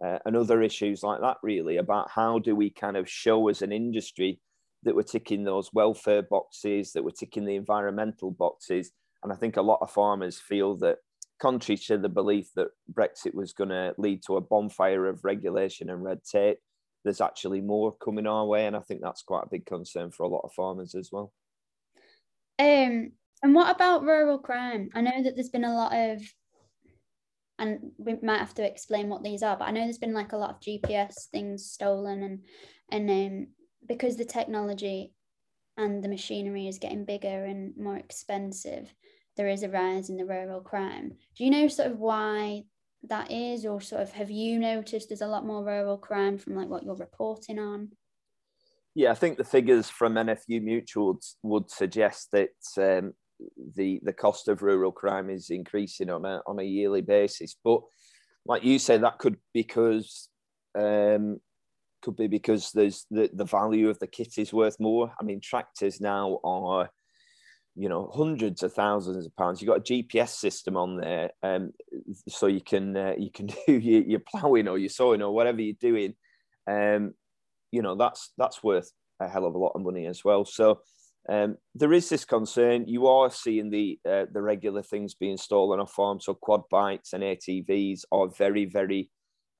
uh, 0.05 0.19
and 0.25 0.37
other 0.37 0.61
issues 0.61 1.05
like 1.05 1.21
that, 1.21 1.37
really, 1.45 1.77
about 1.77 2.11
how 2.11 2.41
do 2.41 2.57
we 2.57 2.71
kind 2.71 2.97
of 2.97 3.09
show 3.09 3.49
as 3.49 3.63
an 3.63 3.71
industry 3.71 4.41
that 4.83 4.97
we're 4.97 5.03
ticking 5.03 5.45
those 5.45 5.71
welfare 5.73 6.23
boxes, 6.23 6.93
that 6.93 7.05
we're 7.05 7.11
ticking 7.11 7.45
the 7.45 7.55
environmental 7.55 8.33
boxes. 8.33 8.91
And 9.23 9.33
I 9.33 9.37
think 9.37 9.57
a 9.57 9.63
lot 9.63 9.79
of 9.81 9.93
farmers 9.93 10.41
feel 10.41 10.77
that, 10.79 10.99
contrary 11.41 11.79
to 11.79 11.99
the 11.99 12.09
belief 12.09 12.49
that 12.57 12.69
Brexit 12.93 13.35
was 13.35 13.53
going 13.53 13.71
to 13.71 13.95
lead 13.99 14.23
to 14.27 14.37
a 14.37 14.41
bonfire 14.41 15.07
of 15.07 15.25
regulation 15.25 15.91
and 15.91 16.03
red 16.03 16.21
tape, 16.25 16.59
there's 17.05 17.21
actually 17.21 17.61
more 17.61 17.93
coming 17.93 18.27
our 18.27 18.47
way. 18.47 18.67
And 18.67 18.77
I 18.77 18.81
think 18.81 19.01
that's 19.03 19.23
quite 19.23 19.45
a 19.45 19.51
big 19.51 19.67
concern 19.67 20.11
for 20.11 20.23
a 20.23 20.29
lot 20.29 20.43
of 20.45 20.53
farmers 20.53 20.95
as 20.95 21.11
well. 21.13 21.33
Um, 22.59 23.13
and 23.43 23.55
what 23.55 23.75
about 23.75 24.05
rural 24.05 24.39
crime? 24.39 24.91
I 24.95 25.01
know 25.03 25.23
that 25.23 25.35
there's 25.35 25.51
been 25.51 25.65
a 25.65 25.75
lot 25.75 25.95
of 25.95 26.23
and 27.59 27.93
we 27.99 28.17
might 28.23 28.39
have 28.39 28.55
to 28.55 28.67
explain 28.67 29.09
what 29.09 29.23
these 29.23 29.43
are 29.43 29.57
but 29.57 29.67
i 29.67 29.71
know 29.71 29.83
there's 29.83 29.99
been 29.99 30.15
like 30.15 30.33
a 30.33 30.37
lot 30.37 30.51
of 30.51 30.61
gps 30.61 31.29
things 31.31 31.71
stolen 31.71 32.23
and 32.23 32.41
and 32.91 33.11
um, 33.11 33.47
because 33.87 34.17
the 34.17 34.25
technology 34.25 35.13
and 35.77 36.03
the 36.03 36.09
machinery 36.09 36.69
is 36.69 36.79
getting 36.79 37.05
bigger 37.05 37.45
and 37.45 37.77
more 37.77 37.97
expensive 37.97 38.93
there 39.37 39.49
is 39.49 39.63
a 39.63 39.69
rise 39.69 40.11
in 40.11 40.17
the 40.17 40.25
rural 40.25 40.61
crime 40.61 41.13
do 41.37 41.45
you 41.45 41.51
know 41.51 41.69
sort 41.69 41.91
of 41.91 41.99
why 41.99 42.63
that 43.09 43.31
is, 43.31 43.67
or 43.67 43.81
sort 43.81 44.03
of 44.03 44.13
have 44.13 44.31
you 44.31 44.59
noticed 44.59 45.09
there's 45.09 45.21
a 45.21 45.27
lot 45.27 45.47
more 45.47 45.65
rural 45.65 45.99
crime 45.99 46.39
from 46.39 46.55
like 46.55 46.69
what 46.69 46.85
you're 46.85 46.95
reporting 46.95 47.59
on? 47.59 47.91
Yeah, 48.95 49.11
I 49.11 49.15
think 49.15 49.37
the 49.37 49.45
figures 49.45 49.91
from 49.91 50.15
NFU 50.15 50.63
Mutual 50.63 51.19
would, 51.43 51.71
suggest 51.71 52.31
that 52.33 52.51
um, 52.79 53.13
the 53.75 54.01
the 54.05 54.13
cost 54.13 54.49
of 54.49 54.63
rural 54.63 54.93
crime 54.93 55.31
is 55.31 55.51
increasing 55.51 56.11
on 56.11 56.25
a 56.25 56.41
on 56.47 56.59
a 56.59 56.65
yearly 56.65 57.03
basis. 57.03 57.57
But 57.63 57.81
like 58.47 58.65
you 58.65 58.79
say, 58.79 58.99
that 58.99 59.19
could 59.19 59.37
because 59.53 60.29
um, 60.77 61.41
could 62.03 62.17
be 62.17 62.29
because 62.29 62.71
there's 62.73 63.07
the, 63.11 63.31
the 63.33 63.45
value 63.45 63.89
of 63.89 63.99
the 63.99 64.07
kit 64.07 64.39
is 64.39 64.53
worth 64.53 64.79
more. 64.79 65.13
I 65.21 65.25
mean, 65.25 65.41
tractors 65.41 66.01
now 66.01 66.39
are 66.45 66.89
you 67.77 67.89
know 67.89 68.11
hundreds 68.15 68.63
of 68.63 68.73
thousands 68.73 69.27
of 69.27 69.37
pounds. 69.37 69.61
You've 69.61 69.69
got 69.69 69.79
a 69.79 69.93
GPS 69.93 70.31
system 70.31 70.77
on 70.77 70.97
there, 70.97 71.31
um, 71.43 71.73
so 72.29 72.47
you 72.47 72.61
can 72.61 72.97
uh, 72.97 73.15
you 73.19 73.31
can 73.31 73.47
do 73.67 73.73
your, 73.73 74.03
your 74.03 74.21
ploughing 74.21 74.69
or 74.69 74.79
your 74.79 74.89
sowing 74.89 75.23
or 75.23 75.35
whatever 75.35 75.61
you're 75.61 75.75
doing. 75.81 76.15
Um, 76.67 77.15
you 77.71 77.83
know 77.83 77.97
that's 77.97 78.33
that's 78.39 78.63
worth 78.63 78.93
a 79.21 79.29
hell 79.29 79.47
of 79.47 79.55
a 79.55 79.59
lot 79.59 79.73
of 79.75 79.83
money 79.83 80.07
as 80.07 80.25
well. 80.25 80.45
So 80.45 80.81
um, 81.29 81.57
there 81.75 81.93
is 81.93 82.09
this 82.09 82.25
concern. 82.25 82.87
You 82.87 83.09
are 83.09 83.31
seeing 83.31 83.71
the 83.71 83.99
uh, 84.09 84.27
the 84.33 84.43
regular 84.43 84.83
things 84.83 85.15
being 85.15 85.37
stolen 85.37 85.81
off 85.81 85.93
farm. 85.93 86.21
So 86.21 86.35
quad 86.35 86.63
bikes 86.71 87.13
and 87.13 87.23
ATVs 87.23 88.05
are 88.13 88.29
very 88.29 88.67
very 88.67 89.11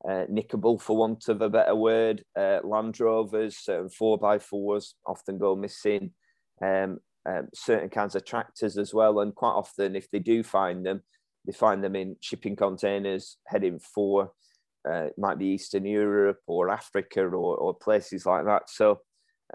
uh, 0.09 0.27
nickable, 0.31 0.81
for 0.81 0.97
want 0.97 1.29
of 1.29 1.41
a 1.41 1.49
better 1.49 1.75
word. 1.75 2.23
Uh, 2.39 2.61
Land 2.63 3.01
Rovers, 3.01 3.69
four 3.97 4.19
by 4.19 4.39
fours 4.39 4.95
often 5.07 5.39
go 5.39 5.57
missing. 5.57 6.13
Um, 6.63 6.99
um, 7.27 7.49
certain 7.55 7.89
kinds 7.89 8.15
of 8.15 8.25
tractors 8.25 8.79
as 8.79 8.93
well, 8.93 9.21
and 9.21 9.35
quite 9.35 9.53
often, 9.53 9.97
if 9.97 10.11
they 10.11 10.19
do 10.19 10.43
find 10.43 10.85
them, 10.85 11.03
they 11.47 11.53
find 11.53 11.83
them 11.83 11.97
in 11.97 12.17
shipping 12.21 12.57
containers 12.57 13.37
heading 13.47 13.79
for 13.79 14.33
uh, 14.89 15.05
it 15.05 15.19
might 15.19 15.39
be 15.39 15.47
Eastern 15.47 15.87
Europe 15.87 16.41
or 16.47 16.69
Africa 16.69 17.23
or, 17.23 17.57
or 17.57 17.75
places 17.75 18.27
like 18.27 18.45
that. 18.45 18.69
So 18.69 19.01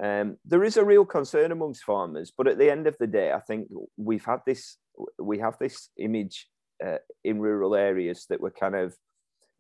um, 0.01 0.37
there 0.45 0.63
is 0.63 0.77
a 0.77 0.85
real 0.85 1.05
concern 1.05 1.51
amongst 1.51 1.83
farmers, 1.83 2.31
but 2.35 2.47
at 2.47 2.57
the 2.57 2.71
end 2.71 2.87
of 2.87 2.95
the 2.99 3.07
day, 3.07 3.31
I 3.31 3.39
think 3.39 3.67
we've 3.97 4.25
had 4.25 4.39
this 4.45 4.77
we 5.17 5.39
have 5.39 5.57
this 5.59 5.89
image 5.97 6.47
uh, 6.85 6.97
in 7.23 7.39
rural 7.39 7.75
areas 7.75 8.25
that 8.29 8.41
we're 8.41 8.51
kind 8.51 8.75
of 8.75 8.95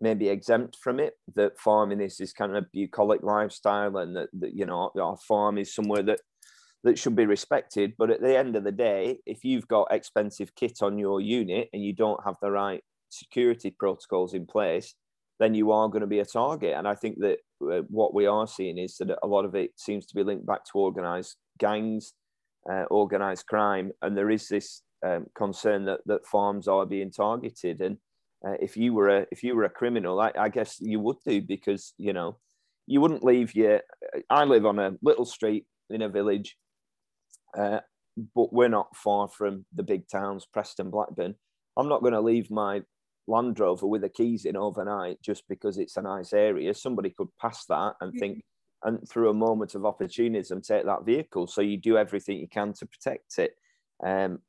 maybe 0.01 0.29
exempt 0.29 0.77
from 0.81 0.99
it. 0.99 1.13
That 1.35 1.59
farming 1.59 2.01
is 2.01 2.17
this 2.17 2.33
kind 2.33 2.55
of 2.55 2.71
bucolic 2.71 3.23
lifestyle, 3.23 3.97
and 3.97 4.15
that, 4.15 4.29
that 4.39 4.53
you 4.53 4.65
know 4.65 4.91
our 4.99 5.17
farm 5.27 5.57
is 5.57 5.73
somewhere 5.73 6.03
that 6.03 6.21
that 6.83 6.97
should 6.97 7.15
be 7.15 7.25
respected. 7.25 7.93
But 7.97 8.09
at 8.09 8.21
the 8.21 8.37
end 8.37 8.55
of 8.55 8.63
the 8.63 8.71
day, 8.71 9.19
if 9.25 9.43
you've 9.43 9.67
got 9.67 9.87
expensive 9.91 10.55
kit 10.55 10.79
on 10.81 10.97
your 10.97 11.21
unit 11.21 11.69
and 11.73 11.83
you 11.83 11.93
don't 11.93 12.23
have 12.23 12.35
the 12.41 12.51
right 12.51 12.83
security 13.09 13.71
protocols 13.71 14.33
in 14.33 14.45
place, 14.45 14.95
then 15.39 15.53
you 15.53 15.71
are 15.71 15.87
going 15.87 16.01
to 16.01 16.07
be 16.07 16.19
a 16.19 16.25
target. 16.25 16.73
And 16.77 16.87
I 16.87 16.95
think 16.95 17.19
that 17.19 17.37
uh, 17.61 17.81
what 17.89 18.13
we 18.13 18.25
are 18.25 18.47
seeing 18.47 18.77
is 18.77 18.97
that 18.97 19.17
a 19.23 19.27
lot 19.27 19.45
of 19.45 19.55
it 19.55 19.71
seems 19.77 20.05
to 20.07 20.15
be 20.15 20.23
linked 20.23 20.45
back 20.45 20.65
to 20.65 20.71
organized 20.75 21.35
gangs, 21.57 22.13
uh, 22.69 22.83
organized 22.89 23.45
crime, 23.47 23.91
and 24.01 24.17
there 24.17 24.29
is 24.29 24.47
this 24.47 24.81
um, 25.05 25.27
concern 25.35 25.85
that 25.85 26.01
that 26.05 26.25
farms 26.25 26.67
are 26.67 26.85
being 26.85 27.11
targeted. 27.11 27.79
And 27.79 27.97
uh, 28.45 28.55
if 28.59 28.75
you 28.75 28.93
were 28.93 29.09
a 29.09 29.25
if 29.31 29.43
you 29.43 29.55
were 29.55 29.63
a 29.63 29.69
criminal, 29.69 30.19
I, 30.19 30.31
I, 30.37 30.49
guess 30.49 30.77
you 30.79 30.99
would 30.99 31.17
do 31.25 31.41
because 31.41 31.93
you 31.97 32.11
know 32.11 32.37
you 32.85 32.99
wouldn't 32.99 33.23
leave 33.23 33.55
your. 33.55 33.81
I 34.29 34.43
live 34.43 34.65
on 34.65 34.77
a 34.79 34.91
little 35.01 35.25
street 35.25 35.65
in 35.89 36.01
a 36.01 36.09
village, 36.09 36.57
uh, 37.57 37.79
but 38.35 38.53
we're 38.53 38.67
not 38.69 38.95
far 38.95 39.27
from 39.27 39.65
the 39.73 39.83
big 39.83 40.07
towns, 40.07 40.45
Preston, 40.45 40.89
Blackburn. 40.89 41.35
I'm 41.77 41.89
not 41.89 42.01
going 42.01 42.13
to 42.13 42.21
leave 42.21 42.51
my 42.51 42.81
Land 43.27 43.59
Rover 43.59 43.87
with 43.87 44.01
the 44.01 44.09
keys 44.09 44.45
in 44.45 44.57
overnight 44.57 45.21
just 45.21 45.47
because 45.47 45.77
it's 45.77 45.97
a 45.97 46.01
nice 46.01 46.33
area. 46.33 46.73
Somebody 46.73 47.11
could 47.11 47.29
pass 47.39 47.65
that 47.65 47.95
and 48.01 48.11
mm-hmm. 48.11 48.19
think, 48.19 48.43
and 48.83 49.07
through 49.07 49.29
a 49.29 49.33
moment 49.33 49.75
of 49.75 49.85
opportunism, 49.85 50.61
take 50.61 50.85
that 50.85 51.05
vehicle. 51.05 51.47
So 51.47 51.61
you 51.61 51.77
do 51.77 51.97
everything 51.97 52.39
you 52.39 52.47
can 52.47 52.73
to 52.73 52.85
protect 52.85 53.37
it. 53.37 53.55
Um, 54.03 54.39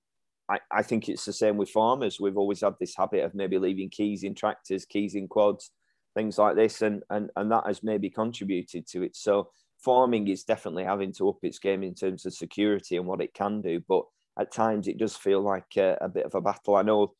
I, 0.48 0.58
I 0.70 0.82
think 0.82 1.08
it's 1.08 1.24
the 1.24 1.32
same 1.32 1.56
with 1.56 1.70
farmers. 1.70 2.18
We've 2.20 2.36
always 2.36 2.62
had 2.62 2.74
this 2.80 2.96
habit 2.96 3.24
of 3.24 3.34
maybe 3.34 3.58
leaving 3.58 3.90
keys 3.90 4.24
in 4.24 4.34
tractors, 4.34 4.84
keys 4.84 5.14
in 5.14 5.28
quads, 5.28 5.70
things 6.14 6.38
like 6.38 6.56
this, 6.56 6.82
and 6.82 7.02
and 7.10 7.30
and 7.36 7.52
that 7.52 7.66
has 7.66 7.82
maybe 7.82 8.10
contributed 8.10 8.86
to 8.88 9.02
it. 9.02 9.14
So 9.14 9.50
farming 9.82 10.28
is 10.28 10.44
definitely 10.44 10.84
having 10.84 11.12
to 11.14 11.28
up 11.28 11.38
its 11.42 11.58
game 11.58 11.82
in 11.82 11.94
terms 11.94 12.26
of 12.26 12.34
security 12.34 12.96
and 12.96 13.06
what 13.06 13.20
it 13.20 13.34
can 13.34 13.60
do, 13.60 13.82
but 13.88 14.04
at 14.38 14.52
times 14.52 14.88
it 14.88 14.98
does 14.98 15.16
feel 15.16 15.40
like 15.40 15.76
a, 15.76 15.96
a 16.00 16.08
bit 16.08 16.24
of 16.24 16.34
a 16.34 16.40
battle. 16.40 16.76
I 16.76 16.82
know 16.82 17.14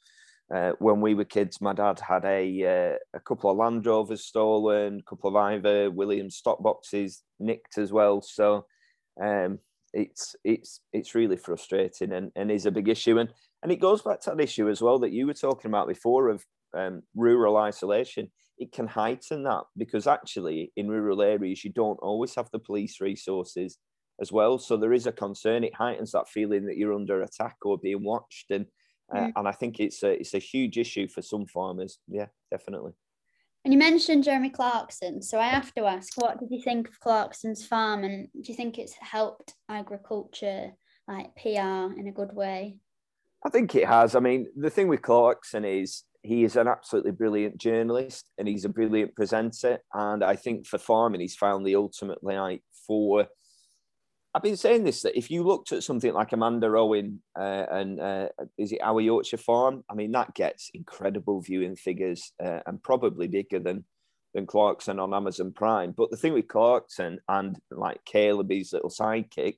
uh, 0.54 0.72
when 0.78 1.00
we 1.00 1.14
were 1.14 1.24
kids, 1.24 1.60
my 1.60 1.72
dad 1.72 2.00
had 2.00 2.24
a 2.24 2.94
uh, 2.94 2.98
a 3.14 3.20
couple 3.20 3.50
of 3.50 3.56
Land 3.56 3.86
Rovers 3.86 4.24
stolen, 4.24 4.98
a 4.98 5.02
couple 5.08 5.28
of 5.28 5.34
Ifor 5.34 5.92
Williams 5.94 6.36
stock 6.36 6.62
boxes 6.62 7.22
nicked 7.38 7.78
as 7.78 7.92
well. 7.92 8.20
So 8.20 8.66
um, 9.22 9.60
it's 9.92 10.34
it's 10.42 10.80
it's 10.92 11.14
really 11.14 11.36
frustrating 11.36 12.12
and, 12.12 12.32
and 12.34 12.50
is 12.50 12.66
a 12.66 12.72
big 12.72 12.88
issue. 12.88 13.18
And 13.18 13.32
and 13.62 13.70
it 13.70 13.80
goes 13.80 14.02
back 14.02 14.20
to 14.22 14.30
that 14.30 14.40
issue 14.40 14.68
as 14.68 14.82
well 14.82 14.98
that 15.00 15.12
you 15.12 15.26
were 15.26 15.34
talking 15.34 15.70
about 15.70 15.86
before 15.86 16.28
of 16.28 16.44
um, 16.74 17.02
rural 17.14 17.56
isolation. 17.56 18.30
It 18.60 18.70
can 18.70 18.86
heighten 18.86 19.42
that 19.44 19.64
because 19.76 20.06
actually 20.06 20.72
in 20.76 20.88
rural 20.88 21.22
areas 21.22 21.64
you 21.64 21.72
don't 21.72 21.98
always 22.00 22.34
have 22.36 22.48
the 22.52 22.58
police 22.60 23.00
resources 23.00 23.78
as 24.20 24.30
well. 24.30 24.58
So 24.58 24.76
there 24.76 24.92
is 24.92 25.06
a 25.06 25.12
concern. 25.12 25.64
It 25.64 25.74
heightens 25.74 26.12
that 26.12 26.28
feeling 26.28 26.66
that 26.66 26.76
you're 26.76 26.94
under 26.94 27.22
attack 27.22 27.56
or 27.64 27.78
being 27.78 28.04
watched 28.04 28.50
and 28.50 28.66
uh, 29.12 29.18
mm. 29.18 29.32
and 29.36 29.48
I 29.48 29.52
think 29.52 29.80
it's 29.80 30.02
a 30.02 30.12
it's 30.20 30.34
a 30.34 30.38
huge 30.38 30.78
issue 30.78 31.08
for 31.08 31.22
some 31.22 31.46
farmers. 31.46 31.98
Yeah, 32.08 32.26
definitely. 32.50 32.92
And 33.64 33.74
you 33.74 33.78
mentioned 33.78 34.24
Jeremy 34.24 34.50
Clarkson, 34.50 35.20
so 35.20 35.38
I 35.38 35.48
have 35.48 35.74
to 35.74 35.84
ask, 35.84 36.16
what 36.16 36.40
did 36.40 36.50
you 36.50 36.62
think 36.62 36.88
of 36.88 36.98
Clarkson's 37.00 37.66
farm, 37.66 38.04
and 38.04 38.28
do 38.32 38.52
you 38.52 38.54
think 38.54 38.78
it's 38.78 38.94
helped 38.94 39.54
agriculture, 39.68 40.72
like 41.06 41.34
PR, 41.36 41.92
in 41.98 42.06
a 42.08 42.12
good 42.12 42.32
way? 42.32 42.78
I 43.44 43.50
think 43.50 43.74
it 43.74 43.86
has. 43.86 44.14
I 44.14 44.20
mean, 44.20 44.46
the 44.56 44.70
thing 44.70 44.88
with 44.88 45.02
Clarkson 45.02 45.64
is 45.64 46.04
he 46.22 46.44
is 46.44 46.56
an 46.56 46.68
absolutely 46.68 47.12
brilliant 47.12 47.58
journalist 47.58 48.30
and 48.38 48.46
he's 48.46 48.64
a 48.64 48.68
brilliant 48.68 49.14
presenter. 49.14 49.78
And 49.94 50.22
I 50.22 50.36
think 50.36 50.66
for 50.66 50.78
farming, 50.78 51.20
he's 51.20 51.36
found 51.36 51.66
the 51.66 51.76
ultimate 51.76 52.22
like 52.22 52.62
for 52.86 53.26
I've 54.32 54.42
been 54.42 54.56
saying 54.56 54.84
this 54.84 55.02
that 55.02 55.18
if 55.18 55.28
you 55.30 55.42
looked 55.42 55.72
at 55.72 55.82
something 55.82 56.12
like 56.12 56.32
Amanda 56.32 56.68
Owen 56.68 57.20
uh, 57.36 57.66
and 57.70 58.00
uh, 58.00 58.28
is 58.56 58.70
it 58.70 58.80
Our 58.80 59.00
Yorkshire 59.00 59.38
Farm? 59.38 59.82
I 59.90 59.94
mean, 59.94 60.12
that 60.12 60.34
gets 60.34 60.70
incredible 60.72 61.40
viewing 61.40 61.74
figures 61.74 62.32
uh, 62.42 62.60
and 62.66 62.80
probably 62.82 63.26
bigger 63.26 63.58
than 63.58 63.84
than 64.32 64.46
Clarkson 64.46 65.00
on 65.00 65.12
Amazon 65.12 65.52
Prime. 65.52 65.92
But 65.96 66.12
the 66.12 66.16
thing 66.16 66.32
with 66.32 66.46
Clarkson 66.46 67.18
and 67.28 67.58
like 67.72 68.04
Kaleb, 68.04 68.52
his 68.52 68.72
little 68.72 68.90
sidekick, 68.90 69.56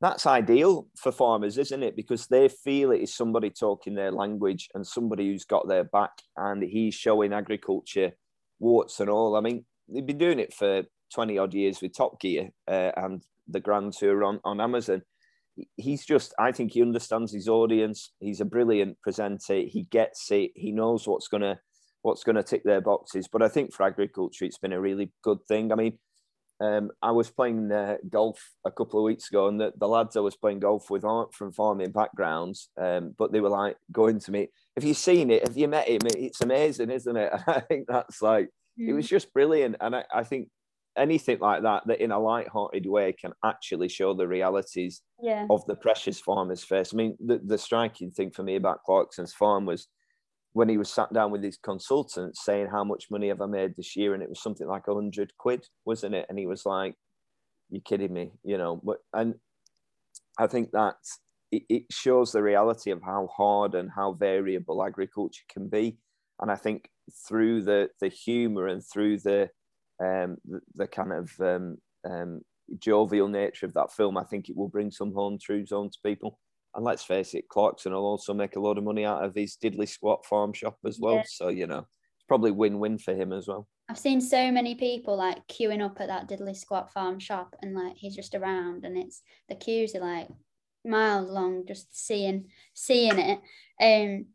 that's 0.00 0.26
ideal 0.26 0.88
for 0.96 1.12
farmers, 1.12 1.58
isn't 1.58 1.82
it? 1.82 1.94
Because 1.94 2.26
they 2.26 2.48
feel 2.48 2.90
it 2.90 3.02
is 3.02 3.14
somebody 3.14 3.50
talking 3.50 3.94
their 3.94 4.10
language 4.10 4.68
and 4.74 4.86
somebody 4.86 5.26
who's 5.26 5.44
got 5.44 5.68
their 5.68 5.84
back, 5.84 6.12
and 6.36 6.62
he's 6.62 6.94
showing 6.94 7.32
agriculture 7.32 8.12
warts 8.58 9.00
and 9.00 9.10
all. 9.10 9.36
I 9.36 9.40
mean, 9.40 9.64
they've 9.88 10.06
been 10.06 10.18
doing 10.18 10.38
it 10.38 10.54
for 10.54 10.84
20 11.14 11.38
odd 11.38 11.54
years 11.54 11.82
with 11.82 11.96
Top 11.96 12.20
Gear 12.20 12.48
uh, 12.66 12.92
and 12.96 13.22
the 13.46 13.60
Grand 13.60 13.92
Tour 13.92 14.24
on, 14.24 14.40
on 14.44 14.60
Amazon. 14.60 15.02
He's 15.76 16.06
just, 16.06 16.32
I 16.38 16.52
think 16.52 16.72
he 16.72 16.80
understands 16.80 17.32
his 17.32 17.48
audience. 17.48 18.12
He's 18.20 18.40
a 18.40 18.46
brilliant 18.46 19.00
presenter. 19.02 19.56
He 19.56 19.86
gets 19.90 20.30
it. 20.30 20.52
He 20.54 20.72
knows 20.72 21.06
what's 21.06 21.28
gonna 21.28 21.60
what's 22.02 22.24
gonna 22.24 22.42
tick 22.42 22.64
their 22.64 22.80
boxes. 22.80 23.28
But 23.30 23.42
I 23.42 23.48
think 23.48 23.74
for 23.74 23.82
agriculture, 23.82 24.46
it's 24.46 24.56
been 24.56 24.72
a 24.72 24.80
really 24.80 25.12
good 25.22 25.38
thing. 25.46 25.70
I 25.70 25.74
mean, 25.74 25.98
um, 26.60 26.90
I 27.00 27.10
was 27.10 27.30
playing 27.30 27.72
uh, 27.72 27.96
golf 28.08 28.38
a 28.66 28.70
couple 28.70 29.00
of 29.00 29.04
weeks 29.04 29.30
ago, 29.30 29.48
and 29.48 29.58
the, 29.58 29.72
the, 29.78 29.88
lads 29.88 30.16
I 30.16 30.20
was 30.20 30.36
playing 30.36 30.60
golf 30.60 30.90
with 30.90 31.04
aren't 31.04 31.34
from 31.34 31.52
farming 31.52 31.92
backgrounds, 31.92 32.68
um, 32.78 33.14
but 33.18 33.32
they 33.32 33.40
were 33.40 33.48
like 33.48 33.76
going 33.90 34.20
to 34.20 34.30
me, 34.30 34.48
"Have 34.76 34.84
you 34.84 34.92
seen 34.92 35.30
it? 35.30 35.46
Have 35.46 35.56
you 35.56 35.68
met 35.68 35.88
him? 35.88 36.00
It's 36.04 36.42
amazing, 36.42 36.90
isn't 36.90 37.16
it?" 37.16 37.32
And 37.46 37.56
I 37.56 37.60
think 37.60 37.86
that's 37.88 38.20
like 38.20 38.50
mm. 38.78 38.88
it 38.88 38.92
was 38.92 39.06
hmm. 39.06 39.14
just 39.14 39.32
brilliant, 39.32 39.76
and 39.80 39.96
I, 39.96 40.04
I 40.14 40.22
think 40.22 40.48
anything 40.96 41.38
like 41.38 41.62
that 41.62 41.86
that 41.86 42.00
in 42.00 42.10
a 42.10 42.18
light-hearted 42.18 42.84
way 42.84 43.12
can 43.12 43.32
actually 43.44 43.88
show 43.88 44.12
the 44.12 44.28
realities 44.28 45.00
yeah. 45.22 45.46
of 45.48 45.64
the 45.66 45.76
precious 45.76 46.20
farmer's 46.20 46.64
face. 46.64 46.92
I 46.92 46.96
mean, 46.96 47.16
the, 47.24 47.40
the 47.42 47.56
striking 47.56 48.10
thing 48.10 48.32
for 48.32 48.42
me 48.42 48.56
about 48.56 48.82
Clarkson's 48.84 49.32
farm 49.32 49.64
was 49.64 49.86
when 50.52 50.68
he 50.68 50.78
was 50.78 50.92
sat 50.92 51.12
down 51.12 51.30
with 51.30 51.42
his 51.42 51.56
consultant 51.56 52.36
saying 52.36 52.68
how 52.70 52.82
much 52.82 53.10
money 53.10 53.28
have 53.28 53.40
I 53.40 53.46
made 53.46 53.76
this 53.76 53.96
year, 53.96 54.14
and 54.14 54.22
it 54.22 54.28
was 54.28 54.42
something 54.42 54.66
like 54.66 54.88
a 54.88 54.94
hundred 54.94 55.32
quid, 55.38 55.66
wasn't 55.84 56.14
it? 56.14 56.26
And 56.28 56.38
he 56.38 56.46
was 56.46 56.66
like, 56.66 56.94
"You're 57.70 57.82
kidding 57.82 58.12
me," 58.12 58.32
you 58.42 58.58
know. 58.58 58.80
But 58.82 58.98
and 59.12 59.34
I 60.38 60.46
think 60.46 60.72
that 60.72 60.96
it, 61.52 61.84
shows 61.90 62.32
the 62.32 62.42
reality 62.42 62.90
of 62.90 63.02
how 63.02 63.28
hard 63.36 63.74
and 63.74 63.90
how 63.94 64.12
variable 64.12 64.84
agriculture 64.84 65.44
can 65.52 65.68
be. 65.68 65.98
And 66.40 66.50
I 66.50 66.56
think 66.56 66.88
through 67.28 67.62
the 67.62 67.90
the 68.00 68.08
humour 68.08 68.66
and 68.68 68.82
through 68.84 69.18
the 69.18 69.50
um, 70.02 70.38
the, 70.46 70.60
the, 70.76 70.86
kind 70.86 71.12
of 71.12 71.30
um, 71.40 71.76
um, 72.08 72.40
jovial 72.78 73.28
nature 73.28 73.66
of 73.66 73.74
that 73.74 73.92
film, 73.92 74.16
I 74.16 74.24
think 74.24 74.48
it 74.48 74.56
will 74.56 74.68
bring 74.68 74.90
some 74.90 75.12
home 75.12 75.38
truths 75.38 75.72
on 75.72 75.90
to 75.90 75.98
people. 76.02 76.38
And 76.74 76.84
let's 76.84 77.02
face 77.02 77.34
it, 77.34 77.48
Clarkson 77.48 77.92
will 77.92 78.04
also 78.04 78.32
make 78.34 78.56
a 78.56 78.60
lot 78.60 78.78
of 78.78 78.84
money 78.84 79.04
out 79.04 79.24
of 79.24 79.34
his 79.34 79.56
diddly 79.56 79.88
squat 79.88 80.24
farm 80.24 80.52
shop 80.52 80.78
as 80.86 80.98
well. 81.00 81.16
Yeah. 81.16 81.24
So 81.26 81.48
you 81.48 81.66
know, 81.66 81.78
it's 81.78 82.26
probably 82.28 82.50
win-win 82.50 82.98
for 82.98 83.14
him 83.14 83.32
as 83.32 83.48
well. 83.48 83.66
I've 83.88 83.98
seen 83.98 84.20
so 84.20 84.52
many 84.52 84.76
people 84.76 85.16
like 85.16 85.46
queuing 85.48 85.84
up 85.84 86.00
at 86.00 86.08
that 86.08 86.28
diddly 86.28 86.56
squat 86.56 86.92
farm 86.92 87.18
shop, 87.18 87.56
and 87.62 87.74
like 87.74 87.96
he's 87.96 88.14
just 88.14 88.34
around, 88.34 88.84
and 88.84 88.96
it's 88.96 89.22
the 89.48 89.54
queues 89.54 89.94
are 89.94 90.00
like 90.00 90.28
miles 90.84 91.30
long, 91.30 91.66
just 91.66 92.06
seeing 92.06 92.46
seeing 92.74 93.18
it. 93.18 93.40
Um, 93.80 94.26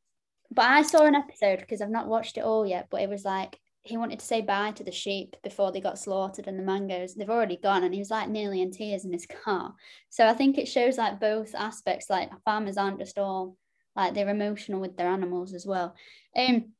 but 0.51 0.65
I 0.65 0.83
saw 0.83 1.05
an 1.05 1.15
episode 1.15 1.59
because 1.59 1.81
I've 1.81 1.89
not 1.89 2.07
watched 2.07 2.37
it 2.37 2.43
all 2.43 2.65
yet, 2.65 2.87
but 2.91 3.01
it 3.01 3.09
was 3.09 3.25
like 3.25 3.59
he 3.85 3.97
wanted 3.97 4.17
to 4.19 4.25
say 4.25 4.41
bye 4.41 4.71
to 4.71 4.83
the 4.83 4.91
sheep 4.91 5.35
before 5.43 5.71
they 5.71 5.79
got 5.79 5.99
slaughtered 5.99 6.47
and 6.47 6.57
the 6.57 6.63
mangoes. 6.63 7.13
They've 7.13 7.29
already 7.29 7.55
gone 7.55 7.83
and 7.83 7.93
he 7.93 7.99
was 7.99 8.09
like 8.09 8.27
nearly 8.27 8.61
in 8.61 8.71
tears 8.71 9.05
in 9.05 9.13
his 9.13 9.27
car. 9.45 9.75
So 10.09 10.27
i 10.27 10.33
think 10.33 10.57
it 10.57 10.67
shows 10.67 10.97
like 10.97 11.19
both 11.19 11.53
aspects 11.55 12.09
like 12.09 12.31
farmers 12.43 12.77
aren't 12.77 12.99
just 12.99 13.19
all 13.19 13.55
like 13.95 14.13
they're 14.13 14.27
emotional 14.27 14.81
with 14.81 14.97
their 14.97 15.07
animals 15.07 15.53
as 15.53 15.65
well. 15.65 15.95
Um 16.35 16.71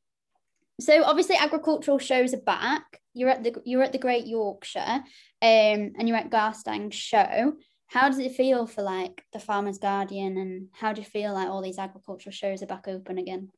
so 0.82 1.04
obviously 1.04 1.38
agricultural 1.38 2.00
shows 2.00 2.34
are 2.34 2.42
back. 2.42 3.00
You're 3.14 3.30
at 3.30 3.44
the 3.44 3.56
you're 3.66 3.84
at 3.84 3.92
the 3.92 4.00
great 4.00 4.26
yorkshire 4.26 5.04
um 5.42 5.94
and 5.98 6.08
you're 6.08 6.18
at 6.18 6.32
garstang 6.32 6.92
show. 6.92 7.54
How 7.88 8.10
does 8.10 8.18
it 8.18 8.36
feel 8.36 8.66
for 8.66 8.82
like 8.82 9.24
the 9.32 9.40
farmers 9.40 9.78
guardian 9.78 10.38
and 10.38 10.70
how 10.74 10.92
do 10.92 11.02
you 11.02 11.08
feel 11.08 11.34
like 11.34 11.50
all 11.50 11.62
these 11.62 11.78
agricultural 11.78 12.34
shows 12.34 12.64
are 12.64 12.68
back 12.68 12.88
open 12.88 13.20
again 13.20 13.52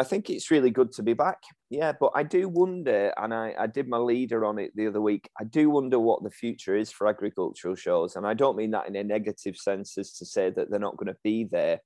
I 0.00 0.04
think 0.04 0.30
it's 0.30 0.50
really 0.50 0.70
good 0.70 0.92
to 0.92 1.02
be 1.02 1.12
back. 1.12 1.42
Yeah, 1.68 1.92
but 1.92 2.12
I 2.14 2.22
do 2.22 2.48
wonder, 2.48 3.12
and 3.18 3.34
I, 3.34 3.54
I 3.58 3.66
did 3.66 3.86
my 3.86 3.98
leader 3.98 4.46
on 4.46 4.58
it 4.58 4.74
the 4.74 4.86
other 4.86 5.02
week. 5.02 5.28
I 5.38 5.44
do 5.44 5.68
wonder 5.68 5.98
what 5.98 6.22
the 6.22 6.30
future 6.30 6.74
is 6.74 6.90
for 6.90 7.06
agricultural 7.06 7.74
shows. 7.74 8.16
And 8.16 8.26
I 8.26 8.32
don't 8.32 8.56
mean 8.56 8.70
that 8.70 8.88
in 8.88 8.96
a 8.96 9.04
negative 9.04 9.58
sense 9.58 9.98
as 9.98 10.12
to 10.14 10.24
say 10.24 10.48
that 10.48 10.70
they're 10.70 10.80
not 10.80 10.96
going 10.96 11.12
to 11.12 11.18
be 11.22 11.44
there. 11.44 11.80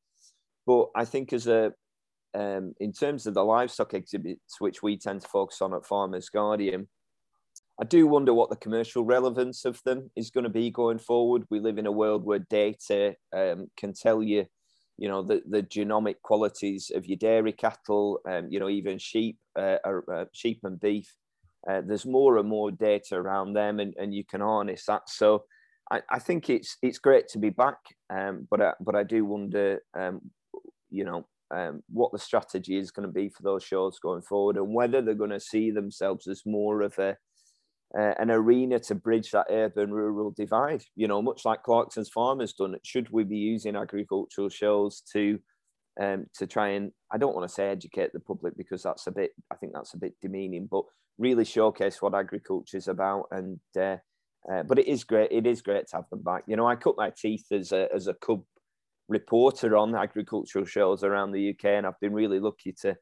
But 0.64 0.90
I 0.94 1.04
think 1.04 1.32
as 1.32 1.48
a 1.48 1.72
um, 2.34 2.74
in 2.78 2.92
terms 2.92 3.26
of 3.26 3.34
the 3.34 3.44
livestock 3.44 3.94
exhibits, 3.94 4.60
which 4.60 4.80
we 4.80 4.96
tend 4.96 5.22
to 5.22 5.28
focus 5.28 5.60
on 5.60 5.74
at 5.74 5.84
Farmers 5.84 6.28
Guardian, 6.28 6.88
I 7.80 7.84
do 7.84 8.06
wonder 8.06 8.32
what 8.32 8.48
the 8.48 8.56
commercial 8.56 9.04
relevance 9.04 9.64
of 9.64 9.80
them 9.84 10.12
is 10.14 10.30
going 10.30 10.44
to 10.44 10.50
be 10.50 10.70
going 10.70 10.98
forward. 10.98 11.42
We 11.50 11.58
live 11.58 11.78
in 11.78 11.86
a 11.86 11.92
world 11.92 12.24
where 12.24 12.38
data 12.38 13.16
um, 13.36 13.66
can 13.76 13.92
tell 13.92 14.22
you 14.22 14.46
you 14.96 15.08
know 15.08 15.22
the, 15.22 15.42
the 15.48 15.62
genomic 15.62 16.16
qualities 16.22 16.90
of 16.94 17.06
your 17.06 17.16
dairy 17.16 17.52
cattle 17.52 18.20
um, 18.28 18.46
you 18.48 18.60
know 18.60 18.68
even 18.68 18.98
sheep 18.98 19.38
uh, 19.58 19.76
uh, 19.84 20.24
sheep 20.32 20.60
and 20.62 20.80
beef 20.80 21.14
uh, 21.68 21.80
there's 21.84 22.06
more 22.06 22.38
and 22.38 22.48
more 22.48 22.70
data 22.70 23.16
around 23.16 23.54
them 23.54 23.80
and, 23.80 23.94
and 23.98 24.14
you 24.14 24.24
can 24.24 24.40
harness 24.40 24.84
that. 24.86 25.08
So 25.08 25.44
I, 25.90 26.02
I 26.10 26.18
think 26.18 26.50
it's 26.50 26.76
it's 26.82 26.98
great 26.98 27.28
to 27.28 27.38
be 27.38 27.50
back 27.50 27.78
um, 28.10 28.46
but 28.50 28.60
I, 28.60 28.72
but 28.80 28.94
I 28.94 29.02
do 29.02 29.24
wonder 29.24 29.82
um, 29.98 30.20
you 30.90 31.04
know 31.04 31.26
um, 31.50 31.82
what 31.88 32.12
the 32.12 32.18
strategy 32.18 32.76
is 32.76 32.90
going 32.90 33.06
to 33.06 33.12
be 33.12 33.28
for 33.28 33.42
those 33.42 33.62
shows 33.62 33.98
going 33.98 34.22
forward 34.22 34.56
and 34.56 34.74
whether 34.74 35.00
they're 35.00 35.14
going 35.14 35.30
to 35.30 35.40
see 35.40 35.70
themselves 35.70 36.26
as 36.26 36.42
more 36.46 36.82
of 36.82 36.98
a 36.98 37.16
uh, 37.96 38.14
an 38.18 38.30
arena 38.30 38.78
to 38.80 38.94
bridge 38.94 39.30
that 39.30 39.46
urban 39.50 39.92
rural 39.92 40.32
divide. 40.32 40.84
You 40.96 41.08
know, 41.08 41.22
much 41.22 41.44
like 41.44 41.62
Clarkson's 41.62 42.08
Farm 42.08 42.40
has 42.40 42.52
done. 42.52 42.76
Should 42.82 43.10
we 43.10 43.24
be 43.24 43.36
using 43.36 43.76
agricultural 43.76 44.48
shows 44.48 45.02
to 45.12 45.38
um, 46.00 46.26
to 46.34 46.46
try 46.46 46.70
and 46.70 46.90
I 47.12 47.18
don't 47.18 47.34
want 47.34 47.48
to 47.48 47.54
say 47.54 47.68
educate 47.68 48.12
the 48.12 48.20
public 48.20 48.56
because 48.56 48.82
that's 48.82 49.06
a 49.06 49.12
bit 49.12 49.30
I 49.52 49.56
think 49.56 49.72
that's 49.74 49.94
a 49.94 49.98
bit 49.98 50.14
demeaning, 50.20 50.68
but 50.70 50.84
really 51.18 51.44
showcase 51.44 52.02
what 52.02 52.14
agriculture 52.14 52.76
is 52.76 52.88
about. 52.88 53.26
And 53.30 53.60
uh, 53.78 53.96
uh, 54.52 54.62
but 54.64 54.78
it 54.78 54.88
is 54.88 55.04
great. 55.04 55.30
It 55.30 55.46
is 55.46 55.62
great 55.62 55.86
to 55.88 55.96
have 55.96 56.10
them 56.10 56.22
back. 56.22 56.44
You 56.46 56.56
know, 56.56 56.66
I 56.66 56.76
cut 56.76 56.96
my 56.96 57.10
teeth 57.16 57.46
as 57.52 57.72
a 57.72 57.88
as 57.94 58.08
a 58.08 58.14
cub 58.14 58.42
reporter 59.08 59.76
on 59.76 59.94
agricultural 59.94 60.64
shows 60.64 61.04
around 61.04 61.32
the 61.32 61.50
UK, 61.50 61.64
and 61.66 61.86
I've 61.86 62.00
been 62.00 62.12
really 62.12 62.40
lucky 62.40 62.72
to 62.82 62.96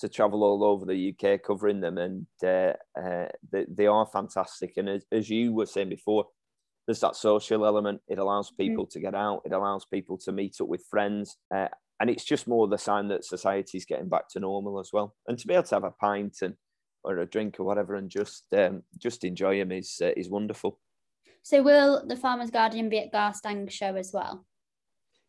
to 0.00 0.08
travel 0.08 0.44
all 0.44 0.64
over 0.64 0.84
the 0.84 1.14
UK 1.14 1.42
covering 1.42 1.80
them, 1.80 1.98
and 1.98 2.26
uh, 2.42 2.74
uh, 3.00 3.28
they, 3.50 3.66
they 3.68 3.86
are 3.86 4.06
fantastic. 4.06 4.74
And 4.76 4.88
as, 4.88 5.04
as 5.10 5.28
you 5.28 5.52
were 5.52 5.66
saying 5.66 5.88
before, 5.88 6.26
there's 6.86 7.00
that 7.00 7.16
social 7.16 7.66
element. 7.66 8.00
It 8.08 8.18
allows 8.18 8.50
mm-hmm. 8.50 8.62
people 8.62 8.86
mm. 8.86 8.90
to 8.90 9.00
get 9.00 9.14
out. 9.14 9.42
It 9.44 9.52
allows 9.52 9.84
people 9.84 10.18
to 10.18 10.32
meet 10.32 10.56
up 10.60 10.68
with 10.68 10.84
friends, 10.90 11.36
uh, 11.54 11.68
and 12.00 12.08
it's 12.08 12.24
just 12.24 12.46
more 12.48 12.68
the 12.68 12.78
sign 12.78 13.08
that 13.08 13.24
society's 13.24 13.84
getting 13.84 14.08
back 14.08 14.28
to 14.30 14.40
normal 14.40 14.78
as 14.78 14.90
well. 14.92 15.14
And 15.26 15.38
to 15.38 15.46
be 15.46 15.54
able 15.54 15.64
to 15.64 15.74
have 15.74 15.84
a 15.84 15.90
pint 15.90 16.38
and 16.42 16.54
or 17.04 17.18
a 17.18 17.26
drink 17.26 17.56
or 17.58 17.64
whatever, 17.64 17.94
and 17.94 18.10
just 18.10 18.44
um, 18.56 18.82
just 18.96 19.24
enjoy 19.24 19.58
them 19.58 19.72
is 19.72 20.00
uh, 20.02 20.10
is 20.16 20.28
wonderful. 20.28 20.78
So, 21.42 21.62
will 21.62 22.06
the 22.06 22.16
Farmers 22.16 22.50
Guardian 22.50 22.88
be 22.88 22.98
at 22.98 23.12
Garstang 23.12 23.70
show 23.70 23.94
as 23.94 24.12
well? 24.12 24.44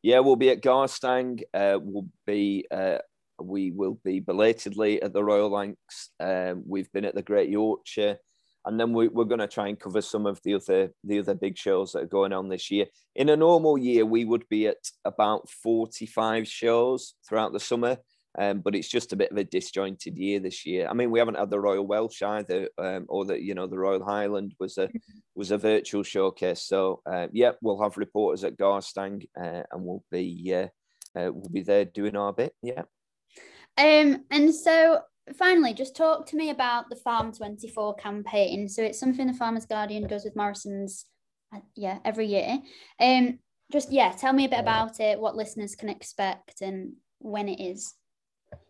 Yeah, 0.02 0.20
we'll 0.20 0.36
be 0.36 0.50
at 0.50 0.62
Garstang. 0.62 1.42
Uh, 1.54 1.78
we'll 1.82 2.08
be 2.26 2.66
uh, 2.72 3.00
we 3.42 3.72
will 3.72 4.00
be 4.04 4.20
belatedly 4.20 5.02
at 5.02 5.14
the 5.14 5.24
Royal 5.24 5.50
Lancs. 5.50 6.10
Um, 6.20 6.64
we've 6.66 6.92
been 6.92 7.06
at 7.06 7.16
the 7.16 7.22
Great 7.22 7.50
Yorkshire, 7.50 8.18
and 8.66 8.80
then 8.80 8.94
we, 8.94 9.08
are 9.08 9.26
going 9.26 9.40
to 9.40 9.48
try 9.48 9.68
and 9.68 9.80
cover 9.80 10.02
some 10.02 10.26
of 10.26 10.40
the 10.44 10.56
other 10.56 10.92
the 11.04 11.20
other 11.20 11.36
big 11.36 11.58
shows 11.58 11.94
that 11.94 12.04
are 12.04 12.08
going 12.08 12.34
on 12.34 12.50
this 12.50 12.70
year. 12.70 12.86
In 13.16 13.30
a 13.30 13.38
normal 13.38 13.78
year, 13.78 14.06
we 14.06 14.26
would 14.26 14.48
be 14.50 14.68
at 14.68 14.90
about 15.06 15.50
forty 15.50 16.06
five 16.06 16.48
shows 16.48 17.16
throughout 17.28 17.54
the 17.54 17.60
summer. 17.60 17.98
Um, 18.38 18.60
but 18.60 18.76
it's 18.76 18.88
just 18.88 19.12
a 19.12 19.16
bit 19.16 19.32
of 19.32 19.38
a 19.38 19.44
disjointed 19.44 20.16
year 20.16 20.40
this 20.40 20.64
year. 20.66 20.88
I 20.88 20.94
mean, 20.94 21.10
we 21.10 21.18
haven't 21.18 21.40
had 21.40 21.50
the 21.50 21.60
Royal 21.60 21.86
Welsh 21.86 22.22
either, 22.22 22.70
um, 22.78 23.06
or 23.10 23.26
the 23.26 23.42
you 23.42 23.56
know 23.56 23.66
the 23.66 23.80
Royal 23.80 24.04
Highland 24.04 24.54
was 24.60 24.78
a 24.78 24.90
was 25.36 25.52
a 25.52 25.58
virtual 25.58 26.04
showcase. 26.04 26.62
So 26.62 27.02
uh, 27.12 27.28
yeah, 27.32 27.54
we'll 27.62 27.82
have 27.82 27.98
reporters 27.98 28.44
at 28.44 28.58
Garstang, 28.58 29.26
uh, 29.36 29.64
and 29.72 29.84
we'll 29.84 30.04
be 30.12 30.54
uh, 30.54 30.68
uh, 31.18 31.32
we'll 31.34 31.50
be 31.52 31.64
there 31.64 31.86
doing 31.86 32.16
our 32.16 32.34
bit. 32.34 32.54
Yeah. 32.62 32.84
Um, 33.78 34.26
and 34.32 34.54
so 34.54 35.02
finally, 35.38 35.74
just 35.74 35.96
talk 35.96 36.26
to 36.28 36.36
me 36.36 36.50
about 36.50 36.90
the 36.90 36.96
Farm 36.96 37.32
24 37.32 37.96
campaign. 37.96 38.68
So 38.68 38.84
it's 38.84 39.00
something 39.00 39.28
the 39.28 39.34
Farmers 39.34 39.66
Guardian 39.66 40.08
does 40.08 40.26
with 40.26 40.36
Morrison's, 40.36 41.06
uh, 41.54 41.60
yeah, 41.76 42.00
every 42.06 42.28
year. 42.28 42.60
Um, 43.00 43.40
just 43.72 43.92
yeah, 43.92 44.12
tell 44.12 44.34
me 44.34 44.46
a 44.46 44.50
bit 44.50 44.60
about 44.60 45.00
it, 45.00 45.20
what 45.20 45.36
listeners 45.36 45.76
can 45.76 45.90
expect, 45.90 46.62
and 46.62 46.94
when 47.20 47.48
it 47.48 47.62
is. 47.62 47.94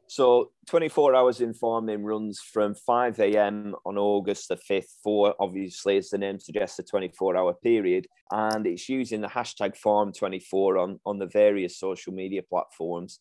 So 0.08 0.50
24 0.68 1.14
hours 1.14 1.39
in 1.39 1.54
farming 1.54 2.04
runs 2.04 2.39
from 2.39 2.74
5 2.74 3.20
a.m. 3.20 3.76
on 3.86 3.95
August 3.95 4.47
the 4.47 4.56
5th 4.56 4.89
for 5.04 5.36
obviously 5.39 5.97
as 5.97 6.10
the 6.10 6.18
name 6.18 6.39
suggests 6.39 6.80
a 6.80 6.84
24 6.84 7.38
hour 7.38 7.54
period 7.54 8.08
and 8.32 8.66
it's 8.66 8.89
using 8.89 9.22
the 9.22 9.28
hashtag 9.28 9.80
farm24 9.80 10.82
on 10.82 11.00
on 11.06 11.20
the 11.20 11.28
various 11.28 11.78
social 11.78 12.12
media 12.12 12.41
platforms 12.41 13.20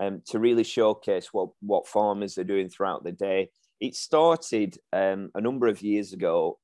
um, 0.00 0.22
to 0.26 0.38
really 0.38 0.64
showcase 0.64 1.28
what, 1.32 1.48
what 1.60 1.86
farmers 1.86 2.36
are 2.36 2.44
doing 2.44 2.68
throughout 2.68 3.04
the 3.04 3.12
day. 3.12 3.50
It 3.80 3.94
started 3.94 4.76
um, 4.92 5.30
a 5.34 5.40
number 5.40 5.66
of 5.66 5.80
years 5.80 6.12
ago 6.12 6.58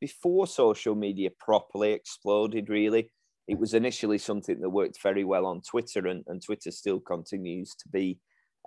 before 0.00 0.46
social 0.46 0.94
media 0.94 1.30
properly 1.38 1.92
exploded, 1.92 2.68
really. 2.68 3.12
It 3.46 3.58
was 3.58 3.74
initially 3.74 4.18
something 4.18 4.60
that 4.60 4.70
worked 4.70 5.00
very 5.00 5.22
well 5.22 5.46
on 5.46 5.60
Twitter, 5.62 6.08
and, 6.08 6.24
and 6.26 6.42
Twitter 6.42 6.72
still 6.72 6.98
continues 6.98 7.74
to 7.76 7.88
be 7.88 8.18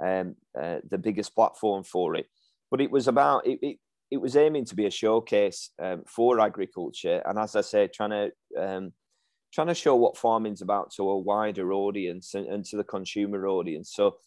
um, 0.02 0.36
uh, 0.60 0.78
the 0.90 0.98
biggest 0.98 1.36
platform 1.36 1.84
for 1.84 2.16
it. 2.16 2.28
But 2.72 2.80
it 2.80 2.92
was 2.92 3.08
about, 3.08 3.46
it, 3.46 3.60
it, 3.62 3.78
it 4.12 4.22
was 4.22 4.38
aiming 4.38 4.66
to 4.66 4.76
be 4.76 4.86
a 4.86 4.92
showcase 4.92 5.72
um, 5.82 6.04
for 6.08 6.40
agriculture. 6.40 7.22
And 7.26 7.38
as 7.38 7.56
I 7.56 7.62
said, 7.62 7.92
trying 7.92 8.12
to 8.12 8.32
um, 8.58 8.94
trying 9.54 9.68
to 9.68 9.74
show 9.74 9.96
what 9.96 10.18
farming's 10.18 10.62
about 10.62 10.92
to 10.92 11.10
a 11.10 11.18
wider 11.18 11.74
audience 11.74 12.36
and, 12.36 12.48
and 12.48 12.66
to 12.66 12.78
the 12.78 12.84
consumer 12.84 13.48
audience. 13.48 13.94
So, 13.94 14.18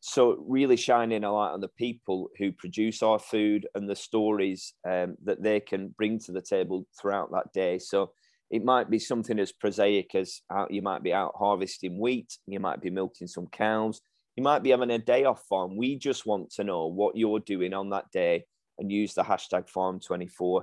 so 0.00 0.44
really 0.46 0.76
shining 0.76 1.24
a 1.24 1.32
light 1.32 1.52
on 1.52 1.60
the 1.60 1.68
people 1.68 2.30
who 2.38 2.52
produce 2.52 3.02
our 3.02 3.18
food 3.18 3.66
and 3.74 3.88
the 3.88 3.96
stories 3.96 4.74
um, 4.88 5.16
that 5.24 5.42
they 5.42 5.60
can 5.60 5.88
bring 5.96 6.18
to 6.20 6.32
the 6.32 6.42
table 6.42 6.86
throughout 7.00 7.32
that 7.32 7.52
day. 7.52 7.78
So 7.78 8.12
it 8.50 8.64
might 8.64 8.88
be 8.88 8.98
something 8.98 9.38
as 9.38 9.52
prosaic 9.52 10.14
as 10.14 10.40
out, 10.50 10.70
you 10.70 10.80
might 10.80 11.02
be 11.02 11.12
out 11.12 11.34
harvesting 11.36 11.98
wheat, 11.98 12.38
you 12.46 12.60
might 12.60 12.80
be 12.80 12.90
milking 12.90 13.26
some 13.26 13.46
cows, 13.48 14.00
you 14.36 14.42
might 14.42 14.62
be 14.62 14.70
having 14.70 14.90
a 14.90 14.98
day 14.98 15.24
off 15.24 15.42
farm. 15.48 15.76
We 15.76 15.96
just 15.96 16.24
want 16.24 16.50
to 16.52 16.64
know 16.64 16.86
what 16.86 17.16
you're 17.16 17.40
doing 17.40 17.74
on 17.74 17.90
that 17.90 18.10
day 18.12 18.44
and 18.78 18.90
use 18.90 19.12
the 19.12 19.24
hashtag 19.24 19.70
farm24. 19.70 20.62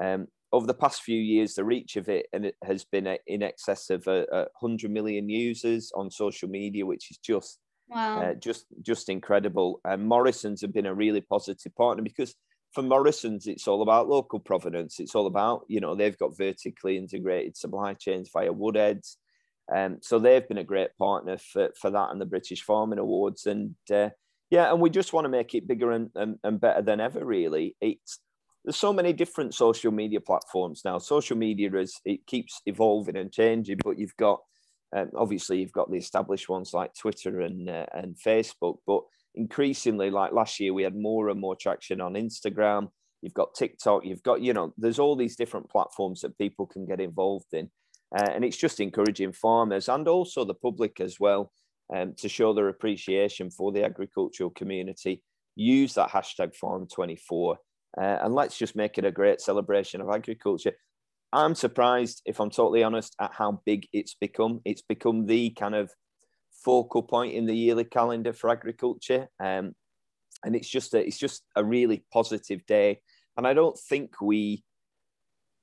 Um, 0.00 0.28
over 0.56 0.66
the 0.66 0.74
past 0.74 1.02
few 1.02 1.20
years, 1.20 1.54
the 1.54 1.64
reach 1.64 1.96
of 1.96 2.08
it 2.08 2.26
and 2.32 2.46
it 2.46 2.56
has 2.64 2.84
been 2.84 3.16
in 3.26 3.42
excess 3.42 3.90
of 3.90 4.06
a, 4.06 4.26
a 4.32 4.46
hundred 4.60 4.90
million 4.90 5.28
users 5.28 5.92
on 5.94 6.10
social 6.10 6.48
media, 6.48 6.84
which 6.86 7.10
is 7.10 7.18
just 7.18 7.58
wow. 7.88 8.22
uh, 8.22 8.34
just 8.34 8.64
just 8.82 9.08
incredible. 9.08 9.80
And 9.84 10.08
Morrison's 10.08 10.62
have 10.62 10.72
been 10.72 10.86
a 10.86 10.94
really 10.94 11.20
positive 11.20 11.74
partner 11.76 12.02
because 12.02 12.34
for 12.72 12.82
Morrison's, 12.82 13.46
it's 13.46 13.68
all 13.68 13.82
about 13.82 14.08
local 14.08 14.40
provenance. 14.40 14.98
It's 14.98 15.14
all 15.14 15.26
about 15.26 15.64
you 15.68 15.80
know 15.80 15.94
they've 15.94 16.18
got 16.18 16.36
vertically 16.36 16.96
integrated 16.96 17.56
supply 17.56 17.94
chains 17.94 18.30
via 18.32 18.52
Woodheads, 18.52 19.16
um, 19.74 19.98
so 20.00 20.18
they've 20.18 20.46
been 20.46 20.58
a 20.58 20.64
great 20.64 20.96
partner 20.98 21.38
for 21.38 21.70
for 21.80 21.90
that 21.90 22.10
and 22.10 22.20
the 22.20 22.26
British 22.26 22.62
Farming 22.62 22.98
Awards. 22.98 23.46
And 23.46 23.74
uh, 23.92 24.10
yeah, 24.50 24.70
and 24.70 24.80
we 24.80 24.90
just 24.90 25.12
want 25.12 25.24
to 25.24 25.28
make 25.28 25.54
it 25.54 25.66
bigger 25.66 25.90
and, 25.90 26.10
and, 26.14 26.38
and 26.44 26.60
better 26.60 26.82
than 26.82 27.00
ever. 27.00 27.24
Really, 27.24 27.76
it's 27.80 28.18
there's 28.66 28.76
so 28.76 28.92
many 28.92 29.12
different 29.12 29.54
social 29.54 29.92
media 29.92 30.20
platforms 30.20 30.82
now. 30.84 30.98
Social 30.98 31.36
media 31.36 31.72
is 31.76 32.00
it 32.04 32.26
keeps 32.26 32.60
evolving 32.66 33.16
and 33.16 33.32
changing, 33.32 33.78
but 33.84 33.98
you've 33.98 34.16
got 34.16 34.40
Um, 34.94 35.10
obviously, 35.16 35.58
you've 35.58 35.78
got 35.80 35.90
the 35.90 35.98
established 35.98 36.48
ones 36.48 36.72
like 36.72 36.92
Twitter 36.94 37.40
and 37.40 37.68
uh, 37.68 37.86
and 37.92 38.16
Facebook, 38.16 38.78
but 38.86 39.02
increasingly, 39.34 40.10
like 40.10 40.32
last 40.32 40.58
year, 40.60 40.72
we 40.74 40.84
had 40.84 40.96
more 40.96 41.28
and 41.28 41.40
more 41.40 41.56
traction 41.56 42.00
on 42.00 42.14
Instagram. 42.14 42.88
You've 43.22 43.40
got 43.40 43.54
TikTok. 43.54 44.04
You've 44.04 44.22
got 44.22 44.42
you 44.42 44.52
know, 44.52 44.72
there's 44.76 44.98
all 44.98 45.16
these 45.16 45.36
different 45.36 45.70
platforms 45.70 46.20
that 46.20 46.38
people 46.38 46.66
can 46.66 46.86
get 46.86 47.00
involved 47.00 47.52
in, 47.52 47.70
uh, 48.16 48.30
and 48.34 48.44
it's 48.44 48.56
just 48.56 48.80
encouraging 48.80 49.32
farmers 49.32 49.88
and 49.88 50.08
also 50.08 50.44
the 50.44 50.54
public 50.54 51.00
as 51.00 51.20
well 51.20 51.52
um, 51.94 52.14
to 52.18 52.28
show 52.28 52.52
their 52.52 52.68
appreciation 52.68 53.50
for 53.50 53.72
the 53.72 53.84
agricultural 53.84 54.50
community. 54.50 55.22
Use 55.56 55.94
that 55.94 56.10
hashtag 56.10 56.52
Farm24, 56.58 57.56
uh, 58.00 58.18
and 58.22 58.34
let's 58.34 58.56
just 58.56 58.76
make 58.76 58.98
it 58.98 59.04
a 59.04 59.10
great 59.10 59.40
celebration 59.40 60.00
of 60.00 60.08
agriculture. 60.10 60.72
I'm 61.32 61.54
surprised, 61.54 62.22
if 62.24 62.40
I'm 62.40 62.50
totally 62.50 62.82
honest, 62.82 63.14
at 63.20 63.32
how 63.32 63.60
big 63.66 63.88
it's 63.92 64.14
become. 64.14 64.60
It's 64.64 64.82
become 64.82 65.26
the 65.26 65.50
kind 65.50 65.74
of 65.74 65.90
focal 66.64 67.02
point 67.02 67.34
in 67.34 67.46
the 67.46 67.56
yearly 67.56 67.84
calendar 67.84 68.32
for 68.32 68.50
agriculture, 68.50 69.28
um, 69.40 69.74
and 70.44 70.54
it's 70.54 70.68
just 70.68 70.94
a, 70.94 71.04
it's 71.04 71.18
just 71.18 71.42
a 71.54 71.64
really 71.64 72.04
positive 72.12 72.64
day. 72.66 73.00
And 73.36 73.46
I 73.46 73.54
don't 73.54 73.78
think 73.78 74.20
we, 74.20 74.64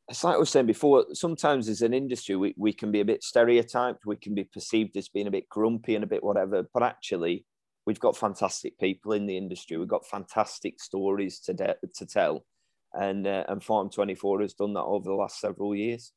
it's 0.07 0.23
like 0.23 0.35
I 0.35 0.39
was 0.39 0.49
saying 0.49 0.67
before, 0.67 1.05
sometimes 1.13 1.69
as 1.69 1.81
an 1.81 1.93
industry 1.93 2.35
we, 2.35 2.53
we 2.57 2.73
can 2.73 2.91
be 2.91 2.99
a 2.99 3.05
bit 3.05 3.23
stereotyped, 3.23 4.05
we 4.05 4.15
can 4.15 4.35
be 4.35 4.43
perceived 4.43 4.95
as 4.97 5.09
being 5.09 5.27
a 5.27 5.31
bit 5.31 5.49
grumpy 5.49 5.95
and 5.95 6.03
a 6.03 6.07
bit 6.07 6.23
whatever, 6.23 6.67
but 6.73 6.83
actually 6.83 7.45
we've 7.85 7.99
got 7.99 8.17
fantastic 8.17 8.77
people 8.79 9.13
in 9.13 9.25
the 9.25 9.37
industry. 9.37 9.77
We've 9.77 9.87
got 9.87 10.07
fantastic 10.07 10.81
stories 10.81 11.39
to 11.41 11.53
de- 11.53 11.75
to 11.95 12.05
tell 12.05 12.45
and 12.93 13.25
uh, 13.27 13.43
and 13.47 13.63
Farm 13.63 13.89
24 13.89 14.41
has 14.41 14.53
done 14.53 14.73
that 14.73 14.83
over 14.83 15.09
the 15.09 15.15
last 15.15 15.39
several 15.39 15.75
years. 15.75 16.11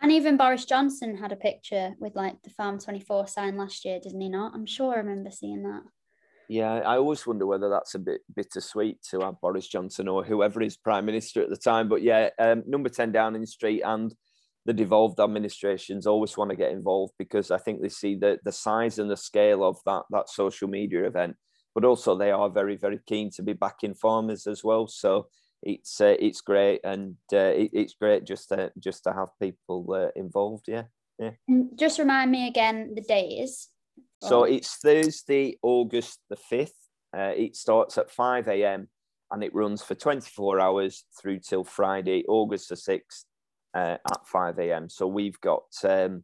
And 0.00 0.10
even 0.10 0.36
Boris 0.36 0.64
Johnson 0.64 1.16
had 1.16 1.32
a 1.32 1.36
picture 1.36 1.94
with 1.98 2.14
like 2.14 2.42
the 2.42 2.50
Farm 2.50 2.78
24 2.78 3.28
sign 3.28 3.56
last 3.56 3.84
year, 3.84 4.00
didn't 4.00 4.20
he 4.20 4.28
not? 4.28 4.52
I'm 4.54 4.66
sure 4.66 4.94
I 4.94 4.98
remember 4.98 5.30
seeing 5.30 5.62
that. 5.62 5.82
Yeah, 6.48 6.72
I 6.72 6.98
always 6.98 7.26
wonder 7.26 7.46
whether 7.46 7.70
that's 7.70 7.94
a 7.94 7.98
bit 7.98 8.20
bittersweet 8.34 9.02
to 9.10 9.20
have 9.20 9.40
Boris 9.40 9.66
Johnson 9.66 10.08
or 10.08 10.22
whoever 10.22 10.60
is 10.62 10.76
prime 10.76 11.06
minister 11.06 11.42
at 11.42 11.48
the 11.48 11.56
time. 11.56 11.88
But 11.88 12.02
yeah, 12.02 12.30
um, 12.38 12.64
number 12.66 12.90
10 12.90 13.12
Downing 13.12 13.46
Street 13.46 13.82
and 13.82 14.14
the 14.66 14.72
devolved 14.72 15.20
administrations 15.20 16.06
always 16.06 16.36
want 16.36 16.50
to 16.50 16.56
get 16.56 16.72
involved 16.72 17.12
because 17.18 17.50
I 17.50 17.58
think 17.58 17.80
they 17.80 17.88
see 17.88 18.14
the, 18.14 18.38
the 18.44 18.52
size 18.52 18.98
and 18.98 19.10
the 19.10 19.16
scale 19.16 19.62
of 19.62 19.78
that, 19.86 20.02
that 20.10 20.28
social 20.28 20.68
media 20.68 21.04
event, 21.04 21.36
but 21.74 21.84
also 21.84 22.16
they 22.16 22.30
are 22.30 22.48
very, 22.48 22.76
very 22.76 23.00
keen 23.06 23.30
to 23.32 23.42
be 23.42 23.52
backing 23.52 23.94
farmers 23.94 24.46
as 24.46 24.64
well. 24.64 24.86
So 24.86 25.28
it's 25.64 26.00
uh, 26.00 26.14
it's 26.18 26.40
great 26.40 26.80
and 26.84 27.16
uh, 27.32 27.52
it, 27.56 27.70
it's 27.72 27.94
great 27.94 28.24
just 28.24 28.50
to 28.50 28.70
just 28.78 29.04
to 29.04 29.12
have 29.12 29.28
people 29.40 29.86
uh, 29.92 30.08
involved 30.14 30.66
yeah 30.68 30.84
yeah. 31.18 31.30
Just 31.76 31.98
remind 31.98 32.30
me 32.30 32.48
again 32.48 32.92
the 32.94 33.00
days 33.00 33.68
so 34.20 34.44
it's 34.44 34.76
thursday 34.76 35.58
august 35.62 36.20
the 36.28 36.36
5th 36.36 36.70
uh, 37.16 37.32
it 37.36 37.56
starts 37.56 37.98
at 37.98 38.10
5 38.10 38.48
a.m 38.48 38.88
and 39.30 39.42
it 39.42 39.54
runs 39.54 39.82
for 39.82 39.94
24 39.94 40.60
hours 40.60 41.04
through 41.20 41.38
till 41.38 41.64
friday 41.64 42.24
august 42.28 42.68
the 42.68 42.74
6th 42.74 43.24
uh, 43.74 43.96
at 44.10 44.26
5 44.26 44.58
a.m 44.58 44.88
so 44.88 45.06
we've 45.06 45.40
got 45.40 45.64
um, 45.84 46.22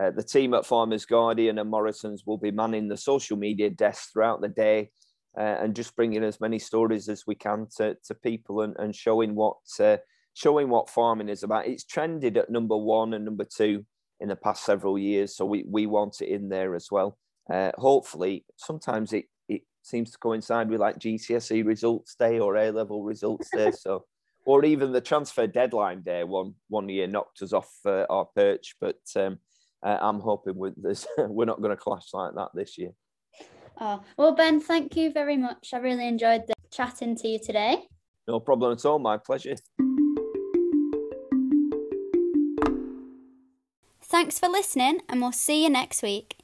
uh, 0.00 0.10
the 0.10 0.22
team 0.22 0.54
at 0.54 0.66
farmers 0.66 1.04
guardian 1.04 1.58
and 1.58 1.70
morrison's 1.70 2.24
will 2.26 2.38
be 2.38 2.50
manning 2.50 2.88
the 2.88 2.96
social 2.96 3.36
media 3.36 3.70
desk 3.70 4.12
throughout 4.12 4.40
the 4.40 4.48
day 4.48 4.90
uh, 5.38 5.56
and 5.60 5.76
just 5.76 5.94
bringing 5.96 6.24
as 6.24 6.40
many 6.40 6.58
stories 6.58 7.08
as 7.08 7.26
we 7.26 7.34
can 7.34 7.66
to, 7.76 7.96
to 8.04 8.14
people 8.14 8.62
and, 8.62 8.74
and 8.78 8.94
showing 8.94 9.34
what 9.34 9.56
uh, 9.78 9.96
showing 10.34 10.68
what 10.68 10.88
farming 10.88 11.28
is 11.28 11.42
about. 11.42 11.66
It's 11.66 11.84
trended 11.84 12.36
at 12.36 12.50
number 12.50 12.76
one 12.76 13.14
and 13.14 13.24
number 13.24 13.44
two 13.44 13.84
in 14.20 14.28
the 14.28 14.36
past 14.36 14.64
several 14.64 14.98
years, 14.98 15.36
so 15.36 15.44
we, 15.44 15.64
we 15.68 15.86
want 15.86 16.20
it 16.20 16.28
in 16.28 16.48
there 16.48 16.74
as 16.74 16.88
well. 16.90 17.18
Uh, 17.50 17.72
hopefully, 17.76 18.44
sometimes 18.56 19.12
it, 19.12 19.26
it 19.48 19.62
seems 19.82 20.10
to 20.10 20.18
coincide 20.18 20.68
with 20.68 20.80
like 20.80 20.98
GCSE 20.98 21.64
results 21.64 22.14
day 22.16 22.38
or 22.38 22.56
A 22.56 22.70
level 22.70 23.02
results 23.02 23.48
day, 23.54 23.70
so 23.70 24.04
or 24.50 24.64
even 24.64 24.90
the 24.90 25.00
transfer 25.00 25.46
deadline 25.46 26.02
day 26.02 26.24
one 26.24 26.52
one 26.68 26.88
year 26.88 27.06
knocked 27.06 27.40
us 27.40 27.52
off 27.52 27.70
uh, 27.86 28.04
our 28.10 28.24
perch, 28.34 28.74
but 28.80 28.98
um, 29.14 29.38
uh, 29.80 29.96
I'm 30.00 30.18
hoping 30.18 30.56
with 30.56 30.74
this 30.82 31.06
we're 31.18 31.44
not 31.44 31.62
going 31.62 31.70
to 31.70 31.76
clash 31.76 32.12
like 32.12 32.34
that 32.34 32.48
this 32.52 32.76
year. 32.76 32.90
Oh, 33.80 34.02
well, 34.16 34.34
Ben, 34.34 34.60
thank 34.60 34.96
you 34.96 35.12
very 35.12 35.36
much. 35.36 35.70
I 35.72 35.78
really 35.78 36.06
enjoyed 36.08 36.48
the 36.48 36.54
chatting 36.72 37.16
to 37.18 37.28
you 37.28 37.38
today. 37.38 37.86
No 38.26 38.40
problem 38.40 38.72
at 38.72 38.84
all. 38.84 38.98
My 38.98 39.18
pleasure. 39.18 39.54
Thanks 44.02 44.40
for 44.40 44.48
listening, 44.48 45.02
and 45.08 45.20
we'll 45.20 45.30
see 45.30 45.62
you 45.62 45.70
next 45.70 46.02
week. 46.02 46.36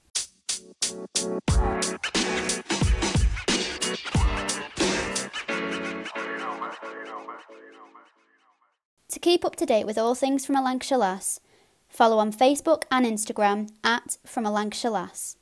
To 9.17 9.21
keep 9.21 9.47
up 9.47 9.57
to 9.57 9.64
date 9.64 9.87
with 9.87 9.97
all 9.97 10.14
things 10.14 10.45
from 10.45 10.57
a 10.57 10.62
Lancashire 10.62 10.99
Lass, 10.99 11.41
follow 11.89 12.19
on 12.19 12.35
Facebook 12.35 12.83
and 12.91 13.07
Instagram 13.07 13.71
at 13.83 14.19
From 14.27 14.45
a 14.45 14.51
Lancashire 14.51 14.91
Lass. 14.91 15.39